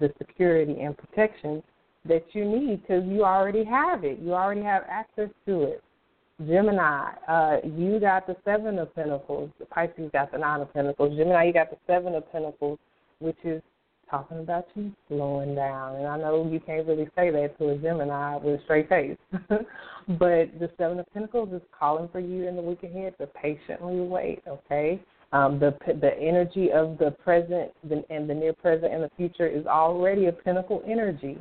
[0.00, 1.62] the security and protection
[2.08, 4.18] that you need because you already have it.
[4.18, 5.82] You already have access to it.
[6.46, 9.50] Gemini, uh, you got the seven of pentacles.
[9.70, 11.16] Pisces got the nine of pentacles.
[11.16, 12.78] Gemini, you got the seven of pentacles,
[13.20, 13.62] which is
[14.10, 15.96] talking about you slowing down.
[15.96, 19.16] And I know you can't really say that to a Gemini with a straight face.
[19.32, 24.00] but the Seven of Pentacles is calling for you in the week ahead to patiently
[24.00, 25.02] wait, okay?
[25.32, 27.72] Um, the the energy of the present
[28.10, 31.38] and the near present and the future is already a pentacle energy.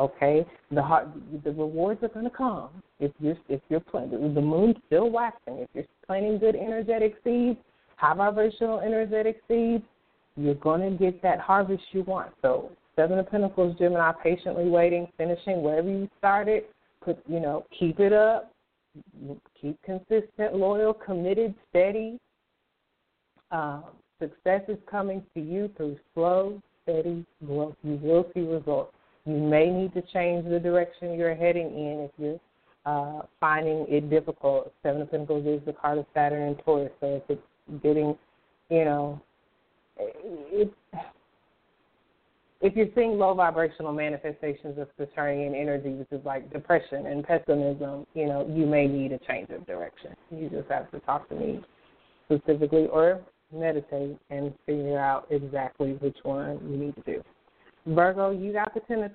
[0.00, 1.08] Okay, the heart,
[1.44, 2.68] the rewards are going to come
[3.00, 4.34] if you're if you're planting.
[4.34, 5.58] The moon's still waxing.
[5.58, 7.58] If you're planting good energetic seeds,
[7.96, 9.84] high vibrational energetic seeds,
[10.36, 12.32] you're going to get that harvest you want.
[12.42, 16.64] So, Seven of Pentacles, Gemini, patiently waiting, finishing wherever you started.
[17.04, 18.52] Put, you know, keep it up.
[19.60, 22.20] Keep consistent, loyal, committed, steady.
[23.50, 23.80] Uh,
[24.20, 27.74] success is coming to you through slow, steady growth.
[27.82, 28.94] You will see results.
[29.26, 32.40] You may need to change the direction you're heading in if you're
[32.86, 34.72] uh, finding it difficult.
[34.82, 38.16] Seven of Pentacles is the card of Saturn and Taurus, so if it's getting,
[38.70, 39.20] you know,
[39.98, 40.72] it,
[42.60, 48.06] if you're seeing low vibrational manifestations of Saturnian energy, which is like depression and pessimism,
[48.14, 50.14] you know, you may need a change of direction.
[50.30, 51.60] You just have to talk to me
[52.24, 53.20] specifically or
[53.52, 57.22] meditate and figure out exactly which one you need to do.
[57.86, 59.12] Virgo, you got the ten of,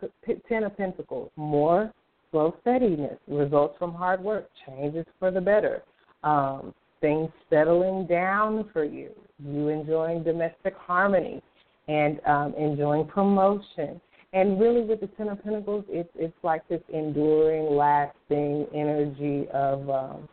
[0.48, 1.32] ten of Pentacles.
[1.36, 1.92] More
[2.30, 5.82] slow steadiness, results from hard work, changes for the better.
[6.24, 9.10] Um, things settling down for you,
[9.44, 11.42] you enjoying domestic harmony
[11.88, 14.00] and um, enjoying promotion.
[14.32, 19.90] And really, with the Ten of Pentacles, it's it's like this enduring, lasting energy of
[19.90, 20.30] um,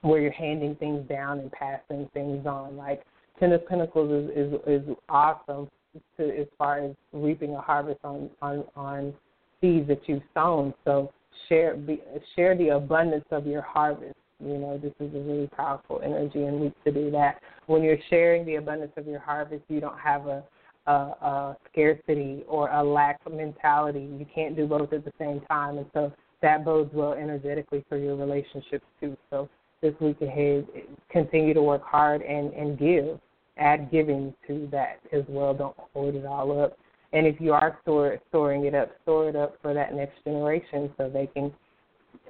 [0.00, 2.76] where you're handing things down and passing things on.
[2.76, 3.02] Like
[3.38, 5.68] Ten of Pentacles is is, is awesome
[6.16, 9.12] to as far as reaping a harvest on on on
[9.60, 10.72] seeds that you've sown.
[10.86, 11.12] So
[11.48, 12.00] share be,
[12.34, 16.60] share the abundance of your harvest you know, this is a really powerful energy and
[16.60, 17.40] week to do that.
[17.66, 20.42] When you're sharing the abundance of your harvest, you don't have a,
[20.86, 24.00] a, a scarcity or a lack mentality.
[24.18, 26.12] You can't do both at the same time, and so
[26.42, 29.16] that bodes well energetically for your relationships too.
[29.30, 29.48] So
[29.80, 30.66] this week ahead,
[31.10, 33.18] continue to work hard and and give.
[33.56, 35.54] Add giving to that as well.
[35.54, 36.76] Don't hold it all up.
[37.12, 40.92] And if you are store, storing it up, store it up for that next generation
[40.98, 41.52] so they can,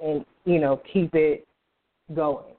[0.03, 1.47] and you know, keep it
[2.13, 2.55] going.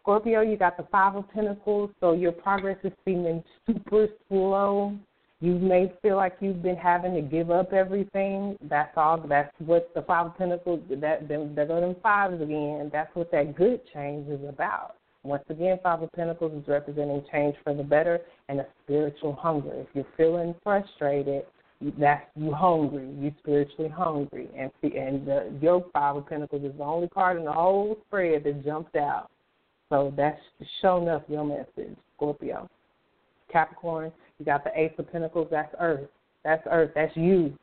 [0.00, 4.94] Scorpio, you got the Five of Pentacles, so your progress is seeming super slow.
[5.40, 8.56] You may feel like you've been having to give up everything.
[8.68, 9.18] That's all.
[9.18, 10.80] That's what the Five of Pentacles.
[10.90, 12.90] That them, they're them fives again.
[12.92, 14.96] That's what that good change is about.
[15.22, 18.20] Once again, Five of Pentacles is representing change for the better
[18.50, 19.72] and a spiritual hunger.
[19.72, 21.44] If you're feeling frustrated,
[21.98, 23.08] that's you hungry.
[23.18, 27.44] You spiritually hungry, and and the yoke five of pentacles is the only card in
[27.44, 29.30] the whole spread that jumped out.
[29.88, 30.40] So that's
[30.80, 32.68] showing up your message, Scorpio.
[33.50, 35.48] Capricorn, you got the Ace of Pentacles.
[35.50, 36.08] That's Earth.
[36.42, 36.90] That's Earth.
[36.94, 37.56] That's you.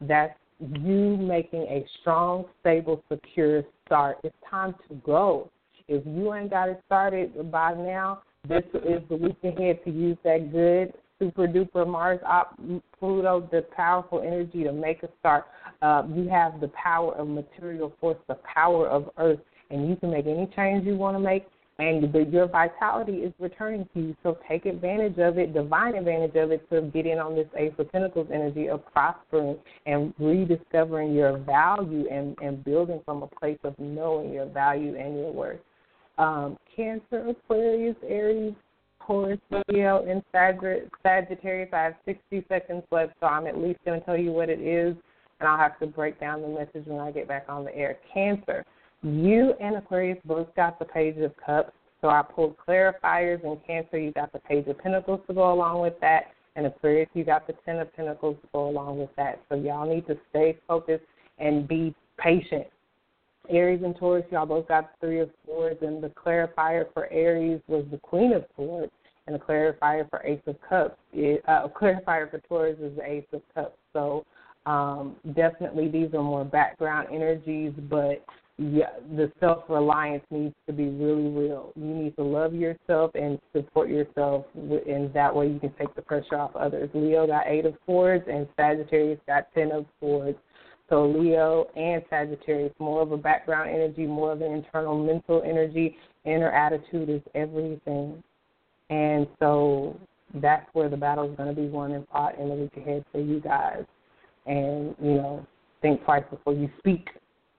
[0.00, 4.18] That's you making a strong, stable, secure start.
[4.24, 5.50] It's time to go.
[5.88, 10.16] If you ain't got it started by now, this is the week ahead to use
[10.24, 12.58] that good super duper Mars op,
[12.98, 15.44] Pluto, the powerful energy to make a start.
[15.82, 19.38] Uh, you have the power of material force, the power of Earth,
[19.70, 21.46] and you can make any change you want to make.
[21.78, 26.36] And the, your vitality is returning to you, so take advantage of it, divine advantage
[26.36, 29.56] of it, to get in on this Ace of Pentacles energy of prospering
[29.86, 35.16] and rediscovering your value and, and building from a place of knowing your value and
[35.16, 35.60] your worth.
[36.18, 38.52] Um, Cancer, Aquarius, Aries,
[39.10, 41.68] Taurus, Leo, and Sagittarius.
[41.72, 44.60] I have 60 seconds left, so I'm at least going to tell you what it
[44.60, 44.94] is,
[45.40, 47.98] and I'll have to break down the message when I get back on the air.
[48.14, 48.64] Cancer.
[49.02, 53.42] You and Aquarius both got the Page of Cups, so I pulled clarifiers.
[53.42, 57.08] In Cancer, you got the Page of Pentacles to go along with that, and Aquarius,
[57.12, 59.40] you got the Ten of Pentacles to go along with that.
[59.48, 61.04] So y'all need to stay focused
[61.38, 62.68] and be patient.
[63.48, 67.60] Aries and Taurus, y'all both got the Three of Swords, and the clarifier for Aries
[67.66, 68.92] was the Queen of Swords
[69.32, 73.42] and clarifier for Ace of Cups, is, uh, clarifier for Taurus is the Ace of
[73.54, 73.76] Cups.
[73.92, 74.24] So
[74.66, 78.24] um, definitely these are more background energies, but
[78.58, 81.72] yeah, the self reliance needs to be really real.
[81.76, 86.02] You need to love yourself and support yourself, and that way you can take the
[86.02, 86.90] pressure off others.
[86.92, 90.36] Leo got Eight of Swords, and Sagittarius got Ten of Swords.
[90.90, 95.96] So Leo and Sagittarius, more of a background energy, more of an internal mental energy.
[96.24, 98.22] Inner attitude is everything.
[98.90, 99.98] And so
[100.34, 103.04] that's where the battle is going to be won and fought in the week ahead
[103.10, 103.84] for you guys.
[104.46, 105.46] And, you know,
[105.80, 107.08] think twice before you speak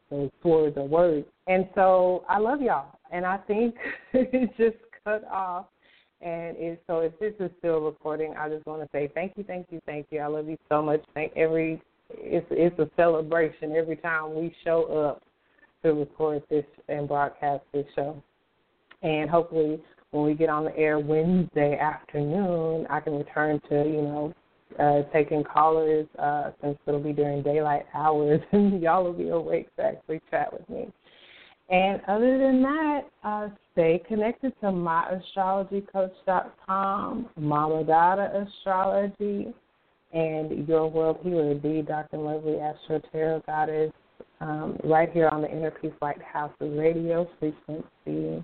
[0.10, 1.26] those words or words.
[1.48, 3.00] And so I love y'all.
[3.12, 3.76] And I think
[4.14, 5.68] it just cut off.
[6.22, 9.44] And it, so if this is still recording, I just want to say thank you,
[9.44, 10.20] thank you, thank you.
[10.20, 11.02] I love you so much.
[11.16, 15.24] Thank every it's it's a celebration every time we show up
[15.82, 18.22] to record this and broadcast this show.
[19.02, 19.82] And hopefully,
[20.12, 24.34] when we get on the air Wednesday afternoon, I can return to you know
[24.80, 29.68] uh, taking callers uh, since it'll be during daylight hours, and y'all will be awake
[29.78, 30.88] to actually chat with me.
[31.70, 39.54] And other than that, uh, stay connected to myastrologycoach.com, Mama Dada AstroLove,
[40.12, 43.94] and Your World Healer, the DarknLovely Astro Tarot Goddess,
[44.42, 48.44] um, right here on the Inner Peace Lighthouse radio frequency.